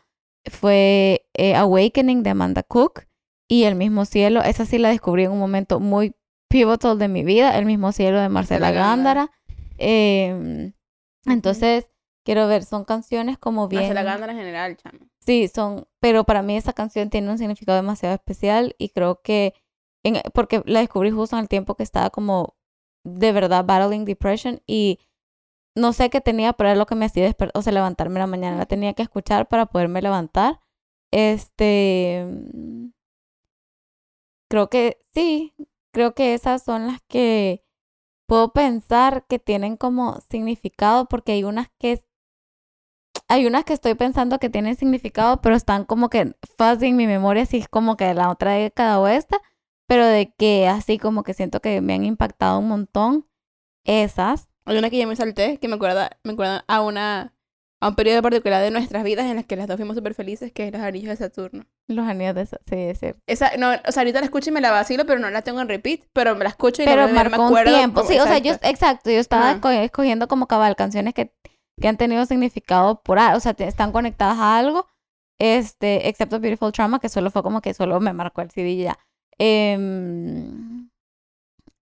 fue 0.49 1.27
eh, 1.33 1.55
Awakening 1.55 2.23
de 2.23 2.29
Amanda 2.29 2.63
Cook 2.63 3.03
y 3.49 3.63
El 3.63 3.75
mismo 3.75 4.05
cielo. 4.05 4.41
Esa 4.43 4.65
sí 4.65 4.77
la 4.77 4.89
descubrí 4.89 5.25
en 5.25 5.31
un 5.31 5.39
momento 5.39 5.79
muy 5.79 6.15
pivotal 6.49 6.97
de 6.99 7.07
mi 7.07 7.23
vida, 7.23 7.57
El 7.57 7.65
mismo 7.65 7.91
cielo 7.91 8.19
de 8.19 8.29
Marcela 8.29 8.67
Marcela 8.67 8.87
Gándara. 8.87 9.31
Entonces, 11.33 11.87
quiero 12.23 12.47
ver, 12.47 12.63
son 12.63 12.85
canciones 12.85 13.37
como 13.37 13.67
bien... 13.67 13.83
Marcela 13.83 14.03
Gándara 14.03 14.31
en 14.33 14.37
general, 14.39 14.77
chamo. 14.77 14.99
Sí, 15.25 15.47
son, 15.47 15.87
pero 15.99 16.23
para 16.23 16.41
mí 16.41 16.55
esa 16.55 16.73
canción 16.73 17.09
tiene 17.09 17.29
un 17.29 17.37
significado 17.37 17.75
demasiado 17.75 18.15
especial 18.15 18.75
y 18.77 18.89
creo 18.89 19.21
que, 19.21 19.53
en, 20.03 20.21
porque 20.33 20.63
la 20.65 20.79
descubrí 20.79 21.11
justo 21.11 21.35
en 21.35 21.41
el 21.41 21.49
tiempo 21.49 21.75
que 21.75 21.83
estaba 21.83 22.09
como 22.09 22.55
de 23.03 23.31
verdad 23.31 23.65
battling 23.65 24.05
depression 24.05 24.61
y 24.65 24.99
no 25.75 25.93
sé 25.93 26.09
qué 26.09 26.21
tenía, 26.21 26.53
pero 26.53 26.69
era 26.69 26.77
lo 26.77 26.85
que 26.85 26.95
me 26.95 27.05
hacía 27.05 27.29
desper- 27.29 27.51
o 27.53 27.61
sea, 27.61 27.73
levantarme 27.73 28.15
en 28.15 28.21
la 28.21 28.27
mañana, 28.27 28.57
la 28.57 28.65
tenía 28.65 28.93
que 28.93 29.03
escuchar 29.03 29.47
para 29.47 29.65
poderme 29.67 30.01
levantar. 30.01 30.59
Este, 31.11 32.25
mm, 32.25 32.87
creo 34.49 34.69
que 34.69 34.97
sí, 35.13 35.53
creo 35.93 36.13
que 36.13 36.33
esas 36.33 36.63
son 36.63 36.87
las 36.87 36.99
que 37.07 37.63
puedo 38.27 38.53
pensar 38.53 39.25
que 39.27 39.39
tienen 39.39 39.77
como 39.77 40.19
significado 40.29 41.07
porque 41.07 41.31
hay 41.31 41.43
unas 41.43 41.69
que 41.79 42.03
hay 43.29 43.45
unas 43.45 43.65
que 43.65 43.73
estoy 43.73 43.95
pensando 43.95 44.39
que 44.39 44.49
tienen 44.49 44.75
significado, 44.75 45.41
pero 45.41 45.55
están 45.55 45.83
como 45.85 46.09
que 46.09 46.35
fuzzy 46.57 46.87
en 46.87 46.95
mi 46.95 47.07
memoria, 47.07 47.43
así 47.43 47.65
como 47.69 47.97
que 47.97 48.05
de 48.05 48.13
la 48.13 48.29
otra 48.29 48.53
década 48.53 48.99
o 48.99 49.07
esta, 49.07 49.41
pero 49.87 50.05
de 50.05 50.33
que 50.37 50.67
así 50.67 50.97
como 50.97 51.23
que 51.23 51.33
siento 51.33 51.59
que 51.59 51.81
me 51.81 51.93
han 51.93 52.05
impactado 52.05 52.59
un 52.59 52.69
montón 52.69 53.27
esas. 53.83 54.49
Hay 54.65 54.77
una 54.77 54.89
que 54.89 54.97
ya 54.97 55.07
me 55.07 55.15
salté, 55.15 55.57
que 55.57 55.67
me 55.67 55.75
acuerda, 55.75 56.11
me 56.23 56.33
acuerda 56.33 56.63
a 56.67 56.81
una 56.81 57.33
a 57.79 57.89
un 57.89 57.95
periodo 57.95 58.21
particular 58.23 58.61
de 58.63 58.71
nuestras 58.71 59.03
vidas 59.03 59.25
en 59.27 59.35
las 59.35 59.45
que 59.45 59.55
las 59.55 59.67
dos 59.67 59.77
fuimos 59.77 59.95
súper 59.95 60.13
felices, 60.15 60.51
que 60.51 60.65
es 60.67 60.73
los 60.73 60.81
anillos 60.81 61.09
de 61.09 61.15
Saturno. 61.17 61.65
Los 61.87 62.07
anillos 62.07 62.33
de 62.35 62.45
Saturno, 62.47 62.65
sí, 62.83 62.89
es 62.89 62.99
cierto. 62.99 63.19
Esa, 63.27 63.55
no, 63.57 63.69
o 63.87 63.91
sea, 63.91 64.01
ahorita 64.01 64.19
la 64.19 64.25
escucho 64.25 64.49
y 64.49 64.53
me 64.53 64.61
la 64.61 64.71
vacilo, 64.71 65.05
pero 65.05 65.19
no 65.19 65.29
la 65.29 65.43
tengo 65.43 65.61
en 65.61 65.67
repeat, 65.67 66.01
pero 66.13 66.35
me 66.35 66.43
la 66.43 66.49
escucho 66.49 66.81
y 66.81 66.85
Pero 66.85 67.01
no 67.03 67.07
me, 67.09 67.13
no 67.13 67.23
me 67.23 67.29
marcó 67.29 67.41
un 67.43 67.47
acuerdo. 67.49 67.73
tiempo. 67.75 68.01
cómo- 68.01 68.11
Sí, 68.11 68.19
o 68.19 68.23
sea, 68.23 68.37
yo, 68.39 68.51
exacto. 68.53 68.67
exacto, 68.69 69.11
yo 69.11 69.19
estaba 69.19 69.51
Ajá. 69.51 69.61
co- 69.61 69.69
escogiendo 69.69 70.27
como 70.27 70.47
cabal 70.47 70.75
canciones 70.75 71.13
que, 71.13 71.31
que 71.79 71.87
han 71.87 71.97
tenido 71.97 72.25
significado 72.25 73.01
por 73.03 73.19
algo, 73.19 73.37
o 73.37 73.41
sea, 73.41 73.53
te- 73.53 73.67
están 73.67 73.91
conectadas 73.91 74.37
a 74.39 74.57
algo, 74.57 74.87
este, 75.39 76.09
excepto 76.09 76.39
Beautiful 76.39 76.71
Trauma, 76.71 76.99
que 76.99 77.09
solo 77.09 77.29
fue 77.29 77.43
como 77.43 77.61
que 77.61 77.75
solo 77.75 77.99
me 77.99 78.11
marcó 78.11 78.41
el 78.41 78.49
CD 78.49 78.69
y 78.71 78.83
ya. 78.83 78.97
Em, 79.37 80.89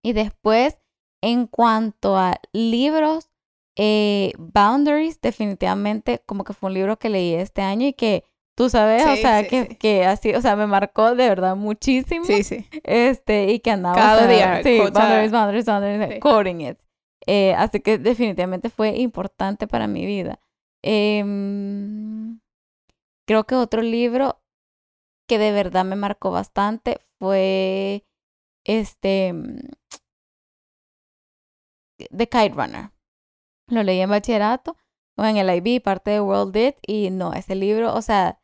y 0.02 0.12
después, 0.12 0.76
en 1.22 1.46
cuanto 1.46 2.16
a 2.18 2.36
libros, 2.52 3.30
eh, 3.76 4.32
Boundaries, 4.38 5.20
definitivamente 5.20 6.22
como 6.26 6.44
que 6.44 6.54
fue 6.54 6.68
un 6.68 6.74
libro 6.74 6.98
que 6.98 7.10
leí 7.10 7.34
este 7.34 7.62
año 7.62 7.86
y 7.86 7.92
que 7.92 8.24
tú 8.56 8.70
sabes, 8.70 9.04
o 9.06 9.16
sea, 9.16 9.42
sí, 9.42 9.48
que, 9.48 9.66
sí. 9.66 9.76
que 9.76 10.06
así, 10.06 10.34
o 10.34 10.40
sea, 10.40 10.56
me 10.56 10.66
marcó 10.66 11.14
de 11.14 11.28
verdad 11.28 11.56
muchísimo. 11.56 12.24
Sí, 12.24 12.42
sí. 12.42 12.66
Este, 12.82 13.52
y 13.52 13.60
que 13.60 13.70
andaba. 13.70 13.94
Cada 13.94 14.24
o 14.24 14.28
sea, 14.28 14.28
día, 14.28 14.62
Sí, 14.62 14.78
boundaries, 14.78 15.30
boundaries, 15.30 15.66
boundaries, 15.66 16.20
quoting 16.20 16.62
it. 16.62 16.78
Eh, 17.26 17.54
así 17.54 17.80
que 17.80 17.98
definitivamente 17.98 18.70
fue 18.70 18.96
importante 18.96 19.66
para 19.66 19.86
mi 19.86 20.06
vida. 20.06 20.40
Em, 20.82 22.40
creo 23.26 23.44
que 23.44 23.56
otro 23.56 23.82
libro 23.82 24.40
que 25.28 25.38
de 25.38 25.52
verdad 25.52 25.84
me 25.84 25.96
marcó 25.96 26.30
bastante 26.30 27.00
fue 27.18 28.04
este 28.64 29.32
mm, 29.32 29.58
The 32.16 32.28
Kite 32.28 32.54
Runner. 32.54 32.90
Lo 33.68 33.82
leí 33.82 34.00
en 34.00 34.10
bachillerato 34.10 34.76
o 35.16 35.24
en 35.24 35.36
el 35.36 35.48
IB, 35.54 35.82
parte 35.82 36.10
de 36.10 36.20
World 36.20 36.56
It, 36.56 36.76
y 36.86 37.10
no, 37.10 37.32
ese 37.32 37.54
libro, 37.54 37.94
o 37.94 38.02
sea, 38.02 38.38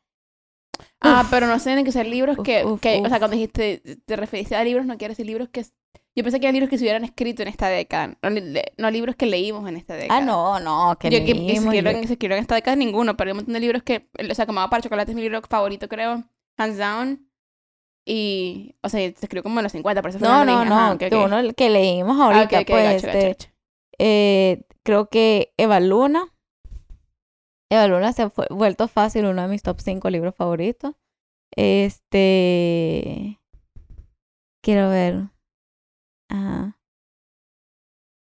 Ah, 1.00 1.20
Uf. 1.24 1.30
pero 1.30 1.46
no 1.46 1.58
tienen 1.58 1.84
que 1.84 1.92
ser 1.92 2.06
libros 2.06 2.38
Uf, 2.38 2.44
que, 2.44 2.64
uf, 2.64 2.80
que 2.80 3.02
o 3.04 3.08
sea, 3.08 3.18
cuando 3.18 3.36
dijiste, 3.36 3.82
te 4.04 4.16
referiste 4.16 4.56
a 4.56 4.64
libros, 4.64 4.86
no 4.86 4.96
quiero 4.96 5.12
decir 5.12 5.26
libros 5.26 5.48
que... 5.48 5.64
Yo 6.14 6.22
pensé 6.22 6.40
que 6.40 6.46
eran 6.46 6.54
libros 6.54 6.70
que 6.70 6.76
se 6.78 6.84
hubieran 6.84 7.04
escrito 7.04 7.42
en 7.42 7.48
esta 7.48 7.68
década, 7.68 8.18
no, 8.22 8.30
no 8.78 8.90
libros 8.90 9.16
que 9.16 9.26
leímos 9.26 9.66
en 9.68 9.76
esta 9.76 9.94
década. 9.94 10.18
ah, 10.18 10.24
no, 10.24 10.60
no, 10.60 10.96
que 10.98 11.10
Yo 11.10 11.24
que, 11.24 11.34
se 11.34 11.52
escribieron, 11.54 11.94
se 12.06 12.12
escribieron 12.12 12.38
en 12.38 12.42
esta 12.42 12.54
década 12.54 12.76
ninguno, 12.76 13.16
pero 13.16 13.28
hay 13.28 13.32
un 13.32 13.36
montón 13.38 13.54
de 13.54 13.60
libros 13.60 13.82
que, 13.82 14.08
o 14.30 14.34
sea, 14.34 14.44
como 14.46 14.60
Agua 14.60 14.70
para 14.70 14.82
Chocolate 14.82 15.12
es 15.12 15.16
mi 15.16 15.22
libro 15.22 15.40
favorito, 15.42 15.88
creo, 15.88 16.24
hands 16.58 16.78
down. 16.78 17.28
Y, 18.04 18.74
o 18.82 18.88
sea, 18.88 19.00
se 19.00 19.06
escribió 19.06 19.42
como 19.42 19.60
en 19.60 19.64
los 19.64 19.72
50, 19.72 20.02
por 20.02 20.10
eso 20.10 20.18
fue 20.18 20.28
No, 20.28 20.44
no, 20.44 20.64
no, 20.64 20.98
que 20.98 21.08
uno 21.14 21.40
que 21.56 21.70
leímos 21.70 22.16
Ah, 22.20 22.24
ahorita, 22.24 22.56
ok, 22.56 22.62
ok, 22.62 22.66
pues, 22.68 22.84
gacho, 22.84 23.06
gacho, 23.06 23.18
este, 23.18 23.28
gacho. 23.28 23.48
Eh, 24.02 24.64
creo 24.84 25.08
que 25.08 25.52
Eva 25.56 25.80
Luna. 25.80 26.34
Eva 27.70 27.86
Luna 27.86 28.12
se 28.12 28.22
ha 28.22 28.32
vuelto 28.50 28.88
fácil 28.88 29.26
uno 29.26 29.42
de 29.42 29.48
mis 29.48 29.62
top 29.62 29.80
5 29.80 30.10
libros 30.10 30.34
favoritos. 30.34 30.94
Este. 31.56 33.38
Quiero 34.62 34.90
ver. 34.90 35.28
Ajá. 36.28 36.76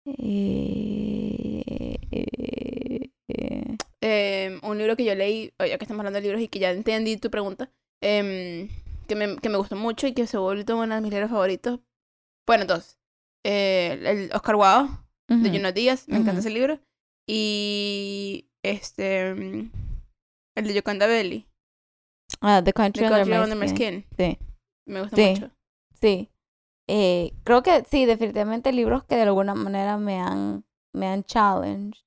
Eh, 0.06 1.64
eh, 2.12 3.10
eh, 3.28 3.78
Eh, 4.02 4.60
un 4.64 4.78
libro 4.78 4.96
que 4.96 5.04
yo 5.06 5.14
leí, 5.16 5.54
oye, 5.60 5.78
que 5.78 5.84
estamos 5.84 6.00
hablando 6.00 6.18
de 6.18 6.24
libros 6.24 6.42
y 6.42 6.48
que 6.48 6.60
ya 6.60 6.72
entendí 6.72 7.18
tu 7.18 7.30
pregunta, 7.30 7.70
em, 8.02 8.70
que, 9.08 9.16
me, 9.16 9.38
que 9.38 9.50
me 9.50 9.58
gustó 9.58 9.76
mucho 9.76 10.08
y 10.08 10.14
que 10.14 10.26
se 10.28 10.38
volvió 10.38 10.78
uno 10.78 10.96
de 10.96 11.02
mis 11.02 11.12
libros 11.12 11.30
favoritos. 11.30 11.80
Bueno, 12.48 12.66
dos. 12.66 12.98
Eh, 13.46 14.00
el 14.06 14.32
Oscar 14.34 14.56
Wilde, 14.56 14.98
de 15.30 15.36
ujú. 15.50 15.58
Junot 15.58 15.76
Díaz, 15.76 16.08
me 16.08 16.18
encanta 16.18 16.40
ese 16.42 16.50
libro. 16.50 16.80
Y 17.28 18.50
este, 18.64 19.34
mm, 19.36 19.72
el 20.58 20.68
de 20.68 20.74
Yoconda 20.74 21.08
Belli, 21.08 21.46
Ah, 22.42 22.60
The 22.64 22.66
The 22.66 22.74
Country 22.74 23.04
Under 23.06 23.28
Country 23.28 23.56
My 23.56 23.56
My 23.56 23.68
Skin. 23.70 24.04
Skin. 24.04 24.06
Sí. 24.18 24.38
Me 24.88 25.02
gusta 25.02 25.16
Sí. 25.16 25.30
mucho. 25.32 25.52
Sí. 26.02 26.30
Eh, 26.90 27.34
creo 27.44 27.62
que 27.64 27.84
sí, 27.90 28.06
definitivamente 28.06 28.72
libros 28.72 29.04
que 29.04 29.16
de 29.16 29.22
alguna 29.24 29.54
manera 29.56 29.98
me 29.98 30.20
han, 30.20 30.66
me 30.96 31.08
han 31.08 31.24
challenged 31.24 32.00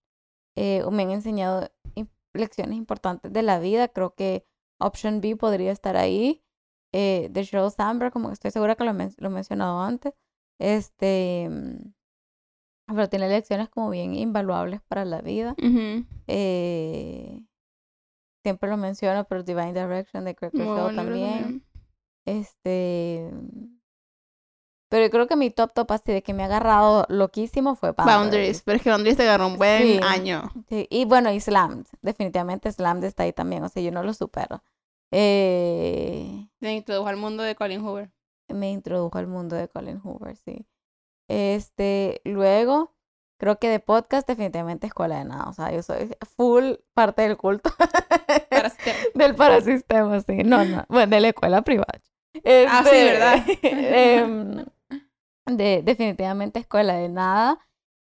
eh, 0.57 0.83
o 0.85 0.91
me 0.91 1.03
han 1.05 1.11
enseñado 1.13 1.71
lecciones 2.35 2.77
importantes 2.77 3.33
de 3.33 3.43
la 3.43 3.59
vida. 3.61 3.89
Creo 3.89 4.15
que 4.15 4.45
Option 4.81 5.21
B 5.21 5.37
podría 5.37 5.71
estar 5.73 5.97
ahí. 5.97 6.43
Eh, 6.95 7.29
de 7.31 7.43
Sheryl 7.45 7.71
Sandberg, 7.71 8.13
como 8.13 8.29
que 8.29 8.35
estoy 8.35 8.51
segura 8.51 8.75
que 8.75 8.85
lo, 8.85 8.93
men- 8.93 9.15
lo 9.19 9.29
he 9.29 9.33
mencionado 9.33 9.81
antes. 9.81 10.13
Este, 10.61 11.49
mm, 11.51 11.93
pero 12.87 13.09
tiene 13.09 13.29
lecciones 13.29 13.69
como 13.69 13.91
bien 13.91 14.15
invaluables 14.15 14.81
para 14.89 15.05
la 15.05 15.21
vida. 15.23 15.55
Eh, 16.27 17.43
siempre 18.45 18.69
lo 18.71 18.77
menciono, 18.77 19.25
pero 19.25 19.43
Divine 19.43 19.73
Direction 19.73 20.25
de 20.25 20.35
buen 20.35 20.51
libro 20.53 20.95
también. 20.95 21.65
Este. 22.27 23.31
Pero 24.91 25.05
yo 25.07 25.11
creo 25.11 25.27
que 25.27 25.37
mi 25.37 25.51
top 25.51 25.73
top 25.73 25.91
así 25.93 26.13
de 26.13 26.23
que 26.23 26.35
me 26.35 26.43
ha 26.43 26.47
agarrado 26.47 27.07
loquísimo 27.09 27.77
fue 27.77 27.93
Boundaries. 27.93 28.17
Boundaries, 28.21 28.63
pero 28.63 28.77
es 28.77 28.83
que 28.83 28.91
Boundaries 28.91 29.17
te 29.17 29.23
agarró 29.23 29.47
un 29.47 29.57
buen 29.57 29.83
Sí. 29.83 30.01
año. 30.03 30.43
Sí, 30.69 30.87
Y 30.91 31.07
bueno, 31.07 31.33
y 31.33 31.41
Slammed. 31.41 31.87
Definitivamente 32.03 32.71
Slammed 32.71 33.05
está 33.05 33.23
ahí 33.23 33.33
también. 33.33 33.65
O 33.65 33.69
sea, 33.71 33.83
yo 33.83 33.91
no 33.91 34.03
lo 34.03 34.13
supero. 34.13 34.63
Eh, 35.11 36.47
Te 36.61 36.73
introdujo 36.73 37.09
al 37.09 37.17
mundo 37.17 37.43
de 37.43 37.55
Colin 37.55 37.81
Hoover. 37.83 38.11
me 38.49 38.71
introdujo 38.71 39.17
al 39.17 39.27
mundo 39.29 39.57
de 39.57 39.67
Colin 39.69 39.99
Hoover, 40.05 40.37
sí. 40.37 40.67
Este, 41.33 42.21
luego, 42.25 42.95
creo 43.39 43.59
que 43.59 43.69
de 43.71 43.81
podcast, 43.81 44.29
definitivamente 44.29 44.87
Escuela 44.87 45.19
de 45.19 45.25
Nada. 45.25 45.49
O 45.49 45.53
sea, 45.55 45.73
yo 45.73 45.83
soy 45.83 46.15
full 46.37 46.75
parte 46.95 47.23
del 47.23 47.39
culto. 47.39 47.71
Para 48.51 48.69
sistema. 48.69 48.99
Del 49.15 49.35
parasistema, 49.35 50.21
sí. 50.21 50.45
No, 50.45 50.65
no. 50.65 50.85
Bueno, 50.89 51.11
de 51.17 51.21
la 51.21 51.29
escuela 51.29 51.63
privada. 51.63 52.01
Ah, 52.69 52.83
sí, 52.85 52.91
Este, 52.91 53.05
¿verdad? 53.05 53.45
em, 53.63 54.65
de, 55.47 55.83
definitivamente 55.83 56.59
escuela 56.61 56.95
de 56.95 57.09
nada. 57.09 57.59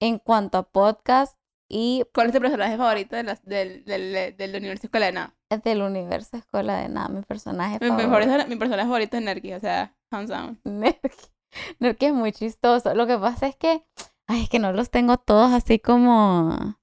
En 0.00 0.18
cuanto 0.18 0.56
a 0.56 0.62
podcast 0.62 1.36
y 1.68 2.04
¿Cuál 2.14 2.28
es 2.28 2.32
tu 2.32 2.40
personaje 2.40 2.76
favorito 2.78 3.16
de 3.16 3.22
las, 3.22 3.44
del, 3.44 3.84
del, 3.84 4.34
del 4.36 4.56
universo 4.56 4.86
escuela 4.86 5.06
de 5.06 5.12
nada? 5.12 5.36
del 5.62 5.82
universo 5.82 6.36
escuela 6.38 6.78
de 6.78 6.88
nada, 6.88 7.08
mi 7.08 7.22
personaje 7.22 7.78
Mi, 7.80 7.88
favorito. 7.90 8.48
mi 8.48 8.56
personaje 8.56 8.88
favorito 8.88 9.16
es 9.18 9.22
Nerky, 9.22 9.52
o 9.52 9.60
sea, 9.60 9.94
hands 10.10 10.30
down. 10.30 10.58
Nerky. 10.64 11.08
Nerky 11.78 12.06
es 12.06 12.14
muy 12.14 12.32
chistoso. 12.32 12.94
Lo 12.94 13.06
que 13.06 13.18
pasa 13.18 13.46
es 13.46 13.56
que, 13.56 13.84
ay, 14.26 14.42
es 14.42 14.48
que 14.48 14.58
no 14.58 14.72
los 14.72 14.90
tengo 14.90 15.16
todos 15.16 15.52
así 15.52 15.78
como 15.78 16.76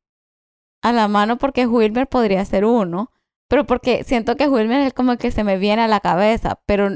a 0.84 0.92
la 0.94 1.08
mano 1.08 1.38
porque 1.38 1.68
Wilmer 1.68 2.08
podría 2.08 2.44
ser 2.46 2.66
uno, 2.66 3.12
pero 3.50 3.66
porque 3.66 4.04
siento 4.04 4.36
que 4.36 4.48
Wilmer 4.48 4.82
es 4.82 4.94
como 4.94 5.18
que 5.18 5.32
se 5.32 5.44
me 5.44 5.58
viene 5.58 5.82
a 5.84 5.88
la 5.88 6.00
cabeza, 6.00 6.62
pero 6.66 6.90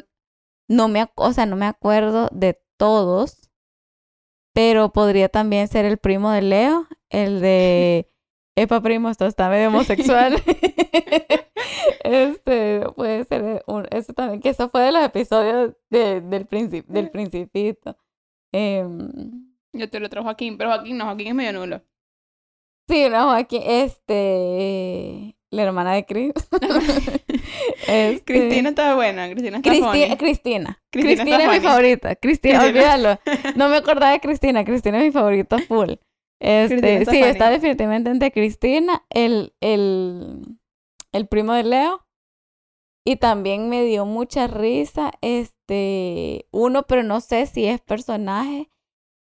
no 0.68 0.88
me, 0.88 1.10
o 1.16 1.34
sea, 1.34 1.46
no 1.46 1.56
me 1.56 1.66
acuerdo 1.66 2.30
de 2.32 2.62
todos, 2.78 3.50
pero 4.54 4.92
podría 4.92 5.30
también 5.30 5.68
ser 5.68 5.86
el 5.86 5.98
primo 5.98 6.32
de 6.32 6.42
Leo, 6.42 6.88
el 7.10 7.42
de 7.42 8.12
Epa 8.56 8.82
primo, 8.82 9.10
esto 9.10 9.26
está 9.26 9.50
medio 9.50 9.70
homosexual. 9.70 10.36
este, 12.04 12.82
puede 12.96 13.24
ser 13.26 13.64
un, 13.66 13.88
eso 13.92 14.14
también, 14.14 14.42
que 14.42 14.50
eso 14.50 14.70
fue 14.70 14.82
de 14.82 14.92
los 14.92 15.04
episodios 15.04 15.74
de, 15.90 16.22
del, 16.22 16.46
princip, 16.46 16.86
del 16.88 17.10
principito. 17.12 17.98
Em, 18.52 19.54
Yo 19.74 19.90
te 19.90 20.00
lo 20.00 20.10
trajo 20.10 20.26
Joaquín, 20.26 20.58
pero 20.58 20.72
Joaquín 20.72 20.98
no, 20.98 21.06
Joaquín 21.06 21.28
es 21.28 21.36
medio 21.36 21.54
nulo. 21.54 21.82
sí, 22.90 23.08
no, 23.10 23.24
Joaquín, 23.30 23.62
este, 23.66 25.38
la 25.50 25.64
hermana 25.64 25.94
de 25.94 26.06
Chris. 26.06 26.34
Este, 27.88 28.24
Cristina 28.24 28.70
está 28.70 28.96
buena, 28.96 29.30
Cristina 29.30 29.58
está 29.58 29.70
Cristi-. 29.70 30.18
Cristina. 30.18 30.82
Cristina 30.90 31.24
Cristina, 31.24 31.44
es 31.44 31.62
mi 31.62 31.68
favorita. 31.68 32.16
Cristina, 32.16 32.60
Cristina. 32.60 32.94
olvídalo. 32.96 33.20
No 33.56 33.70
me 33.70 33.78
acordaba 33.78 34.12
de 34.14 34.20
Cristina. 34.22 34.64
Cristina 34.64 35.00
es 35.00 35.06
mi 35.06 35.12
favorito 35.12 35.58
full. 35.60 35.94
Este, 36.44 37.06
sí, 37.06 37.22
está 37.22 37.50
definitivamente 37.52 38.10
entre 38.10 38.32
Cristina, 38.32 39.06
el, 39.10 39.54
el, 39.62 40.42
el 41.12 41.28
primo 41.28 41.54
de 41.54 41.64
Leo. 41.64 42.06
Y 43.06 43.16
también 43.16 43.68
me 43.70 43.84
dio 43.84 44.06
mucha 44.06 44.48
risa, 44.48 45.12
este, 45.22 46.48
uno, 46.52 46.84
pero 46.84 47.02
no 47.04 47.20
sé 47.22 47.46
si 47.48 47.66
es 47.66 47.82
personaje. 47.82 48.70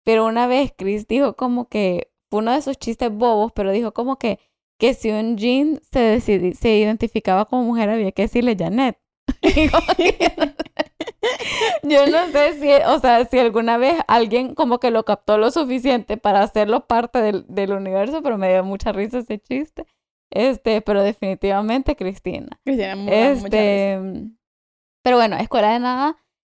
Pero 0.04 0.26
una 0.26 0.46
vez 0.46 0.72
Chris 0.76 1.06
dijo 1.06 1.36
como 1.36 1.68
que, 1.68 2.10
fue 2.30 2.40
uno 2.40 2.52
de 2.52 2.58
esos 2.58 2.78
chistes 2.78 3.10
bobos, 3.12 3.52
pero 3.54 3.70
dijo 3.72 3.92
como 3.92 4.18
que, 4.18 4.38
que 4.78 4.94
si 4.94 5.10
un 5.10 5.36
Jean 5.38 5.80
se, 5.90 6.20
se 6.20 6.76
identificaba 6.76 7.44
como 7.46 7.62
mujer 7.64 7.88
había 7.90 8.12
que 8.12 8.22
decirle 8.22 8.56
Janet. 8.58 8.98
Y 9.42 9.68
como 9.68 9.86
que- 9.96 10.16
Yo 11.82 12.06
no 12.06 12.26
sé 12.28 12.58
si, 12.60 12.70
o 12.86 12.98
sea, 13.00 13.24
si 13.26 13.38
alguna 13.38 13.76
vez 13.78 13.96
alguien 14.08 14.54
como 14.54 14.78
que 14.78 14.90
lo 14.90 15.04
captó 15.04 15.38
lo 15.38 15.50
suficiente 15.50 16.16
para 16.16 16.42
hacerlo 16.42 16.86
parte 16.86 17.20
del, 17.20 17.44
del 17.48 17.72
universo, 17.72 18.22
pero 18.22 18.38
me 18.38 18.50
dio 18.52 18.64
mucha 18.64 18.92
risa 18.92 19.18
ese 19.18 19.38
chiste. 19.38 19.86
Este, 20.30 20.80
pero 20.80 21.02
definitivamente 21.02 21.94
Cristina. 21.96 22.48
Cristina, 22.64 22.96
muy, 22.96 23.04
mucha. 23.04 23.30
Este, 23.32 24.00
pero 25.02 25.16
bueno, 25.16 25.36
Escuela 25.36 25.72
de 25.72 25.78
Nada 25.80 26.16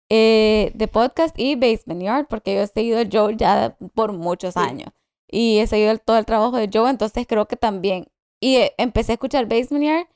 eh, 0.10 0.72
de 0.76 0.88
podcast 0.88 1.38
y 1.38 1.56
Basement 1.56 2.02
Yard, 2.02 2.28
porque 2.28 2.54
yo 2.56 2.62
he 2.62 2.68
seguido 2.68 3.00
a 3.00 3.06
Joe 3.12 3.36
ya 3.36 3.76
por 3.94 4.14
muchos 4.14 4.54
Sí. 4.54 4.60
años. 4.60 4.90
Y 5.30 5.58
he 5.60 5.68
seguido 5.68 5.92
el- 5.92 6.00
todo 6.00 6.18
el 6.20 6.26
trabajo 6.26 6.56
de 6.58 6.70
Joe, 6.72 6.90
entonces 6.90 7.26
creo 7.28 7.48
que 7.48 7.56
también. 7.58 8.08
Y 8.40 8.58
eh, 8.58 8.74
empecé 8.78 9.14
a 9.14 9.16
escuchar 9.16 9.48
Basement 9.48 9.84
Yard, 9.84 10.08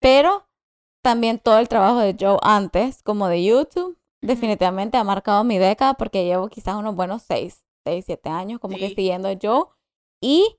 pero 0.00 0.46
también 1.02 1.38
todo 1.38 1.58
el 1.58 1.68
trabajo 1.68 1.98
de 1.98 2.16
Joe 2.18 2.38
antes, 2.42 3.02
como 3.02 3.28
de 3.28 3.42
YouTube, 3.44 3.96
definitivamente 4.22 4.96
ha 4.98 5.04
marcado 5.04 5.44
mi 5.44 5.58
década, 5.58 5.94
porque 5.94 6.24
llevo 6.24 6.48
quizás 6.48 6.74
unos 6.76 6.94
buenos 6.94 7.22
6, 7.26 7.64
6, 7.84 8.04
7 8.06 8.28
años 8.28 8.60
como 8.60 8.76
que 8.76 8.88
Sí. 8.88 8.94
siguiendo 8.94 9.28
a 9.28 9.34
Joe. 9.40 9.64
Y 10.20 10.56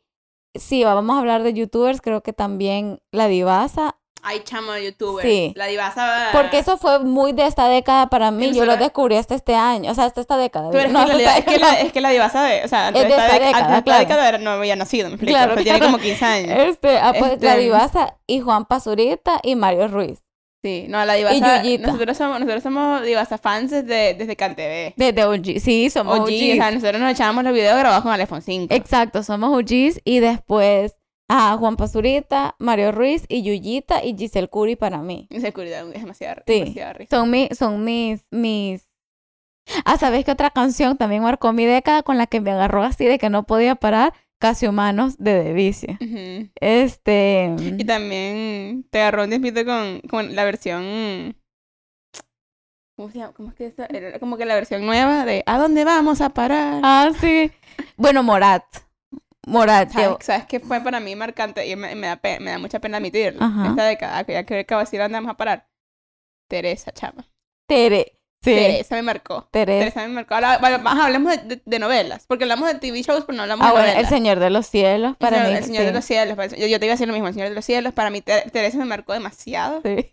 si 0.55 0.83
vamos 0.83 1.15
a 1.15 1.19
hablar 1.19 1.43
de 1.43 1.53
YouTubers, 1.53 2.01
creo 2.01 2.21
que 2.23 2.33
también 2.33 3.01
la 3.11 3.27
Divasa 3.27 3.97
Ay, 4.23 4.41
chamo 4.43 4.71
de 4.73 4.85
youtuber. 4.85 5.25
Sí. 5.25 5.51
La 5.55 5.65
divasa. 5.65 6.29
porque 6.31 6.59
eso 6.59 6.77
fue 6.77 6.99
muy 6.99 7.31
de 7.33 7.47
esta 7.47 7.67
década 7.67 8.07
para 8.07 8.29
mí. 8.29 8.53
Yo 8.53 8.65
lo 8.65 8.77
descubrí 8.77 9.15
hasta 9.15 9.33
este 9.33 9.55
año. 9.55 9.89
O 9.91 9.95
sea, 9.95 10.05
hasta 10.05 10.21
esta 10.21 10.37
década. 10.37 10.69
Pero 10.69 10.83
es, 10.89 10.95
que 10.95 11.05
realidad- 11.07 11.37
es, 11.47 11.59
la, 11.59 11.73
es 11.81 11.91
que 11.91 12.01
la 12.01 12.11
divasa 12.11 12.43
de. 12.43 12.63
O 12.63 12.67
sea, 12.67 12.89
antes 12.89 13.01
Es 13.01 13.07
de 13.09 13.15
esta 13.15 13.25
esta 13.25 13.45
década, 13.45 13.57
antes 13.57 13.71
de 13.71 13.77
esta 13.79 13.83
claro. 13.83 13.99
década 14.27 14.37
no 14.37 14.51
había 14.51 14.75
nacido, 14.75 15.07
me 15.09 15.15
explico. 15.15 15.31
Claro, 15.33 15.53
pero 15.53 15.63
tiene 15.63 15.79
claro. 15.79 15.93
como 15.93 16.03
15 16.03 16.23
años. 16.25 16.51
Este, 16.55 16.99
ah, 16.99 17.13
pues 17.17 17.41
la 17.41 17.49
Este- 17.53 17.57
Divasa 17.61 18.17
y 18.27 18.41
Juan 18.41 18.65
Pazurita 18.65 19.39
y 19.41 19.55
Mario 19.55 19.87
Ruiz. 19.87 20.21
Sí, 20.63 20.85
no, 20.89 21.03
la 21.05 21.13
divasa. 21.15 21.63
Yuyita. 21.63 21.87
Nosotros 21.87 22.17
somos, 22.17 22.39
nosotros 22.39 22.61
somos 22.63 23.03
divasa 23.03 23.37
fans 23.39 23.71
desde, 23.71 24.13
desde 24.13 24.35
CanTV. 24.35 24.93
Desde 24.95 25.25
OG. 25.25 25.59
Sí, 25.59 25.89
somos 25.89 26.19
OG, 26.19 26.23
OGs. 26.25 26.31
o 26.51 26.55
sea, 26.55 26.71
nosotros 26.71 27.01
nos 27.01 27.11
echábamos 27.11 27.43
los 27.43 27.53
videos 27.53 27.77
grabados 27.79 28.03
con 28.03 28.13
el 28.13 28.21
iPhone 28.21 28.41
5. 28.43 28.73
Exacto, 28.73 29.23
somos 29.23 29.49
OGs. 29.57 30.01
Y 30.03 30.19
después 30.19 30.97
a 31.29 31.55
Juan 31.57 31.77
Pazurita, 31.77 32.55
Mario 32.59 32.91
Ruiz 32.91 33.25
y 33.27 33.41
Yuyita 33.41 34.03
y 34.03 34.15
Giselle 34.17 34.49
Curi 34.49 34.75
para 34.75 34.97
mí. 34.99 35.27
Esa 35.31 35.47
seguridad 35.47 35.87
es 35.93 36.01
demasiado, 36.01 36.41
Sí. 36.45 36.59
demasiado 36.59 36.93
risa. 36.93 37.15
Son, 37.15 37.29
mi, 37.31 37.49
son 37.57 37.83
mis, 37.83 38.27
mis... 38.31 38.83
Ah, 39.85 39.97
¿sabes 39.97 40.25
qué 40.25 40.31
otra 40.31 40.49
canción 40.49 40.97
también 40.97 41.23
marcó 41.23 41.53
mi 41.53 41.65
década 41.65 42.03
con 42.03 42.17
la 42.17 42.27
que 42.27 42.41
me 42.41 42.51
agarró 42.51 42.83
así 42.83 43.05
de 43.05 43.17
que 43.17 43.29
no 43.29 43.43
podía 43.43 43.75
parar? 43.75 44.13
Casi 44.41 44.65
Humanos 44.65 45.17
de. 45.19 45.53
Ujú. 46.01 46.49
Este... 46.59 47.55
Y 47.59 47.85
también 47.85 48.83
te 48.89 48.99
agarró 48.99 49.23
un 49.23 49.29
tiempito 49.29 49.63
con, 49.63 50.01
con 50.09 50.35
la 50.35 50.43
versión. 50.43 51.37
¿Cómo 52.97 53.11
se 53.11 53.19
llama? 53.19 53.33
¿Cómo 53.33 53.49
es 53.49 53.55
que 53.55 53.67
esa? 53.67 53.85
Era 53.85 54.19
como 54.19 54.37
que 54.37 54.45
la 54.45 54.55
versión 54.55 54.83
nueva 54.83 55.25
de 55.25 55.43
¿A 55.45 55.59
dónde 55.59 55.85
vamos 55.85 56.21
a 56.21 56.29
parar? 56.29 56.81
Ah, 56.83 57.11
sí. 57.21 57.51
Bueno, 57.97 58.23
Morat. 58.23 58.63
Morat. 59.45 59.91
¿Sabes, 59.91 60.17
¿Sabes 60.25 60.45
qué 60.47 60.59
fue 60.59 60.81
para 60.81 60.99
mí 60.99 61.15
marcante? 61.15 61.67
Y 61.67 61.75
me, 61.75 61.93
me 61.93 62.07
da, 62.07 62.15
pe- 62.15 62.39
me 62.39 62.49
da 62.49 62.57
mucha 62.57 62.79
pena 62.79 62.97
admitirlo. 62.97 63.43
Ajá. 63.43 63.69
Esta 63.69 63.85
década, 63.85 64.23
que 64.23 64.33
ya 64.33 64.45
creo 64.45 64.65
que 64.65 64.73
así 64.73 64.97
andamos 64.97 65.29
a 65.29 65.37
parar. 65.37 65.67
Teresa, 66.49 66.91
chama. 66.91 67.27
Tere. 67.67 68.19
Sí. 68.43 68.55
Teresa 68.55 68.95
me 68.95 69.03
marcó. 69.03 69.47
Teresa. 69.51 69.79
Teresa 69.79 70.01
me 70.07 70.13
marcó. 70.15 70.33
Ahora, 70.33 70.57
bueno, 70.57 70.79
más 70.79 70.99
hablemos 70.99 71.31
de, 71.31 71.55
de- 71.57 71.61
de 71.63 71.79
novelas. 71.79 72.25
Porque 72.27 72.43
hablamos 72.45 72.67
de 72.67 72.79
TV 72.79 73.03
shows, 73.03 73.23
pero 73.25 73.35
no 73.37 73.43
hablamos 73.43 73.63
Ah, 73.65 73.69
de 73.69 73.73
bueno, 73.73 73.87
novelas. 73.87 74.03
El 74.11 74.17
Señor 74.17 74.39
de 74.39 74.49
los 74.49 74.65
Cielos, 74.65 75.15
para 75.17 75.45
el 75.45 75.51
mí. 75.51 75.57
El 75.59 75.63
Señor 75.63 75.85
de 75.85 75.91
los 75.93 76.03
Cielos. 76.05 76.35
para- 76.35 76.55
Yo, 76.57 76.65
yo 76.65 76.79
te 76.79 76.85
iba 76.87 76.93
a 76.93 76.95
decir 76.95 77.07
lo 77.07 77.13
mismo. 77.13 77.27
El 77.27 77.35
Señor 77.35 77.49
de 77.49 77.55
los 77.55 77.63
Cielos. 77.65 77.93
Para 77.93 78.09
mí, 78.09 78.21
Te- 78.21 78.49
Teresa 78.51 78.77
me 78.79 78.85
marcó 78.85 79.13
demasiado. 79.13 79.81
Sí. 79.85 80.07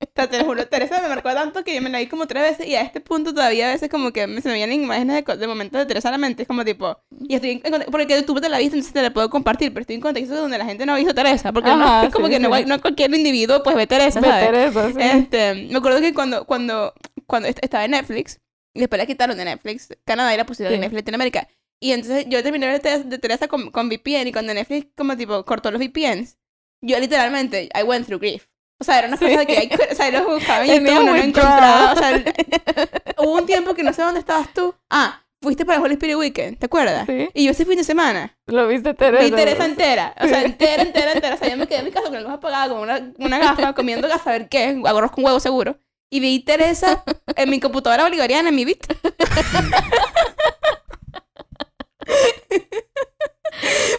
O 0.00 0.06
sea, 0.14 0.28
te 0.28 0.38
lo 0.38 0.44
juro, 0.44 0.66
Teresa 0.68 1.00
me 1.00 1.08
marcó 1.08 1.32
tanto 1.32 1.64
que 1.64 1.74
yo 1.74 1.80
me 1.82 1.88
la 1.90 1.98
vi 1.98 2.06
como 2.06 2.26
tres 2.26 2.42
veces 2.42 2.66
y 2.68 2.76
a 2.76 2.82
este 2.82 3.00
punto 3.00 3.32
todavía 3.34 3.68
a 3.70 3.72
veces 3.72 3.88
como 3.88 4.12
que 4.12 4.26
me- 4.28 4.40
se 4.42 4.48
me 4.48 4.54
vienen 4.54 4.82
imágenes 4.84 5.24
de, 5.24 5.46
momentos 5.48 5.80
de 5.80 5.86
Teresa 5.86 6.08
a 6.08 6.12
la 6.12 6.18
mente. 6.18 6.42
Es 6.42 6.48
como 6.48 6.64
tipo, 6.64 6.96
y 7.26 7.34
estoy 7.34 7.62
en, 7.64 7.84
porque 7.90 8.22
tú 8.22 8.34
te 8.40 8.48
la 8.48 8.58
viste, 8.58 8.76
entonces 8.76 8.92
te 8.92 9.02
la 9.02 9.12
puedo 9.12 9.28
compartir, 9.30 9.72
pero 9.72 9.80
estoy 9.80 9.96
en 9.96 10.02
contextos 10.02 10.36
donde 10.38 10.58
la 10.58 10.66
gente 10.66 10.86
no 10.86 10.92
ha 10.92 10.96
visto 10.96 11.14
Teresa, 11.14 11.52
porque 11.52 11.70
no, 11.70 12.02
es 12.04 12.12
como 12.12 12.26
sí, 12.28 12.34
que 12.34 12.38
no, 12.38 12.80
cualquier 12.80 13.12
individuo 13.14 13.62
pues 13.64 13.74
ve 13.74 13.86
Teresa, 13.88 14.20
¿sabes? 14.20 14.46
Teresa, 14.46 14.88
sí. 14.92 14.96
Este, 15.00 15.54
me 15.72 15.78
acuerdo 15.78 16.00
que 16.00 16.12
cuando, 16.14 16.44
cuando, 16.44 16.92
cuando 17.26 17.48
est- 17.48 17.58
estaba 17.62 17.84
en 17.84 17.92
Netflix, 17.92 18.40
y 18.74 18.80
después 18.80 18.98
la 18.98 19.06
quitaron 19.06 19.36
de 19.36 19.44
Netflix, 19.44 19.88
Canadá 20.04 20.34
y 20.34 20.36
la 20.36 20.46
pusieron 20.46 20.72
Sí. 20.72 20.74
en 20.76 20.80
Netflix 20.82 21.02
Latinoamérica. 21.02 21.48
Y 21.80 21.92
entonces 21.92 22.26
yo 22.28 22.42
terminé 22.42 22.66
de 22.66 22.78
ver 22.78 23.20
Teresa 23.20 23.46
con, 23.48 23.70
con 23.70 23.88
VPN 23.88 24.28
y 24.28 24.32
cuando 24.32 24.54
Netflix 24.54 24.86
como 24.96 25.16
tipo 25.16 25.44
cortó 25.44 25.70
los 25.70 25.80
VPNs, 25.80 26.38
yo 26.82 26.98
literalmente, 26.98 27.68
I 27.74 27.82
went 27.82 28.06
through 28.06 28.20
grief. 28.20 28.46
O 28.80 28.84
sea, 28.84 28.98
era 28.98 29.08
una 29.08 29.16
cosa 29.16 29.44
que, 29.46 29.68
could- 29.70 29.92
o 29.92 29.94
sea, 29.94 30.10
yo 30.10 30.18
los 30.20 30.34
buscaba 30.34 30.64
YouTube, 30.66 30.82
mío 30.82 31.02
no 31.02 31.12
lo 31.12 31.16
encontraba. 31.16 31.92
O 31.92 31.96
sea, 31.96 32.24
hubo 33.18 33.34
un 33.36 33.46
tiempo 33.46 33.74
que 33.74 33.82
no 33.82 33.92
sé 33.92 34.02
dónde 34.02 34.20
estabas 34.20 34.52
tú. 34.52 34.74
Ah, 34.90 35.22
fuiste 35.42 35.64
para 35.64 35.78
el 35.78 35.84
Holy 35.84 35.94
Spirit 35.94 36.16
Weekend, 36.16 36.58
¿te 36.58 36.66
acuerdas? 36.66 37.06
Sí. 37.06 37.28
Y 37.34 37.44
yo 37.44 37.50
ese 37.52 37.64
fin 37.66 37.76
de 37.76 37.84
semana 37.84 38.36
Lo 38.46 38.66
viste 38.66 38.94
Teresa. 38.94 39.24
vi 39.24 39.30
Teresa 39.30 39.64
entera, 39.66 40.14
o 40.20 40.26
sea, 40.26 40.42
entera, 40.42 40.82
entera, 40.82 41.12
entera. 41.12 41.34
O 41.34 41.38
sea, 41.38 41.48
yo 41.48 41.56
me 41.56 41.66
quedé 41.66 41.78
en 41.80 41.84
mi 41.84 41.90
casa 41.90 42.06
con 42.06 42.14
la 42.14 42.20
luz 42.22 42.30
apagada, 42.32 42.68
con 42.70 42.78
una, 42.80 43.12
una 43.18 43.38
gafa, 43.38 43.72
comiendo 43.74 44.12
a 44.12 44.18
saber 44.18 44.48
qué, 44.48 44.80
arroz 44.86 45.10
con 45.12 45.24
huevo 45.24 45.38
seguro. 45.40 45.78
Y 46.14 46.20
vi 46.20 46.38
Teresa 46.44 47.02
en 47.36 47.50
mi 47.50 47.58
computadora 47.58 48.04
bolivariana, 48.04 48.50
en 48.50 48.54
mi 48.54 48.64
bit. 48.64 48.86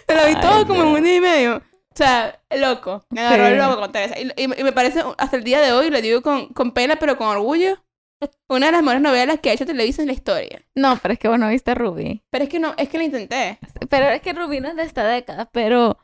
Pero 0.06 0.26
vi 0.26 0.34
Ay, 0.36 0.42
todo 0.42 0.68
como 0.68 0.82
en 0.84 0.88
un 0.90 1.04
día 1.04 1.16
y 1.16 1.22
medio. 1.22 1.58
O 1.58 1.98
sea, 1.98 2.40
loco. 2.58 3.06
Me 3.10 3.22
agarró 3.22 3.46
Sí. 3.48 3.52
el 3.54 3.58
loco 3.58 3.80
con 3.82 3.92
Teresa. 3.92 4.20
Y, 4.20 4.32
y 4.42 4.48
me- 4.48 4.56
y 4.60 4.64
me 4.64 4.72
parece, 4.72 5.04
hasta 5.18 5.38
el 5.38 5.44
día 5.44 5.60
de 5.62 5.72
hoy, 5.74 5.90
lo 5.90 6.02
digo 6.02 6.22
con, 6.22 6.48
con 6.54 6.72
pena, 6.72 6.98
pero 6.98 7.18
con 7.18 7.28
orgullo, 7.28 7.84
una 8.48 8.68
de 8.68 8.72
las 8.74 8.82
mejores 8.82 9.02
novelas 9.02 9.40
que 9.42 9.50
ha 9.50 9.54
hecho 9.54 9.66
Televisa 9.66 10.02
en 10.02 10.08
la 10.08 10.14
historia. 10.14 10.62
No, 10.76 10.98
pero 11.02 11.14
es 11.14 11.20
que 11.20 11.28
vos 11.28 11.40
no 11.40 11.50
viste 11.50 11.74
Ruby. 11.76 12.24
Pero 12.30 12.44
es 12.46 12.50
que 12.50 12.60
no, 12.60 12.74
es 12.78 12.90
que 12.90 12.98
la 12.98 13.04
intenté. 13.06 13.60
Pero 13.90 14.08
es 14.10 14.22
que 14.22 14.34
Ruby 14.34 14.60
no 14.62 14.70
es 14.70 14.76
de 14.76 14.84
esta 14.84 15.06
década, 15.06 15.50
pero... 15.52 15.98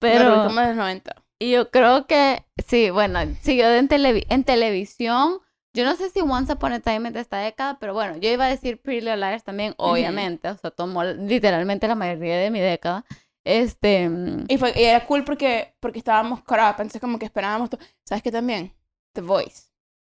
Pero... 0.00 0.18
Pero... 0.30 0.44
como 0.46 0.60
de 0.60 0.66
los 0.68 0.76
90. 0.76 1.14
Y 1.38 1.50
yo 1.50 1.70
creo 1.70 2.06
que, 2.06 2.44
sí, 2.66 2.90
bueno, 2.90 3.20
siguió 3.42 3.68
en, 3.74 3.88
televi- 3.88 4.26
en 4.28 4.44
televisión. 4.44 5.40
Yo 5.76 5.84
no 5.84 5.94
sé 5.94 6.10
si 6.10 6.20
Once 6.20 6.52
Upon 6.52 6.72
a 6.72 6.80
Time 6.80 7.08
es 7.08 7.14
de 7.14 7.20
esta 7.20 7.38
década, 7.38 7.78
pero 7.78 7.92
bueno, 7.94 8.16
yo 8.16 8.30
iba 8.30 8.46
a 8.46 8.48
decir 8.48 8.80
Pretty 8.80 9.00
Little 9.02 9.18
Liars 9.18 9.44
también, 9.44 9.74
obviamente. 9.76 10.48
O 10.48 10.56
sea, 10.56 10.70
tomó 10.70 11.04
literalmente 11.04 11.86
la 11.86 11.94
mayoría 11.94 12.38
de 12.38 12.50
mi 12.50 12.60
década. 12.60 13.04
Este. 13.44 14.08
mm, 14.08 14.46
Y, 14.48 14.58
fue, 14.58 14.72
y 14.74 14.84
era 14.84 15.06
cool 15.06 15.22
porque, 15.24 15.74
porque 15.80 15.98
estábamos 15.98 16.42
caught 16.42 16.62
up, 16.62 16.80
entonces 16.80 17.00
como 17.00 17.18
que 17.18 17.26
esperábamos. 17.26 17.70
¿Sabes 18.04 18.22
qué 18.22 18.32
también? 18.32 18.72
The 19.14 19.20
Voice. 19.20 19.64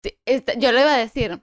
sí, 0.03 0.18
este, 0.26 0.57
yo 0.59 0.72
lo 0.72 0.80
iba 0.80 0.93
a 0.93 0.97
decir. 0.97 1.41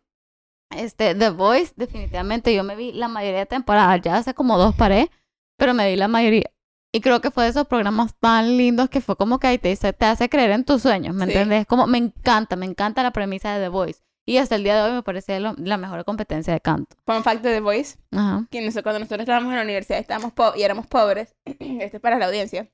Este, 0.70 1.14
The 1.14 1.30
Voice, 1.30 1.72
definitivamente, 1.76 2.54
yo 2.54 2.64
me 2.64 2.76
vi 2.76 2.92
la 2.92 3.08
mayoría 3.08 3.40
de 3.40 3.46
temporadas, 3.46 4.00
ya 4.02 4.16
hace 4.16 4.32
como 4.34 4.56
dos 4.56 4.74
paré, 4.74 5.10
pero 5.58 5.74
me 5.74 5.90
vi 5.90 5.96
la 5.96 6.08
mayoría. 6.08 6.50
Y 6.94 7.00
creo 7.00 7.20
que 7.20 7.30
fue 7.30 7.44
de 7.44 7.50
esos 7.50 7.66
programas 7.66 8.14
tan 8.18 8.56
lindos 8.56 8.88
que 8.88 9.00
fue 9.00 9.16
como 9.16 9.38
que 9.38 9.46
ahí 9.48 9.58
te, 9.58 9.74
te 9.76 10.04
hace 10.06 10.28
creer 10.28 10.50
en 10.52 10.64
tus 10.64 10.80
sueños, 10.82 11.14
¿me 11.14 11.24
Sí. 11.26 11.32
entiendes? 11.32 11.66
Como 11.66 11.86
me 11.86 11.98
encanta, 11.98 12.56
me 12.56 12.66
encanta 12.66 13.02
la 13.02 13.10
premisa 13.12 13.54
de 13.54 13.64
The 13.64 13.68
Voice. 13.68 14.00
Y 14.24 14.36
hasta 14.36 14.54
el 14.54 14.62
día 14.64 14.76
de 14.76 14.82
hoy 14.88 14.92
me 14.96 15.02
parece 15.02 15.40
lo- 15.40 15.54
la 15.58 15.76
mejor 15.76 16.04
competencia 16.04 16.52
de 16.52 16.60
canto. 16.60 16.96
Fun 17.04 17.24
fact 17.24 17.42
de 17.42 17.54
The 17.54 17.60
Voice, 17.60 17.98
Ajá. 18.12 18.46
que 18.50 18.60
nosotros, 18.60 18.82
cuando 18.84 19.00
nosotros 19.00 19.20
estábamos 19.22 19.50
en 19.50 19.56
la 19.56 19.62
universidad 19.64 19.98
estábamos 19.98 20.32
y 20.56 20.62
éramos 20.62 20.86
pobres, 20.86 21.34
este 21.44 21.96
es 21.96 22.00
para 22.00 22.18
la 22.18 22.26
audiencia, 22.26 22.70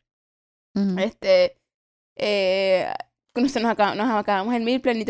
ujú. 0.75 0.99
este, 0.99 1.59
eh, 2.17 2.93
nosotros 3.35 3.63
nos, 3.63 3.77
acab- 3.77 3.95
nos 3.97 4.11
acabamos 4.11 4.55
el 4.55 4.63
meal 4.65 4.81
plan 4.81 4.99
y, 5.01 5.05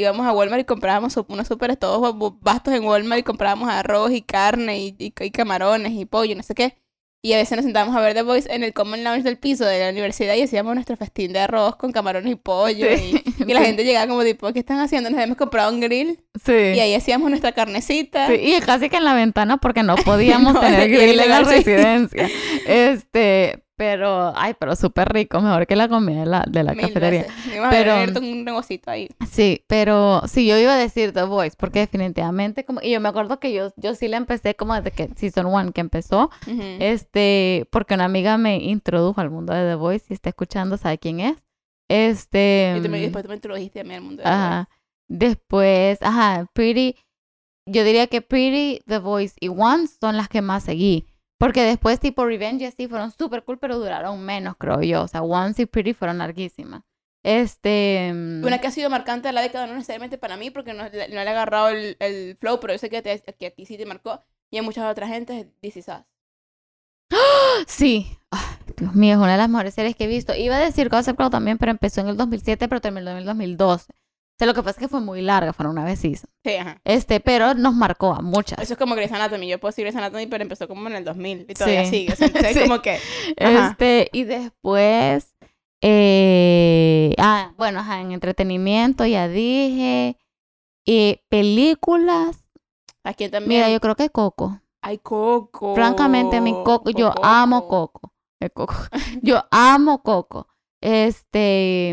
íbamos 0.00 0.26
a 0.26 0.32
Walmart 0.32 0.60
y 0.62 0.64
comprábamos 0.64 1.16
unos 1.28 1.46
súperes 1.46 1.78
todos 1.78 2.14
bastos 2.40 2.74
en 2.74 2.84
Walmart 2.84 3.20
y 3.20 3.22
comprábamos 3.22 3.68
arroz 3.70 4.10
y 4.10 4.20
carne 4.22 4.78
y, 4.80 4.96
y- 4.98 5.14
y 5.24 5.30
camarones 5.30 5.92
y 5.92 6.04
pollo, 6.04 6.34
no 6.36 6.42
sé 6.42 6.54
qué. 6.54 6.76
Y 7.20 7.32
a 7.32 7.36
veces 7.36 7.56
nos 7.56 7.64
sentábamos 7.64 7.96
a 7.96 8.00
ver 8.00 8.14
The 8.14 8.22
Voice 8.22 8.48
en 8.54 8.62
el 8.62 8.72
Common 8.72 9.02
Lounge 9.02 9.24
del 9.24 9.38
piso 9.38 9.64
de 9.64 9.80
la 9.80 9.90
universidad 9.90 10.34
y 10.36 10.42
hacíamos 10.42 10.74
nuestro 10.74 10.96
festín 10.96 11.32
de 11.32 11.40
arroz 11.40 11.74
con 11.74 11.90
camarones 11.90 12.30
y 12.32 12.36
pollo. 12.36 12.86
Sí. 12.96 13.20
Y, 13.38 13.50
y 13.50 13.54
la 13.54 13.62
gente 13.64 13.84
llegaba 13.84 14.06
como 14.06 14.22
tipo, 14.22 14.52
¿qué 14.52 14.60
están 14.60 14.78
haciendo? 14.78 15.10
Nos 15.10 15.16
habíamos 15.18 15.36
comprado 15.36 15.72
un 15.72 15.80
grill 15.80 16.20
Sí. 16.44 16.52
y 16.52 16.80
ahí 16.80 16.94
hacíamos 16.94 17.28
nuestra 17.30 17.50
carnecita. 17.52 18.28
Sí, 18.28 18.34
y 18.34 18.60
casi 18.60 18.88
que 18.88 18.98
en 18.98 19.04
la 19.04 19.14
ventana 19.14 19.56
porque 19.56 19.82
no 19.82 19.96
podíamos 19.96 20.54
No, 20.54 20.60
tener 20.60 20.88
grill 20.88 21.18
en 21.18 21.28
la 21.28 21.40
residencia. 21.42 22.30
Este, 22.66 23.64
pero, 23.78 24.32
ay, 24.36 24.54
pero 24.58 24.74
súper 24.74 25.08
rico, 25.12 25.40
mejor 25.40 25.64
que 25.68 25.76
la 25.76 25.88
comida 25.88 26.20
de 26.20 26.26
la, 26.26 26.44
de 26.48 26.64
la 26.64 26.72
Mil 26.72 26.80
cafetería. 26.80 27.22
veces. 27.46 27.62
Pero- 27.70 27.92
a 27.92 27.94
abierto 27.94 28.18
un 28.18 28.44
negocito 28.44 28.90
ahí. 28.90 29.08
Sí, 29.30 29.62
pero 29.68 30.22
sí, 30.26 30.48
yo 30.48 30.58
iba 30.58 30.74
a 30.74 30.76
decir 30.76 31.12
The 31.12 31.22
Voice, 31.22 31.56
porque 31.56 31.78
definitivamente, 31.78 32.64
como, 32.64 32.80
y 32.82 32.90
yo 32.90 33.00
me 33.00 33.08
acuerdo 33.08 33.38
que 33.38 33.52
yo, 33.52 33.72
yo 33.76 33.94
sí 33.94 34.08
la 34.08 34.16
empecé 34.16 34.56
como 34.56 34.74
desde 34.74 34.90
que 34.90 35.08
Season 35.14 35.46
1 35.46 35.70
que 35.72 35.80
empezó, 35.80 36.28
este, 36.80 37.68
porque 37.70 37.94
una 37.94 38.06
amiga 38.06 38.36
me 38.36 38.56
introdujo 38.56 39.20
al 39.20 39.30
mundo 39.30 39.54
de 39.54 39.64
The 39.64 39.76
Voice, 39.76 40.06
si 40.08 40.14
está 40.14 40.30
escuchando, 40.30 40.76
sabe 40.76 40.98
quién 40.98 41.20
es. 41.20 41.36
Este. 41.88 42.74
y 42.76 42.82
tú 42.82 42.88
me, 42.88 42.98
mm, 42.98 43.02
después 43.02 43.22
tú 43.22 43.28
me 43.30 43.36
introdujiste 43.36 43.80
a 43.80 43.84
mí 43.84 43.94
al 43.94 44.02
mundo 44.02 44.18
de 44.18 44.24
The 44.24 44.28
Ajá. 44.28 44.68
Después, 45.06 45.98
ajá, 46.02 46.46
Pretty, 46.52 46.96
yo 47.64 47.84
diría 47.84 48.08
que 48.08 48.22
Pretty, 48.22 48.80
The 48.86 48.98
Voice 48.98 49.36
y 49.40 49.48
Once 49.48 49.96
son 50.00 50.16
las 50.16 50.28
que 50.28 50.42
más 50.42 50.64
seguí. 50.64 51.06
Porque 51.38 51.62
después, 51.62 52.00
tipo 52.00 52.24
Revenge 52.26 52.62
y 52.64 52.66
así, 52.66 52.88
fueron 52.88 53.12
súper 53.12 53.44
cool, 53.44 53.58
pero 53.58 53.78
duraron 53.78 54.20
menos, 54.20 54.56
creo 54.58 54.82
yo. 54.82 55.02
O 55.02 55.08
sea, 55.08 55.22
Once 55.22 55.62
y 55.62 55.66
Pretty 55.66 55.94
fueron 55.94 56.18
larguísimas. 56.18 56.82
Este. 57.22 58.10
mm, 58.14 58.44
Una 58.44 58.58
que 58.60 58.66
ha 58.68 58.70
sido 58.70 58.90
marcante 58.90 59.28
de 59.28 59.32
la 59.32 59.40
década, 59.42 59.66
no 59.66 59.74
necesariamente 59.74 60.18
para 60.18 60.36
mí, 60.36 60.50
porque 60.50 60.72
no, 60.72 60.84
no 60.84 60.88
le 60.90 61.14
he 61.14 61.28
agarrado 61.28 61.68
el, 61.68 61.96
el 62.00 62.36
flow, 62.36 62.58
pero 62.60 62.72
yo 62.74 62.78
sé 62.78 62.90
que, 62.90 63.02
te- 63.02 63.22
que 63.38 63.46
a 63.46 63.50
ti 63.50 63.66
sí 63.66 63.76
te 63.76 63.86
marcó. 63.86 64.22
Y 64.50 64.58
a 64.58 64.62
muchas 64.62 64.90
otras 64.90 65.10
gentes, 65.10 65.46
This 65.60 65.76
Is 65.76 65.88
Us. 65.88 66.04
Sí. 67.66 68.18
Ay, 68.30 68.56
Dios 68.76 68.94
mío, 68.94 69.14
es 69.14 69.18
una 69.18 69.32
de 69.32 69.38
las 69.38 69.48
mejores 69.48 69.74
series 69.74 69.96
que 69.96 70.04
he 70.04 70.06
visto. 70.06 70.34
Iba 70.34 70.56
a 70.56 70.60
decir 70.60 70.88
Gossip 70.88 71.16
Girl 71.18 71.30
también, 71.30 71.58
pero 71.58 71.70
empezó 71.72 72.00
en 72.00 72.08
el 72.08 72.16
2007, 72.16 72.68
pero 72.68 72.80
terminó 72.80 73.10
en 73.10 73.18
el 73.18 73.24
2012. 73.24 73.92
O 74.38 74.40
sea, 74.40 74.46
lo 74.46 74.54
que 74.54 74.62
pasa 74.62 74.70
es 74.70 74.76
que 74.78 74.88
fue 74.88 75.00
muy 75.00 75.20
larga, 75.20 75.52
fueron 75.52 75.74
nueve 75.74 75.96
seasons. 75.96 76.32
Sí, 76.44 76.54
ajá. 76.54 76.80
Este, 76.84 77.18
pero 77.18 77.54
nos 77.54 77.74
marcó 77.74 78.14
a 78.14 78.22
muchas. 78.22 78.60
Eso 78.60 78.74
es 78.74 78.78
como 78.78 78.94
Grey's 78.94 79.10
Anatomy. 79.10 79.48
Yo 79.48 79.58
puedo 79.58 79.70
decir 79.70 79.82
Grey's 79.84 79.96
Anatomy, 79.96 80.26
pero 80.28 80.42
empezó 80.42 80.68
como 80.68 80.86
en 80.88 80.94
el 80.94 81.04
2000 81.04 81.46
y 81.48 81.54
todavía 81.54 81.84
Sí. 81.86 81.90
sigue. 81.90 82.12
O 82.12 82.16
sea, 82.16 82.26
entonces 82.32 82.52
Sí. 82.54 82.60
como 82.68 82.80
que... 82.80 82.98
Ajá. 83.40 83.68
Este, 83.70 84.08
y 84.12 84.22
después, 84.22 85.34
eh, 85.82 87.14
ah, 87.18 87.52
bueno, 87.56 87.80
ajá, 87.80 88.00
en 88.00 88.12
entretenimiento 88.12 89.04
ya 89.06 89.26
dije. 89.28 90.16
Y 90.86 91.20
películas, 91.28 92.44
Aquí 93.04 93.28
también... 93.28 93.48
mira, 93.48 93.70
yo 93.70 93.80
creo 93.80 93.96
que 93.96 94.08
Coco. 94.10 94.60
Ay, 94.82 94.98
Coco. 94.98 95.74
Francamente, 95.74 96.40
mi 96.40 96.52
Coco, 96.52 96.90
yo 96.90 97.12
amo 97.24 97.66
Coco. 97.66 98.12
El 98.40 98.52
Coco. 98.52 98.74
Yo 99.22 99.44
amo 99.50 100.00
Coco. 100.04 100.46
Este, 100.80 101.92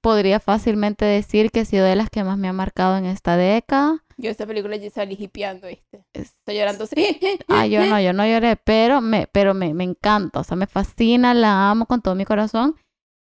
podría 0.00 0.40
fácilmente 0.40 1.04
decir 1.04 1.50
que 1.50 1.60
ha 1.60 1.64
sido 1.64 1.84
de 1.84 1.96
las 1.96 2.10
que 2.10 2.24
más 2.24 2.38
me 2.38 2.48
ha 2.48 2.52
marcado 2.52 2.96
en 2.96 3.06
esta 3.06 3.36
década. 3.36 4.02
Yo 4.16 4.30
esta 4.30 4.46
película 4.46 4.76
ya 4.76 4.90
salí 4.90 5.16
hipeando, 5.18 5.66
¿viste? 5.68 6.04
Es- 6.12 6.34
Estoy 6.38 6.56
llorando 6.56 6.84
así. 6.84 7.18
Ah, 7.48 7.66
yo 7.66 7.84
no, 7.86 8.00
yo 8.00 8.12
no 8.12 8.26
lloré, 8.26 8.56
pero 8.56 9.00
me, 9.00 9.26
pero 9.26 9.54
me, 9.54 9.74
me 9.74 9.84
encanta, 9.84 10.40
o 10.40 10.44
sea, 10.44 10.56
me 10.56 10.66
fascina, 10.66 11.34
la 11.34 11.70
amo 11.70 11.86
con 11.86 12.00
todo 12.02 12.14
mi 12.14 12.24
corazón. 12.24 12.76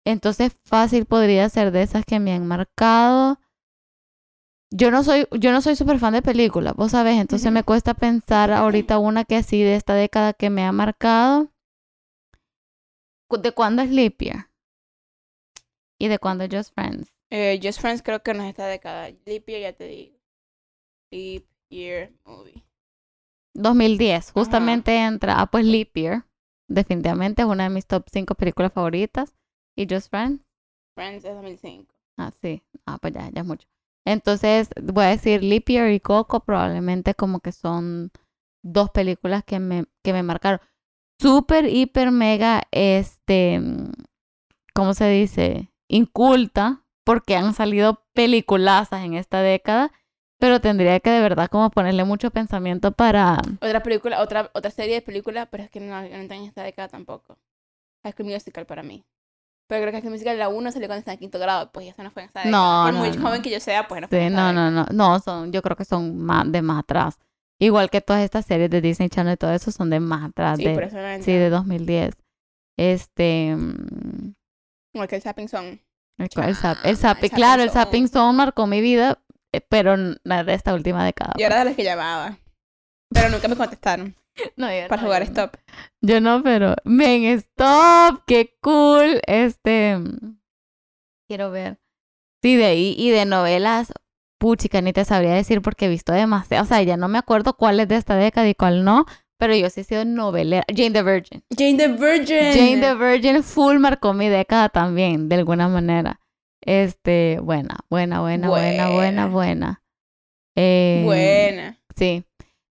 Entonces, 0.06 0.56
fácil 0.66 1.06
podría 1.06 1.48
ser 1.50 1.72
de 1.72 1.82
esas 1.82 2.06
que 2.06 2.20
me 2.20 2.34
han 2.34 2.46
marcado. 2.46 3.40
Yo 4.72 4.92
no 4.92 5.04
soy, 5.04 5.28
yo 5.40 5.52
no 5.52 5.62
soy 5.62 5.76
súper 5.76 6.00
fan 6.00 6.14
de 6.14 6.22
películas, 6.24 6.76
vos 6.76 6.92
sabés, 6.92 7.20
entonces 7.20 7.52
me 7.52 7.64
cuesta 7.64 7.94
pensar 7.94 8.52
ahorita 8.52 8.98
una 8.98 9.24
que 9.24 9.36
así 9.36 9.62
de 9.62 9.76
esta 9.76 9.94
década 9.94 10.34
que 10.34 10.50
me 10.50 10.64
ha 10.64 10.72
marcado. 10.72 11.50
¿De 13.30 13.52
cuándo 13.52 13.82
es 13.82 13.90
Year? 13.90 14.50
¿Y 16.04 16.10
de 16.10 16.20
cuándo 16.20 16.46
Just 16.52 16.74
Friends? 16.74 17.14
Eh, 17.30 17.62
Just 17.64 17.80
Friends 17.80 18.04
creo 18.04 18.22
que 18.22 18.34
no 18.34 18.44
es 18.44 18.50
esta 18.50 18.68
década. 18.68 19.10
Leap 19.26 19.48
Year, 19.48 19.62
ya 19.62 19.72
te 19.72 19.86
digo. 19.86 20.18
Leap 21.12 21.46
Year 21.70 22.12
Movie. 22.26 22.66
2010, 23.54 24.32
justamente 24.32 24.98
entra, 24.98 25.40
ah, 25.40 25.46
pues 25.46 25.64
Leap 25.64 25.96
Year, 25.96 26.26
definitivamente 26.68 27.44
es 27.44 27.48
una 27.48 27.64
de 27.64 27.70
mis 27.70 27.88
top 27.88 28.04
5 28.12 28.36
películas 28.36 28.74
favoritas. 28.74 29.34
¿Y 29.78 29.88
Just 29.90 30.10
Friends? 30.10 30.44
Friends 30.94 31.24
es 31.24 31.36
2005. 31.36 31.96
Ah, 32.18 32.34
sí. 32.42 32.62
Ah, 32.86 32.98
pues 32.98 33.14
ya, 33.14 33.30
ya 33.32 33.40
es 33.40 33.48
mucho. 33.48 33.66
Entonces, 34.06 34.68
voy 34.82 35.06
a 35.06 35.10
decir 35.12 35.42
Leap 35.42 35.70
Year 35.70 35.90
y 35.94 36.02
Coco 36.02 36.42
probablemente 36.42 37.16
como 37.16 37.40
que 37.40 37.54
son 37.54 38.12
dos 38.62 38.90
películas 38.90 39.46
que 39.46 39.60
me, 39.60 39.86
que 40.04 40.12
me 40.12 40.22
marcaron. 40.22 40.60
Súper, 41.18 41.70
hiper, 41.70 42.12
mega, 42.12 42.64
este, 42.72 43.62
¿cómo 44.74 44.94
se 44.94 45.08
dice? 45.08 45.70
Inculta, 45.94 46.82
porque 47.04 47.36
han 47.36 47.54
salido 47.54 48.04
peliculazas 48.14 49.04
en 49.04 49.14
esta 49.14 49.42
década, 49.42 49.92
pero 50.40 50.60
tendría 50.60 51.00
que 51.00 51.12
de 51.12 51.22
verdad 51.22 51.50
como 51.50 51.70
ponerle 51.70 52.04
mucho 52.04 52.32
pensamiento 52.32 52.94
para... 52.94 53.38
Otra 53.62 53.84
película, 53.84 54.20
otra, 54.22 54.50
otra 54.56 54.72
serie 54.72 54.96
de 54.96 55.02
películas, 55.04 55.48
pero 55.52 55.64
es 55.64 55.70
que 55.70 55.80
no, 55.80 56.02
no 56.02 56.04
está 56.04 56.36
en 56.36 56.46
esta 56.46 56.64
década 56.64 56.88
tampoco. 56.88 57.38
High 58.04 58.14
School 58.14 58.28
Musical 58.30 58.66
para 58.66 58.82
mí. 58.82 59.06
Pero 59.68 59.82
creo 59.82 59.92
que 59.92 59.98
High 59.98 60.02
School 60.02 60.14
Musical 60.14 60.40
la 60.40 60.50
1 60.50 60.72
salió 60.72 60.88
cuando 60.88 61.00
estaba 61.00 61.14
en 61.14 61.20
quinto 61.20 61.38
grado, 61.38 61.72
pues 61.72 61.88
eso 61.88 62.02
no 62.02 62.10
fue 62.10 62.24
en 62.24 62.28
esta 62.30 62.40
década. 62.44 62.58
No, 62.58 62.86
Por 62.86 62.94
no, 62.94 63.00
muy 63.00 63.12
no. 63.16 63.28
joven 63.28 63.42
que 63.44 63.52
yo 63.52 63.60
sea, 63.60 63.88
pues 63.88 64.02
no 64.02 64.08
fue 64.08 64.18
Sí, 64.18 64.26
en 64.26 64.34
esta 64.34 64.52
no, 64.52 64.72
no, 64.72 64.72
no, 64.72 64.86
no, 64.92 65.20
son, 65.20 65.52
yo 65.52 65.62
creo 65.62 65.78
que 65.78 65.86
son 65.86 66.18
más, 66.18 66.52
de 66.52 66.64
más 66.64 66.80
atrás. 66.80 67.20
Igual 67.60 67.92
que 67.92 68.02
todas 68.02 68.24
estas 68.24 68.48
series 68.48 68.72
de 68.72 68.82
Disney 68.82 69.10
Channel 69.10 69.36
y 69.36 69.38
todo 69.38 69.54
eso 69.54 69.72
son 69.72 69.92
de 69.92 70.00
más 70.00 70.30
atrás, 70.32 70.58
Sí, 70.58 70.66
de, 70.66 70.74
por 70.74 70.84
eso 70.84 70.98
no 70.98 71.24
sí, 71.24 71.32
de 71.34 71.50
2010. 71.52 72.16
Este, 72.78 73.56
que 75.08 75.16
el 75.16 75.22
Sapping 75.22 75.50
Song. 75.50 75.78
el, 76.18 76.30
zap- 76.30 76.78
Ah, 76.84 77.16
el 77.18 77.24
el 77.24 77.32
claro, 77.32 77.64
el 77.64 77.70
zapping 77.72 78.08
zone 78.08 78.38
marcó 78.38 78.68
mi 78.68 78.82
vida, 78.82 79.20
eh, 79.52 79.62
pero 79.62 79.96
la 80.24 80.44
de 80.44 80.54
esta 80.54 80.74
última 80.74 81.04
década. 81.04 81.34
Yo 81.38 81.46
era 81.48 81.60
de 81.60 81.66
las 81.66 81.76
que 81.76 81.84
llamaba. 81.84 82.38
Pero 83.10 83.30
nunca 83.30 83.48
me 83.48 83.56
contestaron 83.56 84.14
pues. 84.14 84.24
No, 84.58 84.68
yo 84.72 84.88
para 84.88 85.02
no, 85.02 85.08
jugar 85.08 85.24
yo 85.24 85.30
no. 85.34 85.42
Stop. 85.44 85.58
Yo 86.02 86.22
no, 86.22 86.42
pero, 86.44 86.76
ven, 86.86 87.24
stop, 87.26 88.24
qué 88.26 88.58
cool, 88.62 89.22
este, 89.28 89.98
quiero 91.28 91.52
ver. 91.52 91.80
Sí, 92.42 92.56
de 92.56 92.66
ahí, 92.66 92.96
y 92.98 93.10
de 93.12 93.26
novelas, 93.26 93.94
puchica, 94.40 94.82
ni 94.82 94.92
te 94.92 95.06
sabría 95.06 95.34
decir 95.34 95.62
porque 95.62 95.86
he 95.86 95.90
visto 95.90 96.12
demasiado, 96.12 96.64
o 96.64 96.68
sea, 96.68 96.82
ya 96.84 96.98
no 96.98 97.08
me 97.08 97.18
acuerdo 97.18 97.56
cuál 97.56 97.80
es 97.80 97.88
de 97.88 97.96
esta 97.96 98.16
década 98.16 98.50
y 98.50 98.56
cuál 98.56 98.84
no, 98.84 99.06
pero 99.44 99.58
yo 99.58 99.70
sí 99.70 99.82
he 99.82 99.84
sido 99.84 100.06
novelera. 100.06 100.64
Jane 100.74 100.92
the 100.92 101.04
Virgin. 101.04 101.44
Jane 101.58 101.76
the 101.78 101.90
Virgin. 101.90 102.54
Jane 102.54 102.80
the 102.80 102.94
Virgin 102.96 103.44
full 103.44 103.78
marcó 103.78 104.14
mi 104.14 104.30
década 104.30 104.70
también, 104.70 105.28
de 105.28 105.36
alguna 105.36 105.68
manera. 105.68 106.22
Este, 106.62 107.40
buena, 107.42 107.80
buena, 107.90 108.22
buena, 108.22 108.48
buena, 108.48 108.88
buena, 108.90 109.28
Buena. 109.28 109.28
buena. 109.28 109.82
Eh, 110.56 111.02
Buena. 111.04 111.78
Sí. 111.94 112.24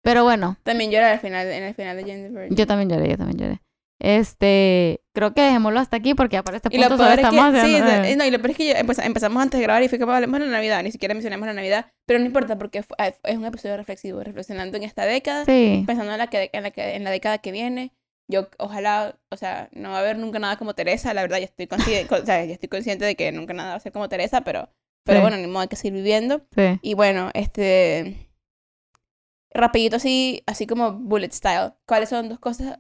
Pero 0.04 0.24
bueno, 0.24 0.58
También 0.62 0.92
lloré 0.92 1.06
al 1.06 1.20
final, 1.20 1.48
en 1.48 1.64
el 1.64 1.74
final 1.74 1.98
de 1.98 2.04
Jane 2.04 2.22
the 2.22 2.30
Virgin. 2.30 2.56
yo 2.56 2.68
también 2.68 2.90
lloré, 2.90 3.10
yo 3.10 3.18
también 3.18 3.40
lloré. 3.40 3.62
Este, 4.02 5.02
creo 5.14 5.34
que 5.34 5.42
dejémoslo 5.42 5.80
hasta 5.82 5.98
aquí 5.98 6.14
porque 6.14 6.42
para 6.42 6.56
este 6.58 6.70
Y 6.72 6.78
lo 6.78 6.88
punto 6.88 7.04
peor 7.04 7.10
solo 7.10 7.22
es 7.22 7.30
que, 7.30 7.36
estamos 7.36 7.54
sí, 7.62 7.76
haciendo- 7.76 8.02
de- 8.08 8.16
no, 8.16 8.26
y 8.26 8.32
lo 8.32 8.38
peor 8.40 8.52
es 8.52 8.58
que 8.58 8.72
empeza- 8.80 9.06
empezamos 9.06 9.44
antes 9.44 9.60
de 9.60 9.64
grabar 9.66 9.84
y 9.84 9.90
fue 9.90 9.98
que 9.98 10.06
hablemos 10.06 10.40
de 10.40 10.46
la 10.46 10.52
Navidad, 10.54 10.82
ni 10.84 10.92
siquiera 10.92 11.14
mencionamos 11.14 11.46
la 11.48 11.54
Navidad, 11.54 11.92
pero 12.06 12.20
no 12.20 12.26
importa 12.26 12.58
porque 12.58 12.82
fue- 12.82 12.96
ah, 12.98 13.08
es 13.24 13.38
un 13.38 13.44
episodio 13.46 13.76
reflexivo, 13.76 14.24
reflexionando 14.24 14.78
en 14.78 14.84
esta 14.84 15.06
década, 15.06 15.44
Sí, 15.44 15.84
pensando 15.86 16.14
en 16.14 16.18
la, 16.18 16.28
que, 16.28 16.50
en, 16.54 16.64
la 16.64 16.72
que, 16.72 16.96
en 16.96 17.04
la 17.04 17.12
década 17.12 17.40
que 17.40 17.52
viene. 17.52 17.92
Yo, 18.32 18.48
ojalá, 18.60 19.18
o 19.32 19.38
sea, 19.38 19.70
no 19.74 19.90
va 19.90 19.98
a 19.98 20.00
haber 20.00 20.18
nunca 20.18 20.40
nada 20.40 20.56
como 20.58 20.76
Teresa, 20.76 21.14
la 21.14 21.22
verdad, 21.24 21.40
yo 21.40 21.46
estoy, 21.46 21.66
consci- 21.66 22.06
o 22.24 22.26
sea, 22.26 22.46
yo 22.46 22.54
estoy 22.54 22.70
consciente 22.70 23.04
de 23.04 23.16
que 23.16 23.32
nunca 23.34 23.54
nada 23.54 23.72
va 23.72 23.76
a 23.76 23.80
ser 23.82 23.92
como 23.92 24.08
Teresa, 24.08 24.42
pero, 24.42 24.70
pero 25.04 25.18
Sí. 25.18 25.22
bueno, 25.24 25.36
ni 25.38 25.48
modo, 25.48 25.62
hay 25.64 25.68
que 25.68 25.76
seguir 25.76 25.94
viviendo. 25.96 26.46
sí. 26.56 26.80
Y 26.82 26.94
bueno, 26.94 27.32
este. 27.34 28.28
Rapidito 29.52 29.96
así, 29.96 30.44
así 30.46 30.68
como 30.68 30.94
bullet 30.94 31.32
style. 31.32 31.74
¿Cuáles 31.88 32.10
son 32.10 32.30
dos 32.30 32.40
cosas? 32.40 32.80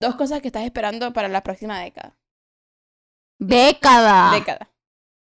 Dos 0.00 0.16
cosas 0.16 0.40
que 0.40 0.48
estás 0.48 0.64
esperando 0.64 1.12
para 1.12 1.28
la 1.28 1.42
próxima 1.42 1.80
década. 1.80 2.16
Década. 3.38 4.32
Década. 4.32 4.70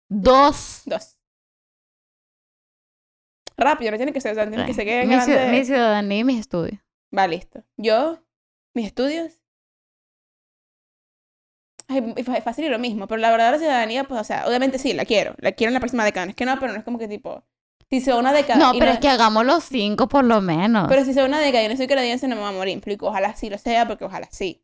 Dos. 0.09 0.83
Dos. 0.85 1.17
Rápido, 3.55 3.91
no 3.91 3.97
tiene 3.97 4.13
que 4.13 4.21
ser, 4.21 4.31
o 4.31 4.35
sea, 4.35 4.49
tiene 4.49 4.65
que 4.65 4.73
ser 4.73 4.85
que 4.85 5.05
mi, 5.05 5.15
grande. 5.15 5.51
mi 5.51 5.63
ciudadanía 5.63 6.19
y 6.19 6.23
mis 6.23 6.39
estudios. 6.39 6.79
Va, 7.15 7.27
listo. 7.27 7.63
Yo, 7.77 8.19
mis 8.73 8.87
estudios. 8.87 9.39
Es 11.87 12.43
fácil 12.43 12.65
y 12.65 12.69
lo 12.69 12.79
mismo, 12.79 13.07
pero 13.07 13.19
la 13.19 13.29
verdadera 13.29 13.59
ciudadanía, 13.59 14.05
pues, 14.05 14.21
o 14.21 14.23
sea, 14.23 14.47
obviamente 14.47 14.79
sí, 14.79 14.93
la 14.93 15.05
quiero. 15.05 15.35
La 15.37 15.51
quiero 15.51 15.69
en 15.69 15.75
la 15.75 15.79
próxima 15.79 16.03
década. 16.05 16.25
No 16.25 16.29
es 16.31 16.35
que 16.35 16.45
no, 16.45 16.59
pero 16.59 16.71
no 16.71 16.79
es 16.79 16.83
como 16.83 16.97
que 16.97 17.07
tipo. 17.07 17.43
Si 17.89 18.01
se 18.01 18.13
una 18.13 18.33
década. 18.33 18.59
No, 18.59 18.73
y 18.75 18.79
pero 18.79 18.91
es 18.91 18.99
que 18.99 19.09
hagamos 19.09 19.45
los 19.45 19.63
cinco 19.63 20.07
por 20.07 20.23
lo 20.23 20.41
menos. 20.41 20.87
Pero 20.89 21.05
si 21.05 21.13
se 21.13 21.23
una 21.23 21.39
década 21.39 21.63
y 21.63 21.67
no 21.67 21.77
soy 21.77 21.87
canadiense, 21.87 22.27
no 22.27 22.35
me 22.35 22.41
va 22.41 22.49
a 22.49 22.53
morir. 22.53 22.73
Implico, 22.73 23.07
ojalá 23.07 23.35
sí 23.35 23.49
lo 23.49 23.57
sea, 23.57 23.87
porque 23.87 24.05
ojalá 24.05 24.27
sí. 24.31 24.63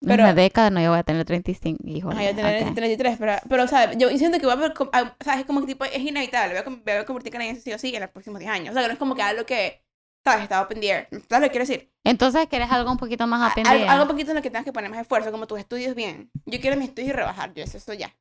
En 0.00 0.08
pero- 0.10 0.22
una 0.22 0.34
década 0.34 0.70
no, 0.70 0.80
yo 0.80 0.90
voy 0.90 0.98
a 1.00 1.02
tener 1.02 1.24
35 1.24 1.82
hijos. 1.88 2.14
Ajá, 2.14 2.22
yo 2.24 2.36
tener 2.36 2.72
33, 2.72 3.16
pero, 3.18 3.32
pero, 3.48 3.64
o 3.64 3.66
sea, 3.66 3.92
yo 3.94 4.08
siento 4.10 4.38
que 4.38 4.46
va 4.46 4.52
a 4.52 4.72
ah, 4.92 5.14
o 5.20 5.24
sea, 5.24 5.40
es 5.40 5.44
como 5.44 5.60
que 5.60 5.66
tipo, 5.66 5.84
es 5.84 5.98
inevitable, 5.98 6.54
voy 6.62 6.62
a, 6.74 6.78
voy 6.94 7.02
a 7.02 7.04
convertir 7.04 7.32
canadiense 7.32 7.62
sí 7.62 7.72
o 7.72 7.78
sí 7.78 7.92
en 7.94 8.02
los 8.02 8.10
próximos 8.10 8.38
10 8.38 8.50
años. 8.52 8.70
O 8.70 8.72
sea, 8.74 8.82
que 8.82 8.88
no 8.88 8.92
es 8.92 8.98
como 9.00 9.16
que 9.16 9.22
algo 9.22 9.44
que, 9.44 9.82
¿sabes? 10.24 10.44
Estaba 10.44 10.66
up 10.68 10.72
in 10.72 10.80
the 10.80 10.88
air. 10.88 11.08
¿Sabes 11.10 11.28
lo 11.30 11.40
que 11.40 11.50
quiero 11.50 11.66
decir? 11.66 11.90
Entonces, 12.04 12.46
¿quieres 12.48 12.70
algo 12.70 12.92
un 12.92 12.96
poquito 12.96 13.26
más 13.26 13.42
A- 13.42 13.46
aprendido? 13.48 13.74
Algo, 13.76 13.90
algo 13.90 14.06
poquito 14.06 14.30
en 14.30 14.36
lo 14.36 14.42
que 14.42 14.50
tengas 14.50 14.64
que 14.64 14.72
poner 14.72 14.88
más 14.88 15.00
esfuerzo, 15.00 15.32
como 15.32 15.48
tus 15.48 15.58
estudios 15.58 15.96
bien. 15.96 16.30
Yo 16.46 16.60
quiero 16.60 16.76
mis 16.76 16.90
estudios 16.90 17.10
y 17.10 17.12
rebajar, 17.14 17.52
yo 17.54 17.64
eso, 17.64 17.76
eso 17.76 17.92
ya. 17.92 18.14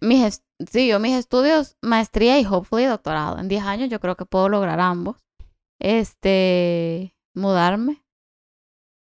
Mis 0.00 0.42
sí, 0.70 0.88
yo 0.88 0.98
mis 1.00 1.16
estudios, 1.16 1.76
maestría 1.82 2.38
y 2.38 2.46
hopefully 2.46 2.84
doctorado. 2.84 3.38
En 3.38 3.48
10 3.48 3.62
años 3.64 3.88
yo 3.90 4.00
creo 4.00 4.16
que 4.16 4.26
puedo 4.26 4.48
lograr 4.48 4.80
ambos. 4.80 5.16
Este, 5.78 7.16
mudarme 7.34 8.04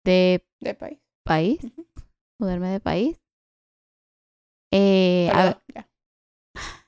de 0.05 0.47
De 0.61 0.75
país. 0.75 0.99
país, 1.25 1.61
mudarme 2.39 2.69
de 2.69 2.81
país. 2.81 3.21
Eh, 4.73 5.31
a 5.33 5.45
ver, 5.45 5.62
Perdón, 5.62 5.62
ya. 5.75 5.89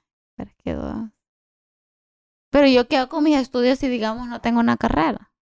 Pero 2.51 2.66
yo 2.66 2.89
quedo 2.89 3.09
con 3.09 3.24
mis 3.24 3.37
estudios 3.39 3.79
si 3.79 3.89
digamos 3.89 4.26
no 4.29 4.41
tengo 4.41 4.61
una 4.61 4.76
carrera. 4.76 5.33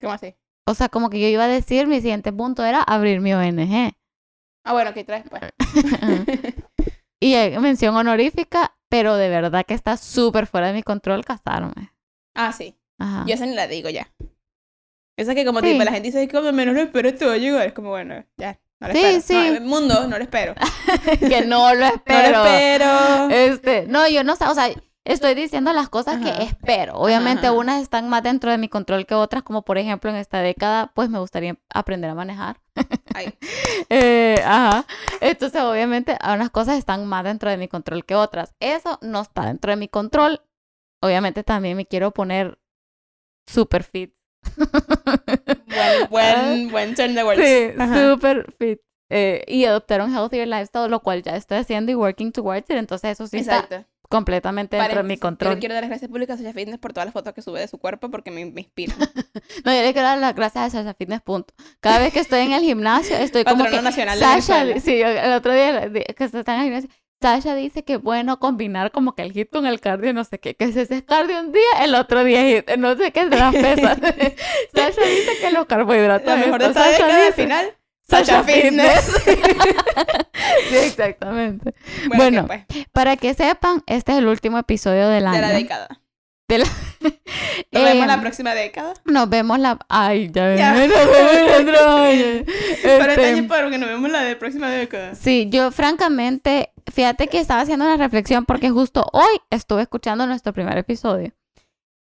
¿Cómo 0.00 0.12
así? 0.14 0.34
O 0.66 0.74
sea, 0.74 0.88
como 0.88 1.10
que 1.10 1.20
yo 1.20 1.26
iba 1.28 1.44
a 1.44 1.48
decir, 1.48 1.86
mi 1.86 1.96
siguiente 2.00 2.32
punto 2.32 2.64
era 2.64 2.82
abrir 2.82 3.20
mi 3.20 3.32
ONG. 3.34 3.92
Ah, 4.64 4.72
bueno, 4.72 4.94
que 4.94 5.04
traes 5.04 5.24
pues. 5.28 5.42
y 7.24 7.58
mención 7.58 7.94
honorífica, 7.96 8.76
pero 8.88 9.16
de 9.16 9.28
verdad 9.28 9.64
que 9.66 9.74
está 9.74 9.96
súper 9.96 10.46
fuera 10.46 10.68
de 10.68 10.72
mi 10.74 10.82
control 10.82 11.24
casarme. 11.24 11.92
ah, 12.34 12.52
sí. 12.52 12.74
Ajá. 12.98 13.24
Yo 13.26 13.34
esa 13.34 13.46
ni 13.46 13.54
la 13.54 13.66
digo 13.66 13.88
ya. 13.88 14.12
Esa 15.16 15.34
que 15.34 15.44
como 15.44 15.60
Sí. 15.60 15.72
tipo, 15.72 15.84
la 15.84 15.90
gente 15.92 16.08
dice, 16.08 16.28
como 16.28 16.52
menos 16.52 16.74
lo 16.74 16.82
espero, 16.82 17.08
esto 17.08 17.26
va 17.26 17.34
a 17.34 17.36
llegar. 17.38 17.66
Es 17.66 17.72
como, 17.72 17.90
bueno, 17.90 18.24
ya. 18.36 18.58
No 18.80 18.88
lo 18.88 18.94
Sí, 18.94 19.00
espero. 19.00 19.20
sí. 19.22 19.34
No, 19.34 19.56
el 19.56 19.60
mundo, 19.62 20.08
no 20.08 20.18
lo 20.18 20.22
espero. 20.24 20.54
que 21.20 21.42
no 21.46 21.74
lo 21.74 21.80
No 21.86 21.86
espero. 21.94 22.30
lo 22.44 22.44
espero. 22.46 23.30
Este, 23.30 23.86
no, 23.88 24.08
yo 24.08 24.24
no 24.24 24.36
sé, 24.36 24.44
o 24.46 24.54
sea, 24.54 24.68
estoy 25.04 25.34
diciendo 25.34 25.72
las 25.72 25.88
cosas 25.88 26.16
Ajá. 26.16 26.24
que 26.38 26.44
espero. 26.44 26.94
Obviamente 26.94 27.46
Ajá. 27.46 27.56
unas 27.56 27.82
están 27.82 28.08
más 28.08 28.22
dentro 28.22 28.50
de 28.50 28.58
mi 28.58 28.68
control 28.68 29.06
que 29.06 29.14
otras, 29.14 29.42
como 29.42 29.62
por 29.62 29.78
ejemplo 29.78 30.10
en 30.10 30.16
esta 30.16 30.40
década, 30.40 30.92
pues 30.94 31.08
me 31.10 31.18
gustaría 31.18 31.56
aprender 31.72 32.10
a 32.10 32.14
manejar. 32.14 32.60
Ay, 33.14 33.34
Eh, 33.88 34.36
ajá. 34.44 34.86
Entonces, 35.20 35.60
obviamente, 35.62 36.16
unas 36.24 36.50
cosas 36.50 36.78
están 36.78 37.04
más 37.06 37.24
dentro 37.24 37.50
de 37.50 37.56
mi 37.56 37.68
control 37.68 38.04
que 38.04 38.14
otras. 38.14 38.54
Eso 38.60 38.98
no 39.02 39.20
está 39.20 39.46
dentro 39.46 39.70
de 39.72 39.76
mi 39.76 39.88
control. 39.88 40.40
Obviamente 41.02 41.42
también 41.42 41.76
me 41.76 41.84
quiero 41.86 42.12
poner 42.12 42.58
super 43.46 43.82
fit. 43.82 44.14
buen, 44.56 46.08
buen, 46.10 46.70
buen 46.70 46.94
turn 46.94 47.14
de 47.14 47.24
words. 47.24 47.40
Ah. 47.40 47.44
Sí, 47.44 47.80
Ajá. 47.80 48.10
super 48.10 48.54
fit. 48.58 48.80
Eh, 49.10 49.44
y 49.46 49.64
adoptar 49.66 50.00
un 50.00 50.14
healthier 50.14 50.48
lifestyle, 50.48 50.90
lo 50.90 51.00
cual 51.00 51.22
ya 51.22 51.36
estoy 51.36 51.58
haciendo 51.58 51.92
y 51.92 51.94
working 51.94 52.32
towards 52.32 52.70
it. 52.70 52.76
Entonces, 52.76 53.10
eso 53.10 53.26
sí 53.26 53.38
está 53.38 53.86
Completamente 54.12 54.76
dentro 54.76 54.98
de 54.98 55.02
mi 55.02 55.16
Paréntesis, 55.16 55.20
Yo 55.20 55.28
control. 55.28 55.54
le 55.54 55.58
quiero 55.60 55.74
dar 55.74 55.82
las 55.82 55.88
gracias 55.90 56.10
públicas 56.10 56.34
a 56.38 56.42
Sasha 56.42 56.52
Fitness 56.54 56.78
por 56.78 56.92
todas 56.92 57.06
las 57.06 57.12
fotos 57.12 57.32
que 57.34 57.42
sube 57.42 57.58
de 57.60 57.66
su 57.68 57.78
cuerpo 57.78 58.10
porque 58.10 58.30
me, 58.30 58.44
me 58.44 58.60
inspira. 58.60 58.94
No, 59.64 59.72
yo 59.74 59.80
le 59.82 59.92
quiero 59.92 60.06
dar 60.08 60.18
las 60.18 60.34
gracias 60.34 60.66
a 60.66 60.70
Sasha 60.70 60.94
Fitness, 60.94 61.20
punto. 61.22 61.54
Cada 61.80 61.98
vez 61.98 62.12
que 62.12 62.20
estoy 62.20 62.40
en 62.40 62.52
el 62.52 62.62
gimnasio, 62.62 63.16
estoy 63.16 63.44
como 63.44 63.64
Patrono 63.64 63.78
que... 63.78 63.84
nacional 63.84 64.18
de 64.18 64.24
Sasha, 64.24 64.80
sí, 64.80 64.98
yo 64.98 65.06
el 65.08 65.32
otro 65.32 65.52
día 65.52 65.90
que 65.90 66.24
está 66.24 66.54
en 66.54 66.60
el 66.60 66.64
gimnasio, 66.66 66.90
Sasha 67.20 67.54
dice 67.54 67.84
que 67.84 67.94
es 67.94 68.02
bueno 68.02 68.40
combinar 68.40 68.90
como 68.90 69.14
que 69.14 69.22
el 69.22 69.32
hit 69.32 69.48
con 69.50 69.64
el 69.66 69.80
cardio, 69.80 70.12
no 70.12 70.24
sé 70.24 70.40
qué, 70.40 70.54
que 70.56 70.72
si 70.72 70.80
es 70.80 71.02
cardio 71.04 71.38
un 71.40 71.52
día, 71.52 71.62
el 71.84 71.94
otro 71.94 72.24
día 72.24 72.42
hit, 72.44 72.70
no 72.78 72.96
sé 72.96 73.12
qué 73.12 73.26
de 73.26 73.36
las 73.38 73.54
pesas. 73.54 73.96
Sasha 74.74 75.02
dice 75.06 75.30
que 75.40 75.52
los 75.52 75.66
carbohidratos... 75.66 76.26
La 76.26 76.36
mejor 76.36 76.60
de 76.60 76.72
Sasha 76.74 76.90
década 76.90 77.16
al 77.16 77.26
dice- 77.30 77.42
final. 77.42 77.72
Sasha 78.08 78.42
Fitness. 78.44 79.04
sí, 80.70 80.76
exactamente. 80.76 81.74
Bueno, 82.08 82.16
Bueno, 82.16 82.48
¿qué, 82.48 82.64
pues? 82.68 82.86
Para 82.92 83.16
que 83.16 83.34
sepan, 83.34 83.82
este 83.86 84.12
es 84.12 84.18
el 84.18 84.26
último 84.26 84.58
episodio 84.58 85.08
del 85.08 85.26
año. 85.26 85.36
de 85.36 85.40
la 85.42 85.48
década. 85.52 85.88
De 86.48 86.58
la- 86.58 86.64
Nos 87.72 87.82
vemos 87.84 88.02
Em, 88.02 88.06
la 88.06 88.20
próxima 88.20 88.54
década. 88.54 88.94
Nos 89.04 89.28
vemos 89.30 89.58
la... 89.58 89.78
Ay, 89.88 90.30
ya, 90.32 90.54
Ya. 90.54 90.72
nos 90.72 90.80
vemos 90.80 90.96
el 91.32 91.68
otro 91.68 91.86
año. 91.96 92.24
Pero 92.82 93.04
Este, 93.12 93.24
año 93.26 93.48
porque 93.48 93.78
nos 93.78 93.88
vemos 93.88 94.10
la 94.10 94.22
de 94.22 94.36
próxima 94.36 94.68
década. 94.70 95.14
Sí, 95.14 95.48
yo 95.50 95.70
francamente, 95.70 96.72
fíjate 96.92 97.28
que 97.28 97.38
estaba 97.38 97.60
haciendo 97.62 97.84
una 97.86 97.96
reflexión 97.96 98.44
porque 98.44 98.70
justo 98.70 99.06
hoy 99.12 99.40
estuve 99.50 99.82
escuchando 99.82 100.26
nuestro 100.26 100.52
primer 100.52 100.76
episodio. 100.78 101.32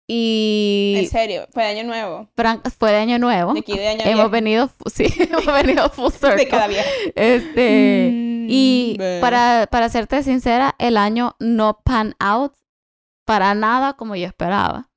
En 0.07 1.03
Y 1.03 1.07
serio, 1.07 1.47
fue 1.51 1.63
de 1.63 1.69
año 1.79 1.83
nuevo. 1.83 2.29
fue 2.77 2.91
de 2.91 2.97
año 2.97 3.17
nuevo. 3.17 3.53
De 3.53 3.59
aquí 3.61 3.77
de 3.77 3.87
año 3.87 4.01
Hemos 4.01 4.15
viejo. 4.15 4.29
venido, 4.29 4.69
sí, 4.93 5.05
hemos 5.19 5.45
venido 5.45 5.89
full 5.89 6.11
circle. 6.11 6.35
De 6.35 6.47
cada 6.47 6.67
vieja. 6.67 6.87
Este, 7.15 8.09
y 8.47 8.95
Mm, 8.95 8.99
ve. 8.99 9.17
para, 9.21 9.67
para 9.71 9.89
serte 9.89 10.21
sincera, 10.21 10.75
el 10.77 10.97
año 10.97 11.35
no 11.39 11.79
pan 11.83 12.15
out 12.19 12.53
para 13.25 13.55
nada 13.55 13.93
como 13.93 14.15
yo 14.15 14.27
esperaba. 14.27 14.89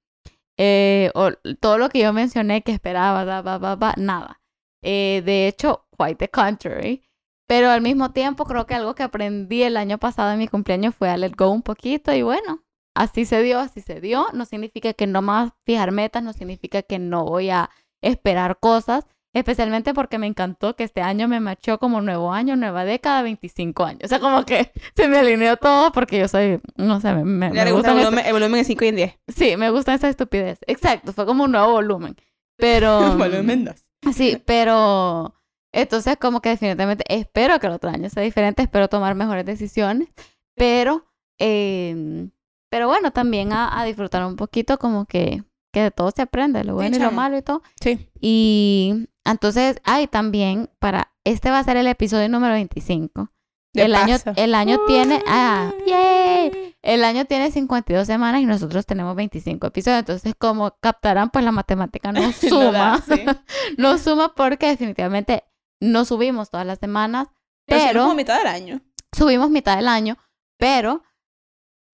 Eh, 0.59 1.11
o 1.15 1.31
todo 1.61 1.79
lo 1.79 1.89
que 1.89 2.01
yo 2.01 2.13
mencioné 2.13 2.63
que 2.63 2.73
esperaba, 2.73 3.25
ba, 3.25 3.41
ba, 3.43 3.59
ba, 3.59 3.77
ba, 3.77 3.95
nada. 3.97 4.41
Eh, 4.83 5.23
de 5.25 5.49
hecho, 5.49 5.87
quite 5.97 6.17
the 6.17 6.29
contrary. 6.29 7.03
Pero 7.47 7.71
al 7.71 7.81
mismo 7.81 8.11
tiempo 8.13 8.45
creo 8.45 8.67
que 8.67 8.75
algo 8.75 8.95
que 8.95 9.05
aprendí 9.05 9.63
el 9.63 9.79
año 9.79 9.97
pasado 9.97 10.33
en 10.33 10.39
mi 10.39 10.49
cumpleaños 10.49 10.95
fue 10.95 11.09
a 11.09 11.17
let 11.17 11.33
go 11.35 11.49
un 11.51 11.63
poquito 11.63 12.13
y 12.13 12.21
bueno, 12.21 12.63
así 12.99 13.25
se 13.25 13.43
dio, 13.43 13.59
así 13.59 13.81
se 13.81 14.01
dio. 14.01 14.27
No 14.33 14.45
significa 14.45 14.93
que 14.93 15.07
no 15.07 15.23
me 15.23 15.33
voy 15.33 15.41
a 15.49 15.55
fijar 15.65 15.93
metas, 15.93 16.23
no 16.23 16.33
significa 16.33 16.83
que 16.83 16.99
no 16.99 17.25
voy 17.25 17.51
a 17.51 17.71
esperar 18.03 18.59
cosas, 18.61 19.07
especialmente 19.35 19.95
porque 19.95 20.19
me 20.19 20.27
encantó 20.27 20.75
que 20.77 20.85
este 20.85 21.01
año 21.01 21.29
me 21.29 21.41
machó 21.41 21.79
como 21.79 22.01
nuevo 22.01 22.33
año, 22.33 22.57
nueva 22.57 22.85
década, 22.85 23.23
25 23.23 23.85
años. 23.85 24.01
O 24.05 24.09
sea, 24.09 24.21
como 24.21 24.45
que 24.45 24.73
se 24.97 25.09
me 25.09 25.19
alineó 25.19 25.57
todo 25.57 25.93
porque 25.93 26.19
yo 26.19 26.29
soy, 26.29 26.61
no 26.77 27.01
sé, 27.01 27.13
me, 27.15 27.25
me, 27.25 27.51
me 27.51 27.73
gusta 27.73 27.93
el 27.93 27.99
volumen, 27.99 28.27
el 28.27 28.33
volumen 28.33 28.59
en 28.61 28.65
5 28.65 28.85
y 28.85 28.89
en 28.89 28.97
10. 28.97 29.11
esa- 29.27 29.39
sí, 29.39 29.57
me 29.57 29.71
gusta 29.71 29.95
esa 29.95 30.09
estupidez. 30.09 30.59
Exacto, 30.67 31.13
fue 31.13 31.27
como 31.27 31.45
un 31.45 31.53
nuevo 31.53 31.73
volumen. 31.73 32.17
Pero... 32.57 33.01
volumen 33.17 33.65
2. 33.65 34.15
Sí, 34.15 34.43
pero 34.47 35.35
entonces 35.73 36.17
como 36.17 36.41
que 36.41 36.49
definitivamente 36.51 37.05
espero 37.09 37.59
que 37.61 37.67
el 37.67 37.75
otro 37.75 37.91
año 37.91 38.09
sea 38.11 38.23
diferente, 38.23 38.63
espero 38.63 38.89
tomar 38.89 39.15
mejores 39.15 39.45
decisiones, 39.45 40.09
pero, 40.57 41.07
em, 41.39 42.31
pero 42.71 42.89
bueno, 42.89 43.11
también 43.13 43.53
a, 43.53 43.79
a 43.81 43.85
disfrutar 43.85 44.25
un 44.25 44.37
poquito 44.37 44.79
como 44.79 45.05
que, 45.07 45.43
que 45.73 45.83
de 45.83 45.91
todo 45.91 46.11
se 46.15 46.23
aprende, 46.23 46.65
lo 46.65 46.75
bueno 46.75 46.97
y 46.97 47.01
lo 47.01 47.11
malo 47.11 47.37
y 47.39 47.43
todo. 47.43 47.63
Sí. 47.81 48.09
Y 48.21 49.09
entonces, 49.25 49.81
hay 49.85 50.07
también 50.07 50.71
para, 50.79 51.13
este 51.25 51.51
va 51.51 51.59
a 51.59 51.65
ser 51.65 51.77
el 51.77 51.87
episodio 51.87 52.29
número 52.29 52.55
25. 52.55 53.31
De 53.75 53.83
el 53.85 53.95
año, 53.95 54.17
el 54.37 54.55
año 54.55 54.79
tiene, 54.87 55.23
ah, 55.27 55.71
yay. 55.87 56.75
El 56.81 57.05
año 57.05 57.27
tiene 57.27 57.51
52 57.51 58.07
semanas 58.07 58.41
y 58.41 58.47
nosotros 58.47 58.87
tenemos 58.87 59.15
25 59.15 59.67
episodios, 59.67 59.99
entonces 60.01 60.35
como 60.39 60.75
captarán, 60.81 61.29
pues 61.31 61.45
la 61.45 61.53
matemática 61.53 62.11
no 62.13 62.21
No 62.23 62.33
suma. 62.33 62.73
da, 62.73 63.45
no 63.77 63.99
suma 63.99 64.35
porque 64.35 64.69
definitivamente 64.69 65.45
no 65.81 66.05
subimos 66.07 66.51
todas 66.51 66.67
las 66.67 66.79
semanas, 66.79 67.29
Pero, 67.67 67.83
pero 67.89 68.03
como 68.05 68.15
mitad 68.15 68.39
del 68.39 68.47
año. 68.47 68.81
subimos 69.15 69.51
mitad 69.51 69.77
del 69.77 69.89
año, 69.89 70.17
pero 70.57 71.03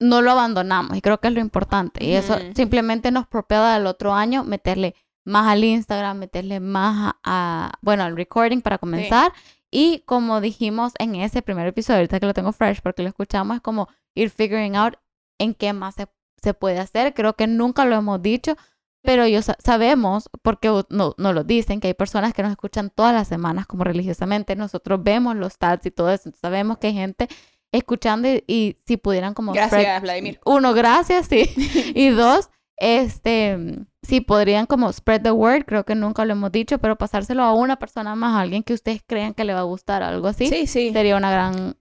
no 0.04 0.22
lo 0.22 0.30
abandonamos 0.32 0.96
y 0.96 1.00
creo 1.00 1.18
que 1.20 1.28
es 1.28 1.34
lo 1.34 1.40
importante. 1.40 2.04
Y 2.04 2.12
eso 2.14 2.34
simplemente 2.54 3.10
nos 3.10 3.26
propela 3.26 3.74
al 3.74 3.86
otro 3.86 4.12
año 4.14 4.44
meterle 4.44 4.94
más 5.24 5.46
al 5.48 5.64
Instagram, 5.64 6.18
meterle 6.18 6.60
más 6.60 7.14
a, 7.14 7.16
a- 7.24 7.72
bueno, 7.80 8.04
al 8.04 8.16
recording 8.16 8.60
para 8.60 8.78
comenzar. 8.78 9.32
Y 9.70 10.00
como 10.06 10.40
dijimos 10.40 10.92
en 10.98 11.14
ese 11.16 11.42
primer 11.42 11.66
episodio, 11.66 11.98
ahorita 11.98 12.20
que 12.20 12.26
lo 12.26 12.34
tengo 12.34 12.52
fresh 12.52 12.80
porque 12.82 13.02
lo 13.02 13.08
escuchamos, 13.08 13.56
es 13.56 13.62
como 13.62 13.88
ir 14.14 14.30
figuring 14.30 14.76
out 14.76 14.94
en 15.38 15.54
qué 15.54 15.72
más 15.72 15.94
se, 15.96 16.06
se 16.42 16.54
puede 16.54 16.78
hacer. 16.78 17.14
Creo 17.14 17.34
que 17.34 17.46
nunca 17.46 17.84
lo 17.84 17.96
hemos 17.96 18.20
dicho, 18.22 18.56
pero 19.02 19.26
yo 19.26 19.42
sa- 19.42 19.56
sabemos, 19.58 20.28
porque 20.42 20.68
no, 20.90 21.14
nos 21.18 21.34
lo 21.34 21.42
dicen, 21.44 21.80
que 21.80 21.88
hay 21.88 21.94
personas 21.94 22.32
que 22.34 22.42
nos 22.42 22.52
escuchan 22.52 22.90
todas 22.94 23.12
las 23.14 23.26
semanas 23.28 23.66
como 23.66 23.82
religiosamente. 23.84 24.54
Nosotros 24.56 25.02
vemos 25.02 25.34
los 25.36 25.54
stats 25.54 25.86
y 25.86 25.90
todo 25.90 26.10
eso. 26.10 26.30
Sabemos 26.40 26.78
que 26.78 26.88
hay 26.88 26.94
gente 26.94 27.28
escuchando 27.76 28.28
y, 28.28 28.42
y 28.46 28.76
si 28.86 28.96
pudieran 28.96 29.34
como 29.34 29.52
spread- 29.52 29.68
Gracias, 29.70 30.02
Vladimir. 30.02 30.40
uno, 30.44 30.72
gracias, 30.74 31.26
sí. 31.26 31.48
y 31.94 32.08
dos, 32.10 32.50
este, 32.76 33.58
si 34.02 34.20
podrían 34.20 34.66
como 34.66 34.92
spread 34.92 35.22
the 35.22 35.30
word, 35.30 35.64
creo 35.64 35.84
que 35.84 35.94
nunca 35.94 36.24
lo 36.24 36.32
hemos 36.32 36.52
dicho, 36.52 36.78
pero 36.78 36.96
pasárselo 36.96 37.42
a 37.42 37.52
una 37.54 37.76
persona 37.78 38.14
más, 38.14 38.34
a 38.36 38.40
alguien 38.40 38.62
que 38.62 38.74
ustedes 38.74 39.02
crean 39.06 39.34
que 39.34 39.44
le 39.44 39.54
va 39.54 39.60
a 39.60 39.64
gustar, 39.64 40.02
algo 40.02 40.28
así, 40.28 40.46
Sí, 40.48 40.66
sí. 40.66 40.92
sería 40.92 41.16
una 41.16 41.30
gran, 41.30 41.76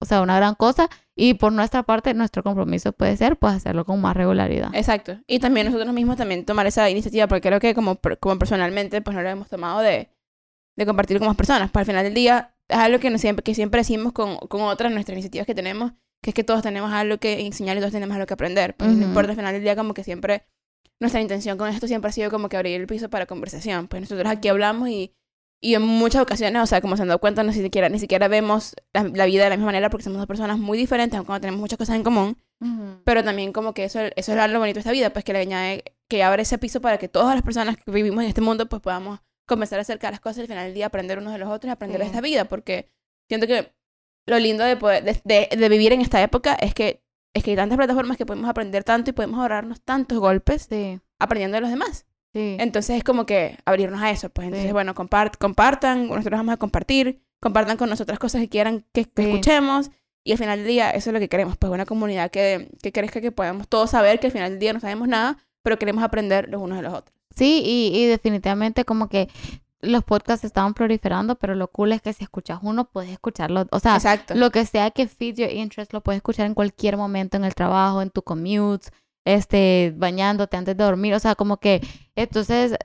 o 0.00 0.04
sea, 0.06 0.20
una 0.22 0.36
gran 0.36 0.54
cosa. 0.54 0.88
Y 1.14 1.34
por 1.34 1.52
nuestra 1.52 1.82
parte, 1.82 2.14
nuestro 2.14 2.42
compromiso 2.42 2.92
puede 2.92 3.16
ser, 3.16 3.36
pues, 3.36 3.54
hacerlo 3.54 3.84
con 3.84 4.00
más 4.00 4.16
regularidad. 4.16 4.70
Exacto. 4.74 5.18
Y 5.26 5.40
también 5.40 5.66
nosotros 5.66 5.92
mismos 5.92 6.16
también 6.16 6.44
tomar 6.44 6.66
esa 6.66 6.88
iniciativa, 6.90 7.26
porque 7.26 7.48
creo 7.48 7.58
que 7.60 7.74
como, 7.74 7.98
como 8.20 8.38
personalmente, 8.38 9.02
pues 9.02 9.16
no 9.16 9.22
lo 9.22 9.28
hemos 9.28 9.48
tomado 9.48 9.80
de, 9.80 10.10
de 10.76 10.86
compartir 10.86 11.18
con 11.18 11.26
más 11.26 11.36
personas. 11.36 11.70
Pues 11.72 11.80
al 11.82 11.86
final 11.86 12.04
del 12.04 12.14
día, 12.14 12.54
es 12.68 12.76
algo 12.78 12.98
que, 12.98 13.10
nos 13.10 13.20
siempre, 13.20 13.42
que 13.42 13.54
siempre 13.54 13.80
decimos 13.80 14.12
con, 14.12 14.36
con 14.36 14.62
otras 14.62 14.92
nuestras 14.92 15.14
iniciativas 15.14 15.46
que 15.46 15.54
tenemos, 15.54 15.92
que 16.22 16.30
es 16.30 16.34
que 16.34 16.44
todos 16.44 16.62
tenemos 16.62 16.92
algo 16.92 17.18
que 17.18 17.46
enseñar 17.46 17.76
y 17.76 17.80
todos 17.80 17.92
tenemos 17.92 18.14
algo 18.14 18.26
que 18.26 18.34
aprender. 18.34 18.76
Pues 18.76 18.90
Ujú. 18.90 19.00
no 19.00 19.06
importa, 19.06 19.30
al 19.30 19.36
final 19.36 19.52
del 19.52 19.62
día, 19.62 19.76
como 19.76 19.94
que 19.94 20.04
siempre, 20.04 20.46
nuestra 21.00 21.20
intención 21.20 21.56
con 21.58 21.68
esto 21.68 21.86
siempre 21.86 22.10
ha 22.10 22.12
sido 22.12 22.30
como 22.30 22.48
que 22.48 22.56
abrir 22.56 22.80
el 22.80 22.86
piso 22.86 23.08
para 23.08 23.26
conversación. 23.26 23.88
Pues 23.88 24.02
nosotros 24.02 24.30
aquí 24.30 24.48
hablamos 24.48 24.88
y, 24.88 25.14
y 25.60 25.74
en 25.74 25.82
muchas 25.82 26.22
ocasiones, 26.22 26.62
o 26.62 26.66
sea, 26.66 26.80
como 26.80 26.96
se 26.96 27.02
han 27.02 27.08
dado 27.08 27.20
cuenta, 27.20 27.42
no 27.42 27.52
siquiera, 27.52 27.88
ni 27.88 27.98
siquiera 27.98 28.28
vemos 28.28 28.74
la, 28.92 29.04
la 29.04 29.26
vida 29.26 29.44
de 29.44 29.50
la 29.50 29.56
misma 29.56 29.66
manera 29.66 29.90
porque 29.90 30.04
somos 30.04 30.18
dos 30.18 30.26
personas 30.26 30.58
muy 30.58 30.76
diferentes, 30.76 31.16
aunque 31.16 31.32
no 31.32 31.40
tenemos 31.40 31.60
muchas 31.60 31.78
cosas 31.78 31.96
en 31.96 32.02
común. 32.02 32.36
Ujú. 32.60 33.00
Pero 33.04 33.22
también 33.22 33.52
como 33.52 33.72
que 33.72 33.84
eso, 33.84 34.00
eso 34.16 34.32
es 34.32 34.50
lo 34.50 34.58
bonito 34.58 34.74
de 34.74 34.80
esta 34.80 34.92
vida, 34.92 35.10
pues 35.10 35.24
que 35.24 35.32
le 35.32 35.38
añade, 35.40 35.84
que 36.08 36.22
abre 36.22 36.42
ese 36.42 36.58
piso 36.58 36.80
para 36.80 36.98
que 36.98 37.08
todas 37.08 37.34
las 37.34 37.42
personas 37.44 37.76
que 37.76 37.90
vivimos 37.90 38.22
en 38.24 38.28
este 38.28 38.40
mundo 38.40 38.68
pues 38.68 38.82
podamos 38.82 39.20
comenzar 39.48 39.80
acerca 39.80 40.06
de 40.06 40.12
las 40.12 40.20
cosas 40.20 40.38
y 40.38 40.40
al 40.42 40.46
final 40.46 40.64
del 40.66 40.74
día 40.74 40.86
aprender 40.86 41.18
unos 41.18 41.32
de 41.32 41.38
los 41.40 41.48
otros, 41.48 41.72
aprender 41.72 41.98
de 41.98 42.04
Sí. 42.04 42.10
esta 42.10 42.20
vida, 42.20 42.44
porque 42.44 42.88
siento 43.28 43.46
que 43.48 43.72
lo 44.26 44.38
lindo 44.38 44.62
de, 44.64 44.76
poder, 44.76 45.02
de, 45.02 45.20
de- 45.24 45.56
de 45.56 45.68
vivir 45.68 45.92
en 45.92 46.00
esta 46.02 46.22
época 46.22 46.54
es 46.54 46.74
que, 46.74 47.02
es 47.34 47.42
que 47.42 47.50
hay 47.50 47.56
tantas 47.56 47.76
plataformas 47.78 48.16
que 48.16 48.26
podemos 48.26 48.48
aprender 48.48 48.84
tanto 48.84 49.10
y 49.10 49.12
podemos 49.14 49.40
ahorrarnos 49.40 49.80
tantos 49.80 50.18
golpes 50.18 50.66
Sí, 50.68 51.00
aprendiendo 51.18 51.56
de 51.56 51.60
los 51.62 51.70
demás. 51.70 52.06
sí. 52.34 52.56
Entonces 52.60 52.96
es 52.98 53.04
como 53.04 53.26
que 53.26 53.56
abrirnos 53.64 54.00
a 54.02 54.10
eso, 54.10 54.28
pues 54.30 54.46
entonces 54.46 54.68
Sí. 54.68 54.72
bueno, 54.72 54.94
compart 54.94 55.36
compartan, 55.38 56.08
nosotros 56.08 56.38
vamos 56.38 56.52
a 56.52 56.56
compartir, 56.58 57.22
compartan 57.40 57.76
con 57.76 57.88
nosotras 57.88 58.18
cosas 58.18 58.40
que 58.42 58.48
quieran 58.48 58.84
que, 58.92 59.04
que 59.06 59.22
Sí. 59.22 59.28
escuchemos 59.30 59.90
y 60.24 60.32
al 60.32 60.38
final 60.38 60.58
del 60.58 60.68
día 60.68 60.90
eso 60.90 61.08
es 61.10 61.14
lo 61.14 61.20
que 61.20 61.28
queremos, 61.30 61.56
pues 61.56 61.72
una 61.72 61.86
comunidad 61.86 62.30
que, 62.30 62.68
que 62.82 62.92
crezca, 62.92 63.20
que 63.22 63.32
podamos 63.32 63.66
todos 63.68 63.90
saber 63.90 64.20
que 64.20 64.26
al 64.26 64.32
final 64.32 64.50
del 64.50 64.58
día 64.58 64.72
no 64.74 64.80
sabemos 64.80 65.08
nada, 65.08 65.38
pero 65.62 65.78
queremos 65.78 66.04
aprender 66.04 66.48
los 66.50 66.60
unos 66.60 66.76
de 66.78 66.82
los 66.82 66.92
otros. 66.92 67.17
Sí, 67.38 67.62
y, 67.64 67.96
y 67.96 68.06
definitivamente 68.06 68.84
como 68.84 69.08
que 69.08 69.28
los 69.80 70.02
podcasts 70.02 70.44
estaban 70.44 70.74
proliferando, 70.74 71.36
pero 71.36 71.54
lo 71.54 71.68
cool 71.68 71.92
es 71.92 72.02
que 72.02 72.12
si 72.12 72.24
escuchas 72.24 72.58
uno, 72.62 72.90
puedes 72.90 73.10
escucharlo. 73.10 73.66
O 73.70 73.78
sea, 73.78 73.94
Exacto. 73.94 74.34
lo 74.34 74.50
que 74.50 74.66
sea 74.66 74.90
que 74.90 75.06
feed 75.06 75.36
your 75.36 75.50
interest, 75.50 75.92
lo 75.92 76.00
puedes 76.00 76.18
escuchar 76.18 76.46
en 76.46 76.54
cualquier 76.54 76.96
momento, 76.96 77.36
en 77.36 77.44
el 77.44 77.54
trabajo, 77.54 78.02
en 78.02 78.10
tu 78.10 78.22
commute, 78.22 78.88
este, 79.24 79.94
bañándote 79.96 80.56
antes 80.56 80.76
de 80.76 80.84
dormir. 80.84 81.14
O 81.14 81.20
sea, 81.20 81.36
como 81.36 81.58
que, 81.58 81.80
entonces, 82.16 82.76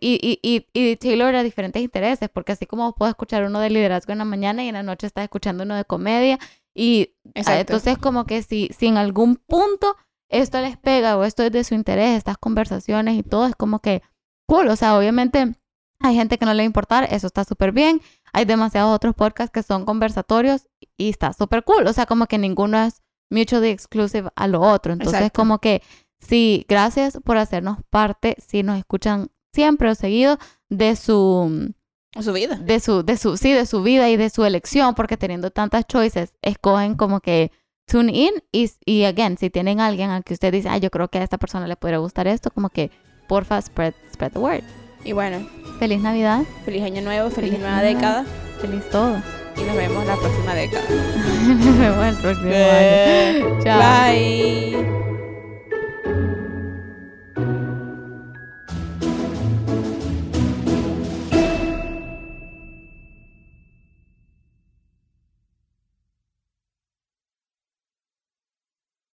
y, 0.00 0.18
y, 0.22 0.38
y, 0.42 0.66
y 0.74 0.96
Taylor 0.96 1.34
a 1.34 1.42
diferentes 1.42 1.80
intereses, 1.82 2.28
porque 2.28 2.52
así 2.52 2.66
como 2.66 2.94
puedo 2.94 3.08
escuchar 3.10 3.44
uno 3.44 3.58
de 3.60 3.70
liderazgo 3.70 4.12
en 4.12 4.18
la 4.18 4.24
mañana 4.26 4.62
y 4.64 4.68
en 4.68 4.74
la 4.74 4.82
noche 4.82 5.06
estás 5.06 5.24
escuchando 5.24 5.64
uno 5.64 5.76
de 5.76 5.84
comedia 5.86 6.38
y 6.74 7.14
ah, 7.24 7.30
Exacto. 7.36 7.60
entonces 7.60 7.96
como 7.96 8.26
que 8.26 8.42
si, 8.42 8.68
si 8.78 8.86
en 8.86 8.98
algún 8.98 9.36
punto 9.36 9.96
esto 10.28 10.60
les 10.60 10.76
pega 10.76 11.16
o 11.16 11.24
esto 11.24 11.42
es 11.42 11.52
de 11.52 11.64
su 11.64 11.74
interés, 11.74 12.16
estas 12.16 12.38
conversaciones 12.38 13.18
y 13.18 13.22
todo, 13.22 13.46
es 13.46 13.54
como 13.54 13.80
que 13.80 14.02
cool, 14.48 14.68
o 14.68 14.76
sea, 14.76 14.96
obviamente 14.98 15.54
hay 16.00 16.14
gente 16.14 16.38
que 16.38 16.44
no 16.44 16.52
le 16.52 16.58
va 16.58 16.62
a 16.62 16.66
importar, 16.66 17.08
eso 17.10 17.26
está 17.26 17.44
súper 17.44 17.72
bien, 17.72 18.00
hay 18.32 18.44
demasiados 18.44 18.94
otros 18.94 19.14
podcasts 19.14 19.52
que 19.52 19.62
son 19.62 19.84
conversatorios 19.84 20.66
y 20.96 21.08
está 21.08 21.32
súper 21.32 21.64
cool, 21.64 21.86
o 21.86 21.92
sea, 21.92 22.06
como 22.06 22.26
que 22.26 22.38
ninguno 22.38 22.78
es 22.82 23.02
mutually 23.30 23.68
exclusive 23.70 24.30
a 24.36 24.46
lo 24.46 24.60
otro, 24.60 24.92
entonces 24.92 25.14
Exacto. 25.20 25.40
como 25.40 25.58
que 25.58 25.82
sí, 26.20 26.64
gracias 26.68 27.18
por 27.24 27.38
hacernos 27.38 27.78
parte, 27.90 28.36
si 28.46 28.62
nos 28.62 28.78
escuchan 28.78 29.30
siempre 29.54 29.90
o 29.90 29.94
seguido 29.94 30.38
de 30.68 30.96
su 30.96 31.72
Su 32.20 32.32
vida. 32.32 32.56
de 32.56 32.78
su, 32.80 33.02
de 33.04 33.16
su, 33.16 33.36
sí, 33.36 33.52
de 33.52 33.66
su 33.66 33.82
vida 33.82 34.10
y 34.10 34.16
de 34.16 34.30
su 34.30 34.44
elección, 34.44 34.94
porque 34.94 35.16
teniendo 35.16 35.50
tantas 35.50 35.86
choices, 35.86 36.34
escogen 36.42 36.94
como 36.94 37.20
que 37.20 37.50
tune 37.86 38.12
in 38.12 38.30
y, 38.52 38.70
y 38.84 39.04
again, 39.04 39.38
si 39.38 39.50
tienen 39.50 39.80
alguien 39.80 40.10
al 40.10 40.24
que 40.24 40.34
usted 40.34 40.52
dice, 40.52 40.68
ay, 40.68 40.80
yo 40.80 40.90
creo 40.90 41.08
que 41.08 41.18
a 41.18 41.22
esta 41.22 41.38
persona 41.38 41.66
le 41.66 41.76
podría 41.76 41.98
gustar 41.98 42.26
esto, 42.26 42.50
como 42.50 42.68
que 42.70 42.90
porfa, 43.28 43.60
spread, 43.62 43.94
spread 44.12 44.32
the 44.32 44.38
word. 44.38 44.62
Y 45.04 45.12
bueno, 45.12 45.46
Feliz 45.78 46.00
Navidad, 46.00 46.42
feliz 46.64 46.82
año 46.82 47.02
nuevo, 47.02 47.30
feliz, 47.30 47.50
Feliz 47.50 47.62
nueva 47.64 47.82
década. 47.82 48.24
feliz 48.60 48.88
todo. 48.90 49.16
Y 49.56 49.62
nos 49.62 49.76
vemos 49.76 50.04
la 50.06 50.16
próxima 50.16 50.54
década. 50.54 50.84
Nos 51.46 51.78
vemos 51.78 52.04
el 52.06 52.16
próximo 52.16 52.50
año. 52.52 53.64
Chao. 53.64 53.80
Bye. 53.80 55.35